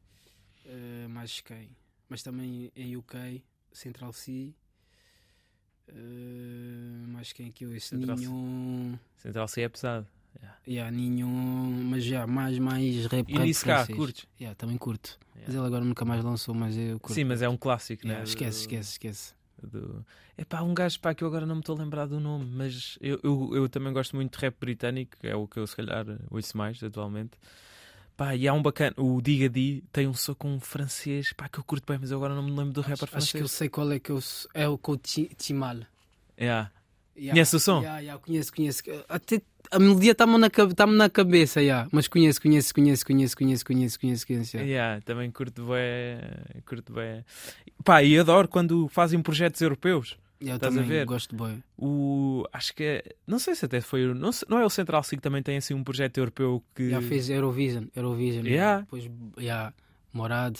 eh, 0.65 1.07
mais 1.09 1.41
quem? 1.41 1.71
Mas 2.09 2.23
também 2.23 2.71
em 2.77 2.97
UK, 2.97 3.43
Central 3.73 4.13
C. 4.13 4.55
eh, 5.89 5.93
mais 7.09 7.33
quem 7.33 7.51
que 7.51 7.65
eu? 7.65 7.81
Central 7.81 8.17
C. 8.17 8.27
Ninho. 8.27 9.01
Central 9.17 9.49
C 9.49 9.63
é 9.63 9.69
pesado. 9.69 10.07
Yeah, 10.69 10.91
Ninho. 10.91 11.27
Mas 11.29 12.05
já, 12.05 12.27
mais, 12.27 12.59
mais 12.59 13.07
rap, 13.07 13.29
E 13.33 13.39
rap 13.39 13.53
cá, 13.65 13.87
curtes? 13.87 14.27
Yeah, 14.41 14.55
também 14.57 14.77
curto. 14.77 15.19
Yeah. 15.35 15.47
Mas 15.47 15.55
ele 15.55 15.67
agora 15.67 15.85
nunca 15.85 16.05
mais 16.05 16.23
lançou, 16.25 16.55
mas 16.55 16.77
eu 16.77 16.99
curto. 17.01 17.15
Sim, 17.15 17.25
mas 17.25 17.41
é 17.43 17.49
um 17.49 17.57
clássico, 17.57 18.05
Yeah, 18.05 18.21
né? 18.23 18.29
esquece, 18.29 18.61
esquece, 18.61 18.91
esquece. 18.93 19.35
Do... 19.63 20.05
É 20.37 20.45
pá, 20.45 20.63
um 20.63 20.75
gajo 20.75 21.01
pá, 21.01 21.15
que 21.15 21.25
eu 21.25 21.29
agora 21.29 21.47
não 21.47 21.57
me 21.57 21.61
estou 21.61 21.77
a 21.77 21.79
lembrar 21.79 22.07
do 22.07 22.21
nome, 22.21 22.45
mas 22.45 22.99
eu, 23.01 23.19
eu, 23.23 23.51
eu 23.55 23.69
também 23.69 23.93
gosto 23.93 24.15
muito 24.15 24.37
de 24.37 24.45
rap 24.45 24.55
britânico, 24.61 25.17
é 25.23 25.35
o 25.35 25.47
que 25.47 25.59
eu 25.59 25.67
se 25.67 25.75
calhar 25.75 26.05
ouço 26.31 26.57
mais 26.57 26.83
atualmente. 26.83 27.33
Pá, 28.17 28.35
e 28.35 28.49
há 28.49 28.53
um 28.53 28.63
bacana, 28.63 28.95
o 28.97 29.21
Diga 29.21 29.49
Di 29.49 29.85
tem 29.93 30.07
um 30.07 30.15
som 30.15 30.35
com 30.35 30.55
um 30.55 30.61
francês, 30.61 31.33
pá, 31.33 31.49
que 31.49 31.59
eu 31.59 31.65
curto 31.65 31.85
bem, 31.87 31.99
mas 32.01 32.11
eu 32.11 32.17
agora 32.17 32.35
não 32.35 32.43
me 32.43 32.51
lembro 32.51 32.73
do 32.73 32.81
rapper 32.81 33.05
Acho, 33.05 33.17
acho 33.17 33.31
que 33.33 33.37
eu 33.37 33.41
francês. 33.41 33.51
sei 33.53 33.69
qual 33.69 33.91
é 33.93 33.99
que 33.99 34.11
eu. 34.11 34.19
É 34.55 34.67
o 34.69 34.79
Coach 34.79 35.31
Timal. 35.37 35.81
Yeah. 36.39 36.71
Yeah, 37.17 37.33
Conhece 37.33 37.57
o 37.57 37.61
som? 37.61 37.81
Yeah, 37.81 37.99
yeah, 38.01 38.23
conheço, 38.23 38.53
conheço. 38.55 38.83
Até 39.09 39.41
a 39.71 39.79
melodia 39.79 40.13
está-me 40.13 40.39
na, 40.39 40.49
tá-me 40.51 40.97
na 40.97 41.09
cabeça, 41.11 41.61
yeah. 41.61 41.89
mas 41.93 42.09
conheço, 42.09 42.41
conheço, 42.41 42.75
conheço, 42.75 43.05
conheço, 43.07 43.37
conheço, 43.37 43.65
conheço, 43.65 43.99
conheço, 43.99 44.27
conheço. 44.27 44.57
yeah. 44.57 44.71
Yeah, 44.71 45.01
também 45.05 45.31
curto 45.31 45.67
bem, 45.67 46.63
curto 46.65 46.93
bem. 46.93 47.25
Pá, 47.85 48.03
e 48.03 48.19
adoro 48.19 48.49
quando 48.49 48.89
fazem 48.89 49.21
projetos 49.21 49.61
europeus. 49.61 50.17
Eu 50.41 50.57
Estás 50.57 50.75
a 50.75 50.77
também 50.81 50.89
ver? 50.99 51.07
gosto 51.07 51.35
bem. 51.35 51.63
O, 51.79 52.45
acho 52.53 52.75
que 52.75 52.83
é, 52.85 53.03
não 53.27 53.39
sei 53.39 53.55
se 53.55 53.65
até 53.65 53.81
foi, 53.81 54.07
o- 54.07 54.15
não, 54.15 54.31
não 54.49 54.59
é 54.59 54.65
o 54.67 54.71
Central 54.71 55.03
C 55.03 55.17
que 55.17 55.23
também 55.23 55.43
tem 55.43 55.57
assim 55.57 55.73
um 55.73 55.83
projeto 55.83 56.19
europeu 56.19 56.63
que 56.75 56.91
Já 56.91 57.01
fez 57.01 57.31
Eurovision, 57.31 57.85
Eurovision. 57.97 58.45
Yeah. 58.47 58.81
Depois, 58.83 59.11
yeah, 59.39 59.73
Morad. 60.13 60.57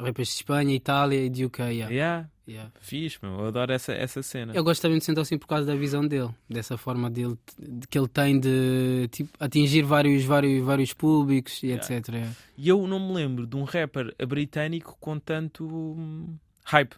Rappers 0.00 0.28
de 0.28 0.34
Espanha, 0.34 0.74
Itália 0.74 1.24
e 1.24 1.28
de 1.28 1.44
UK. 1.44 1.58
Yeah. 1.62 1.92
Yeah. 1.92 2.28
Yeah. 2.46 2.70
Fixe, 2.80 3.18
meu. 3.22 3.32
Eu 3.40 3.46
adoro 3.46 3.72
essa, 3.72 3.92
essa 3.92 4.22
cena. 4.22 4.52
Eu 4.54 4.62
gosto 4.62 4.82
também 4.82 4.98
de 4.98 5.04
sentar 5.04 5.22
assim 5.22 5.38
por 5.38 5.46
causa 5.46 5.64
da 5.64 5.74
visão 5.74 6.06
dele, 6.06 6.28
dessa 6.48 6.76
forma 6.76 7.10
dele 7.10 7.38
de- 7.58 7.86
que 7.88 7.98
ele 7.98 8.06
tem 8.08 8.38
de 8.38 9.08
tipo, 9.10 9.30
atingir 9.40 9.82
vários, 9.82 10.24
vários, 10.24 10.62
vários 10.64 10.92
públicos 10.92 11.62
e 11.62 11.68
Yeah. 11.68 11.94
etc. 11.96 12.08
yeah. 12.14 12.32
E 12.56 12.68
eu 12.68 12.86
não 12.86 13.00
me 13.08 13.14
lembro 13.14 13.46
de 13.46 13.56
um 13.56 13.64
rapper 13.64 14.14
britânico 14.28 14.96
com 15.00 15.18
tanto 15.18 15.64
hum, 15.66 16.36
hype 16.64 16.94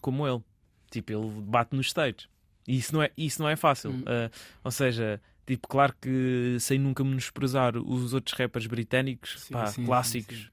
como 0.00 0.26
ele. 0.28 0.42
Tipo, 0.90 1.12
ele 1.12 1.30
bate 1.42 1.74
nos 1.74 1.88
stages. 1.88 2.28
E 2.68 2.76
isso 2.76 2.92
não 2.94 3.02
é, 3.02 3.10
isso 3.16 3.40
não 3.42 3.48
é 3.48 3.56
fácil. 3.56 3.90
Hum. 3.90 4.00
Uh, 4.00 4.30
ou 4.62 4.70
seja, 4.70 5.20
tipo, 5.46 5.66
claro 5.68 5.94
que 6.00 6.56
sem 6.60 6.78
nunca 6.78 7.02
menosprezar 7.02 7.76
os 7.76 8.12
outros 8.12 8.36
rappers 8.38 8.66
britânicos, 8.66 9.40
Sim, 9.40 9.52
pá, 9.54 9.66
sim, 9.66 9.84
clássicos, 9.84 10.36
sim. 10.36 10.48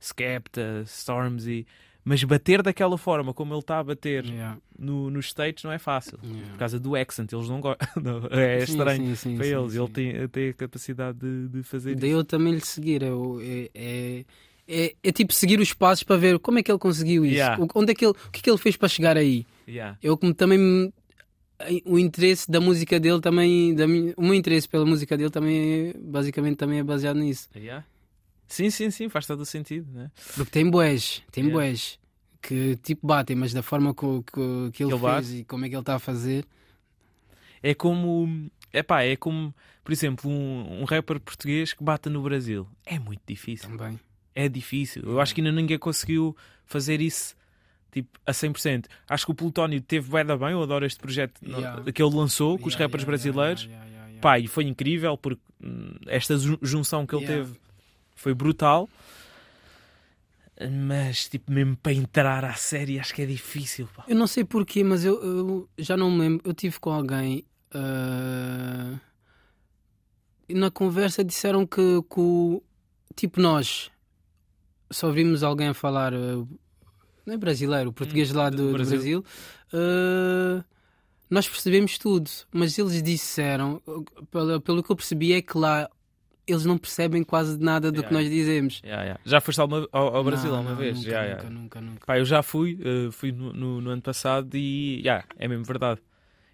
Skepta, 0.00 0.82
Stormzy, 0.86 1.66
mas 2.08 2.24
bater 2.24 2.62
daquela 2.62 2.96
forma 2.96 3.34
como 3.34 3.52
ele 3.52 3.60
está 3.60 3.78
a 3.78 3.84
bater 3.84 4.24
Yeah. 4.24 4.58
no, 4.78 5.10
nos 5.10 5.26
states 5.26 5.62
não 5.64 5.70
é 5.72 5.78
fácil. 5.78 6.18
Yeah. 6.22 6.50
Por 6.52 6.58
causa 6.58 6.80
do 6.80 6.96
accent, 6.96 7.32
eles 7.32 7.48
não 7.48 7.60
gostam. 7.60 7.86
é 8.30 8.58
estranho 8.62 9.06
sim, 9.16 9.30
sim, 9.30 9.36
para 9.36 9.44
sim, 9.46 9.54
eles. 9.54 9.74
Ele 9.74 9.88
tem, 9.88 10.28
tem 10.28 10.48
a 10.50 10.54
capacidade 10.54 11.18
de, 11.18 11.48
de 11.48 11.62
fazer 11.62 11.94
Daí 11.96 12.10
isso. 12.10 12.18
eu 12.18 12.24
também 12.24 12.54
lhe 12.54 12.60
seguir. 12.60 13.02
É, 13.02 13.12
o- 13.12 13.40
é, 13.40 13.70
é, 13.74 14.24
é, 14.66 14.94
é 15.02 15.12
tipo 15.12 15.32
seguir 15.32 15.60
os 15.60 15.72
passos 15.72 16.02
para 16.04 16.16
ver 16.16 16.38
como 16.38 16.58
é 16.58 16.62
que 16.62 16.70
ele 16.70 16.78
conseguiu 16.78 17.24
isso. 17.24 17.34
Yeah. 17.34 17.62
O, 17.62 17.68
onde 17.74 17.92
é 17.92 17.94
que 17.94 18.04
ele, 18.04 18.12
o 18.26 18.30
que 18.30 18.40
é 18.40 18.42
que 18.42 18.50
ele 18.50 18.58
fez 18.58 18.76
para 18.76 18.88
chegar 18.88 19.16
aí? 19.16 19.46
Eu 20.02 20.16
como 20.16 20.32
também 20.34 20.92
o 21.84 21.98
interesse 21.98 22.48
da 22.50 22.60
música 22.60 23.00
dele 23.00 23.20
também, 23.20 23.74
da 23.74 23.86
minha- 23.86 24.14
o 24.16 24.22
meu 24.22 24.34
interesse 24.34 24.68
pela 24.68 24.86
música 24.86 25.16
dele 25.16 25.30
também 25.30 25.90
é, 25.90 25.94
basicamente 25.98 26.56
também 26.56 26.78
é 26.78 26.84
baseado 26.84 27.18
nisso. 27.18 27.48
Sim, 28.48 28.70
sim, 28.70 28.90
sim, 28.90 29.08
faz 29.08 29.26
todo 29.26 29.40
o 29.40 29.46
sentido. 29.46 29.86
Né? 29.92 30.10
Porque 30.34 30.50
tem 30.50 30.68
boés, 30.68 31.22
tem 31.30 31.44
Yeah. 31.44 31.54
boés 31.60 31.98
que 32.40 32.76
tipo 32.76 33.06
batem, 33.06 33.36
mas 33.36 33.52
da 33.52 33.62
forma 33.62 33.92
co- 33.94 34.24
co- 34.32 34.70
que, 34.72 34.82
ele 34.82 34.92
ele 34.92 35.00
fez 35.00 35.02
bate. 35.02 35.36
e 35.36 35.44
como 35.44 35.64
é 35.64 35.68
que 35.68 35.74
ele 35.74 35.82
está 35.82 35.96
a 35.96 35.98
fazer. 35.98 36.44
É 37.62 37.74
como, 37.74 38.50
epá, 38.72 39.02
é 39.02 39.16
como, 39.16 39.54
por 39.82 39.92
exemplo, 39.92 40.30
um, 40.30 40.82
um 40.82 40.84
rapper 40.84 41.20
português 41.20 41.72
que 41.72 41.82
bata 41.82 42.08
no 42.08 42.22
Brasil. 42.22 42.66
É 42.86 42.98
muito 42.98 43.20
difícil. 43.26 43.68
Também. 43.76 43.98
É 44.34 44.48
difícil. 44.48 45.02
Eu 45.04 45.20
acho 45.20 45.34
que 45.34 45.40
ainda 45.40 45.50
ninguém 45.52 45.78
conseguiu 45.78 46.36
fazer 46.64 47.00
isso 47.00 47.34
tipo, 47.90 48.08
a 48.24 48.32
100%. 48.32 48.86
Acho 49.08 49.26
que 49.26 49.32
o 49.32 49.34
Plutónio 49.34 49.80
teve 49.80 50.08
bué 50.08 50.22
da 50.22 50.36
bem. 50.36 50.50
Eu 50.50 50.62
adoro 50.62 50.86
este 50.86 51.00
projeto 51.00 51.40
Yeah. 51.44 51.90
que 51.92 52.00
ele 52.02 52.14
lançou 52.14 52.56
com 52.58 52.68
os 52.68 52.74
Yeah, 52.74 52.84
rappers 52.86 53.02
yeah, 53.02 53.06
brasileiros. 53.06 53.64
yeah. 53.64 54.20
Pá, 54.20 54.38
e 54.38 54.46
foi 54.46 54.64
incrível 54.64 55.16
porque 55.18 55.42
hum, 55.62 55.94
esta 56.06 56.36
ju- 56.38 56.58
junção 56.62 57.04
que 57.06 57.14
ele 57.16 57.26
teve 57.26 57.54
foi 58.18 58.34
brutal. 58.34 58.88
Mas, 60.86 61.28
tipo, 61.28 61.52
mesmo 61.52 61.76
para 61.76 61.92
entrar 61.92 62.44
à 62.44 62.54
série, 62.54 62.98
acho 62.98 63.14
que 63.14 63.22
é 63.22 63.26
difícil. 63.26 63.88
Pá. 63.94 64.04
Eu 64.08 64.16
não 64.16 64.26
sei 64.26 64.44
porquê, 64.44 64.82
mas 64.82 65.04
eu, 65.04 65.14
eu 65.22 65.68
já 65.78 65.96
não 65.96 66.10
me 66.10 66.18
lembro. 66.18 66.42
Eu 66.48 66.52
tive 66.52 66.80
com 66.80 66.90
alguém 66.90 67.44
e 70.48 70.54
na 70.54 70.70
conversa 70.70 71.22
disseram 71.22 71.66
que, 71.66 72.02
que 72.02 72.20
o- 72.20 72.62
tipo 73.14 73.40
nós 73.40 73.90
só 74.90 75.10
vimos 75.10 75.42
alguém 75.42 75.68
a 75.68 75.74
falar 75.74 76.14
ah, 76.14 76.44
não 77.26 77.34
é 77.34 77.36
brasileiro, 77.36 77.92
português 77.92 78.32
lá 78.32 78.48
do 78.48 78.56
do, 78.56 78.66
do 78.68 78.72
Brasil. 78.72 78.96
Brasil. 78.98 79.24
ah, 79.74 80.64
nós 81.30 81.46
percebemos 81.46 81.98
tudo, 81.98 82.30
mas 82.50 82.78
eles 82.78 83.02
disseram, 83.02 83.82
pelo, 84.30 84.60
pelo 84.62 84.82
que 84.82 84.90
eu 84.90 84.96
percebi, 84.96 85.34
é 85.34 85.42
que 85.42 85.58
lá 85.58 85.86
eles 86.48 86.64
não 86.64 86.76
percebem 86.78 87.22
quase 87.22 87.58
nada 87.58 87.92
do 87.92 87.98
Yeah, 88.00 88.08
que 88.08 88.14
nós 88.14 88.28
dizemos. 88.30 88.80
Yeah, 88.84 89.02
yeah. 89.04 89.20
Já 89.24 89.40
foste 89.40 89.60
alguma- 89.60 89.88
ao, 89.92 90.16
ao 90.16 90.24
Brasil 90.24 90.50
Não, 90.50 90.56
alguma 90.58 90.74
não, 90.74 90.80
vez? 90.80 90.96
Nunca, 90.96 91.08
Yeah, 91.08 91.28
nunca, 91.28 91.42
yeah. 91.44 91.60
nunca, 91.60 91.80
nunca. 91.80 92.06
Pá, 92.06 92.18
eu 92.18 92.24
já 92.24 92.42
fui, 92.42 92.78
eh, 92.82 93.10
fui 93.12 93.30
no, 93.32 93.52
no- 93.52 93.80
no 93.80 93.90
ano 93.90 94.02
passado 94.02 94.56
e 94.56 95.00
yeah, 95.00 95.24
é 95.38 95.46
mesmo 95.46 95.64
verdade. 95.64 96.00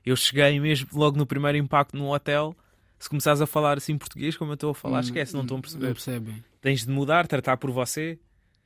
Eu 0.05 0.17
cheguei 0.17 0.59
mesmo 0.61 0.89
logo 0.93 1.17
no 1.17 1.25
primeiro 1.27 1.57
impacto 1.57 1.97
num 1.97 2.09
hotel. 2.11 2.55
Se 2.99 3.09
começares 3.09 3.41
a 3.41 3.47
falar 3.47 3.79
assim 3.79 3.97
português, 3.99 4.37
como 4.37 4.51
eu 4.53 4.55
estou 4.55 4.71
a 4.71 4.75
falar, 4.75 4.99
Hum, 4.99 5.01
esquece, 5.01 5.35
não 5.35 5.43
estão 5.43 5.57
a 5.57 5.59
Não 5.59 5.63
perceber. 5.63 5.87
percebem. 5.93 6.45
Tens 6.61 6.85
de 6.85 6.91
mudar, 6.91 7.27
tratar 7.27 7.57
por 7.57 7.71
você. 7.71 8.19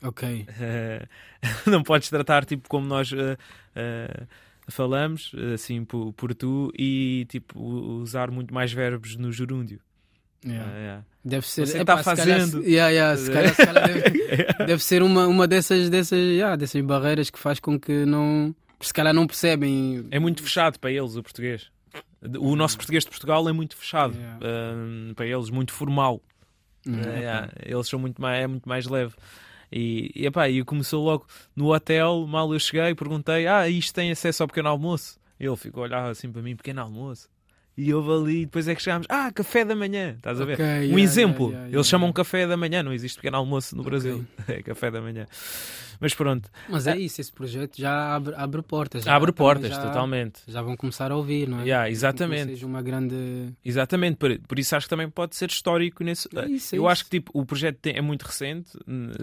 Ok. 0.03 0.47
Eh, 0.61 1.07
não 1.67 1.83
podes 1.83 2.09
tratar 2.09 2.45
tipo 2.45 2.69
como 2.69 2.87
nós 2.87 3.11
eh, 3.13 4.27
falamos, 4.69 5.33
assim 5.55 5.85
por, 5.85 6.13
por 6.13 6.35
tu, 6.35 6.73
e 6.79 7.27
tipo 7.29 7.61
usar 7.61 8.31
muito 8.31 8.53
mais 8.53 8.73
verbos 8.73 9.17
no 9.17 9.33
gerúndio. 9.33 9.81
Yeah. 10.47 10.71
Eh, 10.73 10.79
yeah. 10.81 11.05
Deve 11.25 11.47
ser. 11.47 11.67
Você 11.67 11.79
epá, 11.81 12.03
tá 12.03 12.17
se 12.17 12.23
calhar 12.23 12.41
fazendo. 12.41 12.65
yeah, 12.65 12.91
yeah, 12.91 13.17
se 13.17 13.31
calhar, 13.31 13.55
se 13.55 13.67
calhar 13.67 13.87
deve, 13.89 14.47
deve 14.67 14.83
ser 14.85 15.03
uma, 15.03 15.27
uma 15.27 15.47
dessas, 15.49 15.91
dessas, 15.91 16.59
dessas 16.59 16.81
barreiras 16.83 17.29
que 17.31 17.39
faz 17.39 17.59
com 17.61 17.79
que 17.79 18.05
não. 18.07 18.55
Se 18.81 18.95
calhar 18.95 19.13
não 19.13 19.27
percebem. 19.27 20.07
É 20.11 20.19
muito 20.19 20.43
fechado 20.43 20.79
para 20.79 20.91
eles 20.93 21.17
o 21.17 21.23
português. 21.23 21.71
O 22.39 22.55
nosso 22.57 22.77
português 22.77 23.05
de 23.05 23.11
Portugal 23.11 23.49
é 23.49 23.53
muito 23.53 23.77
fechado 23.77 24.17
eh, 24.19 25.13
para 25.15 25.27
eles, 25.27 25.51
muito 25.51 25.73
formal. 25.73 26.21
Hum, 26.87 27.01
É, 27.01 27.25
é, 27.25 27.73
eles 27.73 27.89
são 27.89 27.99
muito 27.99 28.21
mais, 28.21 28.43
é 28.43 28.47
muito 28.47 28.69
mais 28.69 28.87
leve. 28.87 29.15
E, 29.71 30.11
e, 30.15 30.27
epá, 30.27 30.49
e 30.49 30.65
começou 30.65 31.05
logo 31.05 31.27
no 31.55 31.73
hotel, 31.73 32.27
mal 32.27 32.53
eu 32.53 32.59
cheguei, 32.59 32.95
perguntei: 32.95 33.47
Ah, 33.47 33.69
isto 33.69 33.93
tem 33.95 34.11
acesso 34.11 34.43
ao 34.43 34.47
pequeno 34.49 34.69
almoço? 34.69 35.19
Ele 35.39 35.57
ficou 35.57 35.83
a 35.83 35.87
olhar 35.87 36.11
assim 36.11 36.31
para 36.31 36.43
mim: 36.43 36.57
Pequeno 36.57 36.81
almoço? 36.81 37.29
E 37.81 37.95
houve 37.95 38.11
ali, 38.11 38.45
depois 38.45 38.67
é 38.67 38.75
que 38.75 38.83
chegámos: 38.83 39.07
Ah, 39.09 39.31
café 39.33 39.65
da 39.65 39.77
manhã, 39.77 40.15
estás 40.17 40.41
a 40.41 40.45
ver? 40.45 40.55
Ok, 40.55 40.65
um 40.67 40.69
yeah, 40.83 41.01
exemplo: 41.01 41.45
yeah, 41.47 41.59
yeah, 41.67 41.77
eles 41.77 41.87
chamam 41.87 42.13
café 42.13 42.45
da 42.45 42.57
manhã, 42.57 42.83
não 42.83 42.93
existe 42.93 43.15
pequeno 43.19 43.37
almoço 43.37 43.77
no 43.77 43.83
Ok. 43.83 43.91
Brasil, 43.91 44.27
é 44.49 44.61
café 44.65 44.91
da 44.91 45.01
manhã. 45.01 45.27
Mas 46.01 46.13
pronto, 46.15 46.51
Mas 46.69 46.87
é 46.89 46.97
isso, 46.97 47.21
esse 47.21 47.33
projeto 47.33 47.77
já 47.79 48.15
abre, 48.17 48.35
abre 48.37 48.63
portas. 48.63 49.05
já 49.05 49.15
abre 49.15 49.31
portas 49.33 49.71
já, 49.71 49.81
totalmente. 49.83 50.41
Já 50.49 50.61
vão 50.61 50.77
começar 50.77 51.11
a 51.13 51.17
ouvir, 51.17 51.49
não 51.49 51.61
é? 51.61 51.63
Yeah, 51.65 51.89
exatamente. 51.91 52.47
seja 52.51 52.67
uma 52.67 52.83
grande. 52.83 53.15
Exatamente, 53.65 54.17
por, 54.17 54.37
por 54.41 54.59
isso 54.59 54.75
acho 54.75 54.87
que 54.87 54.91
também 54.91 55.09
pode 55.09 55.37
ser 55.37 55.49
histórico 55.49 56.03
nesse. 56.03 56.29
É 56.37 56.47
isso, 56.49 56.75
é 56.75 56.79
eu 56.79 56.83
isso. 56.83 56.89
acho 56.89 57.05
que 57.05 57.11
tipo, 57.11 57.31
o 57.33 57.47
projeto 57.47 57.79
tem- 57.79 57.97
é 57.97 58.01
muito 58.01 58.23
recente, 58.23 58.71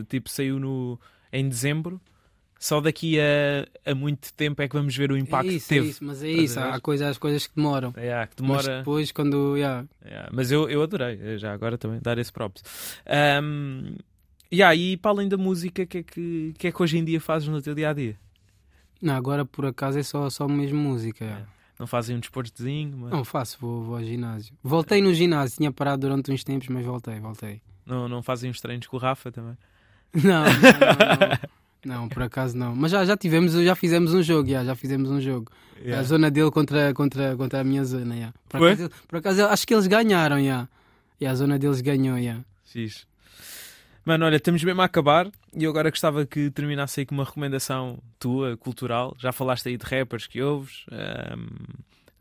tipo, 0.08 0.30
saiu 0.30 0.60
no, 0.60 0.97
em 1.32 1.47
dezembro. 1.49 1.99
Só 2.66 2.82
daqui 2.82 3.20
a, 3.20 3.91
a 3.91 3.93
muito 3.93 4.34
tempo 4.34 4.59
é 4.59 4.68
que 4.68 4.76
vamos 4.76 4.97
ver 4.97 5.11
o 5.11 5.16
impacto 5.16 5.51
é 5.51 5.53
isso, 5.53 5.68
que 5.68 5.76
teve. 5.76 5.86
é 5.86 5.89
isso, 5.91 6.03
mas 6.03 6.24
é 6.24 6.30
isso. 6.30 6.59
Há 6.59 6.80
coisas, 6.80 7.16
que 7.20 7.55
demoram. 7.55 7.93
Yeah, 7.95 8.26
que 8.26 8.41
Mas 8.41 8.63
demora. 8.63 8.80
depois, 8.80 9.11
quando. 9.11 9.55
Yeah, 9.55 9.86
Yeah, 10.03 10.32
mas 10.34 10.51
eu, 10.51 10.68
eu 10.68 10.82
adorei, 10.82 11.38
já 11.38 11.53
agora 11.53 11.78
também, 11.78 11.99
dar 12.01 12.18
esse 12.18 12.34
props. 12.34 12.63
Um, 13.43 13.97
yeah, 14.51 14.76
e 14.76 14.97
para 14.97 15.11
além 15.11 15.30
da 15.30 15.38
música, 15.38 15.84
o 15.84 15.86
que, 15.86 15.99
é 15.99 16.01
que, 16.03 16.53
que 16.57 16.68
é 16.68 16.72
que 16.72 16.82
hoje 16.82 16.97
em 16.97 17.05
dia 17.05 17.22
fazes 17.22 17.47
no 17.47 17.61
teu 17.61 17.76
dia 17.76 17.91
a 17.91 17.93
dia? 17.93 18.18
não, 18.99 19.13
agora 19.13 19.45
por 19.45 19.68
acaso 19.68 19.99
é 19.99 20.03
só, 20.03 20.28
só 20.32 20.47
mesmo 20.47 20.80
música. 20.80 21.24
yeah. 21.24 21.45
Não 21.78 21.86
fazem 21.86 22.16
um 22.16 22.20
desportozinho? 22.20 22.97
Mas... 22.97 23.11
Não 23.11 23.24
faço, 23.24 23.59
vou, 23.61 23.84
vou 23.84 23.95
ao 23.95 24.03
ginásio. 24.03 24.55
Voltei 24.63 25.03
no 25.03 25.13
ginásio, 25.13 25.57
tinha 25.57 25.72
parado 25.72 26.01
durante 26.01 26.32
uns 26.32 26.43
tempos, 26.43 26.68
mas 26.70 26.84
voltei, 26.84 27.20
voltei. 27.20 27.61
Não, 27.86 28.09
não 28.09 28.24
fazem 28.24 28.49
uns 28.49 28.59
treinos 28.59 28.88
com 28.88 28.97
o 28.97 28.99
Rafa 28.99 29.32
também? 29.32 29.55
Não, 30.16 30.24
não, 30.24 30.43
não, 30.43 31.28
não. 31.30 31.49
Não, 31.86 32.09
por 32.09 32.23
acaso 32.23 32.57
não. 32.57 32.75
Mas 32.75 32.91
já, 32.91 33.05
já 33.05 33.15
tivemos, 33.15 33.53
já 33.53 33.75
fizemos 33.75 34.11
um 34.11 34.23
jogo, 34.23 34.49
já, 34.49 34.63
já 34.63 34.75
fizemos 34.75 35.11
um 35.11 35.21
jogo. 35.21 35.51
Yeah. 35.77 35.99
A 35.99 36.03
zona 36.03 36.31
dele 36.31 36.49
contra, 36.49 36.93
contra, 36.95 37.38
contra 37.38 37.61
a 37.61 37.63
minha 37.63 37.86
zona, 37.86 38.17
já. 38.17 38.33
Por, 38.49 38.57
Foi? 38.57 38.71
acaso, 38.71 38.89
por 39.07 39.17
acaso 39.19 39.45
acho 39.45 39.67
que 39.67 39.73
eles 39.73 39.86
ganharam, 39.86 40.43
já. 40.43 40.67
E 41.21 41.27
a 41.27 41.36
zona 41.36 41.59
deles 41.59 41.81
ganhou, 41.81 42.19
já. 42.19 42.39
Fixe. 42.63 43.05
Mano, 44.03 44.25
olha, 44.25 44.36
estamos 44.36 44.63
mesmo 44.63 44.81
a 44.81 44.86
acabar 44.86 45.27
e 45.55 45.63
eu 45.63 45.69
agora 45.69 45.89
gostava 45.89 46.25
que 46.25 46.49
terminasse 46.51 46.99
aí 46.99 47.05
com 47.05 47.13
uma 47.13 47.23
recomendação 47.23 47.99
tua, 48.19 48.57
cultural. 48.57 49.15
Já 49.19 49.31
falaste 49.31 49.67
aí 49.69 49.77
de 49.77 49.86
rappers 49.86 50.27
que 50.27 50.41
ouves. 50.41 50.86
Ahm, 50.91 51.47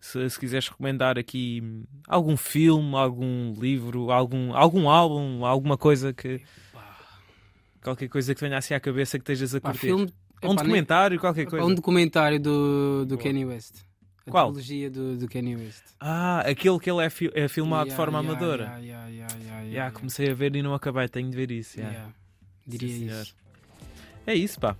se, 0.01 0.29
se 0.29 0.39
quiseres 0.39 0.69
recomendar 0.69 1.19
aqui 1.19 1.63
algum 2.07 2.37
filme, 2.37 2.95
algum 2.95 3.55
livro, 3.59 4.11
algum, 4.11 4.55
algum 4.55 4.89
álbum, 4.89 5.45
alguma 5.45 5.79
coisa 5.79 6.13
que. 6.13 6.43
Qualquer 7.85 8.09
coisa 8.09 8.35
que 8.35 8.41
venha 8.41 8.57
assim 8.59 8.75
à 8.75 8.81
cabeça 8.81 9.19
que 9.19 9.23
estejas 9.23 9.55
a 9.55 9.61
curtir. 9.61 9.79
filme, 9.79 10.05
um 10.05 10.07
epá, 10.07 10.47
nem- 10.49 10.57
documentário, 10.57 11.21
qualquer 11.21 11.47
coisa. 11.47 11.65
um 11.67 11.75
documentário 11.75 12.41
do, 12.41 13.05
do 13.05 13.17
Boa. 13.17 13.23
Kanye 13.23 13.45
West. 13.45 13.77
A 14.27 14.31
Qual? 14.31 14.49
trilogia 14.49 14.91
do, 14.91 15.17
do 15.19 15.29
Kanye 15.29 15.55
West. 15.55 15.83
Ah, 16.01 16.41
aquele 16.41 16.79
que 16.79 16.91
ele 16.91 17.05
é, 17.05 17.11
fi- 17.11 17.31
é 17.35 17.47
filmado 17.47 17.85
de 17.85 17.91
Yeah, 17.91 17.97
forma 18.05 18.19
yeah, 18.21 18.31
amadora. 18.41 18.65
yeah, 18.65 18.79
yeah, 18.81 19.09
yeah, 19.11 19.35
yeah, 19.45 19.63
Yeah, 19.69 19.91
comecei 19.95 20.31
a 20.31 20.35
ver 20.35 20.57
e 20.57 20.63
não 20.63 20.73
acabei, 20.75 21.07
tenho 21.09 21.31
de 21.31 21.37
ver 21.37 21.51
isso. 21.51 21.79
Diria 22.67 22.89
Sim, 22.89 22.99
senhor. 23.09 23.23
isso. 23.23 23.37
É 24.27 24.35
isso, 24.35 24.59
pá. 24.59 24.75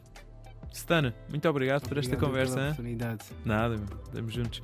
Stana, 0.75 1.15
muito 1.31 1.49
obrigado 1.49 1.89
por 1.89 1.99
esta 1.99 2.15
Obrigado 2.15 2.31
conversa. 2.31 2.55
pela 2.55 2.67
oportunidade. 2.67 3.25
Nada, 3.45 3.81
estamos 4.05 4.35
juntos. 4.35 4.61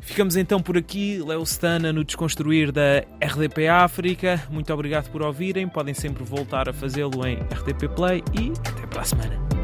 Ficamos 0.00 0.36
então 0.36 0.60
por 0.60 0.76
aqui. 0.76 1.22
Léo 1.24 1.42
Stana 1.42 1.92
no 1.92 2.02
Desconstruir 2.04 2.72
da 2.72 3.04
RDP 3.22 3.68
África. 3.68 4.42
Muito 4.50 4.72
obrigado 4.72 5.10
por 5.10 5.22
ouvirem. 5.22 5.68
Podem 5.68 5.94
sempre 5.94 6.24
voltar 6.24 6.68
a 6.68 6.72
fazê-lo 6.72 7.26
em 7.26 7.36
RDP 7.36 7.88
Play 7.88 8.22
e 8.38 8.50
até 8.68 8.86
para 8.86 9.02
a 9.02 9.04
semana. 9.04 9.61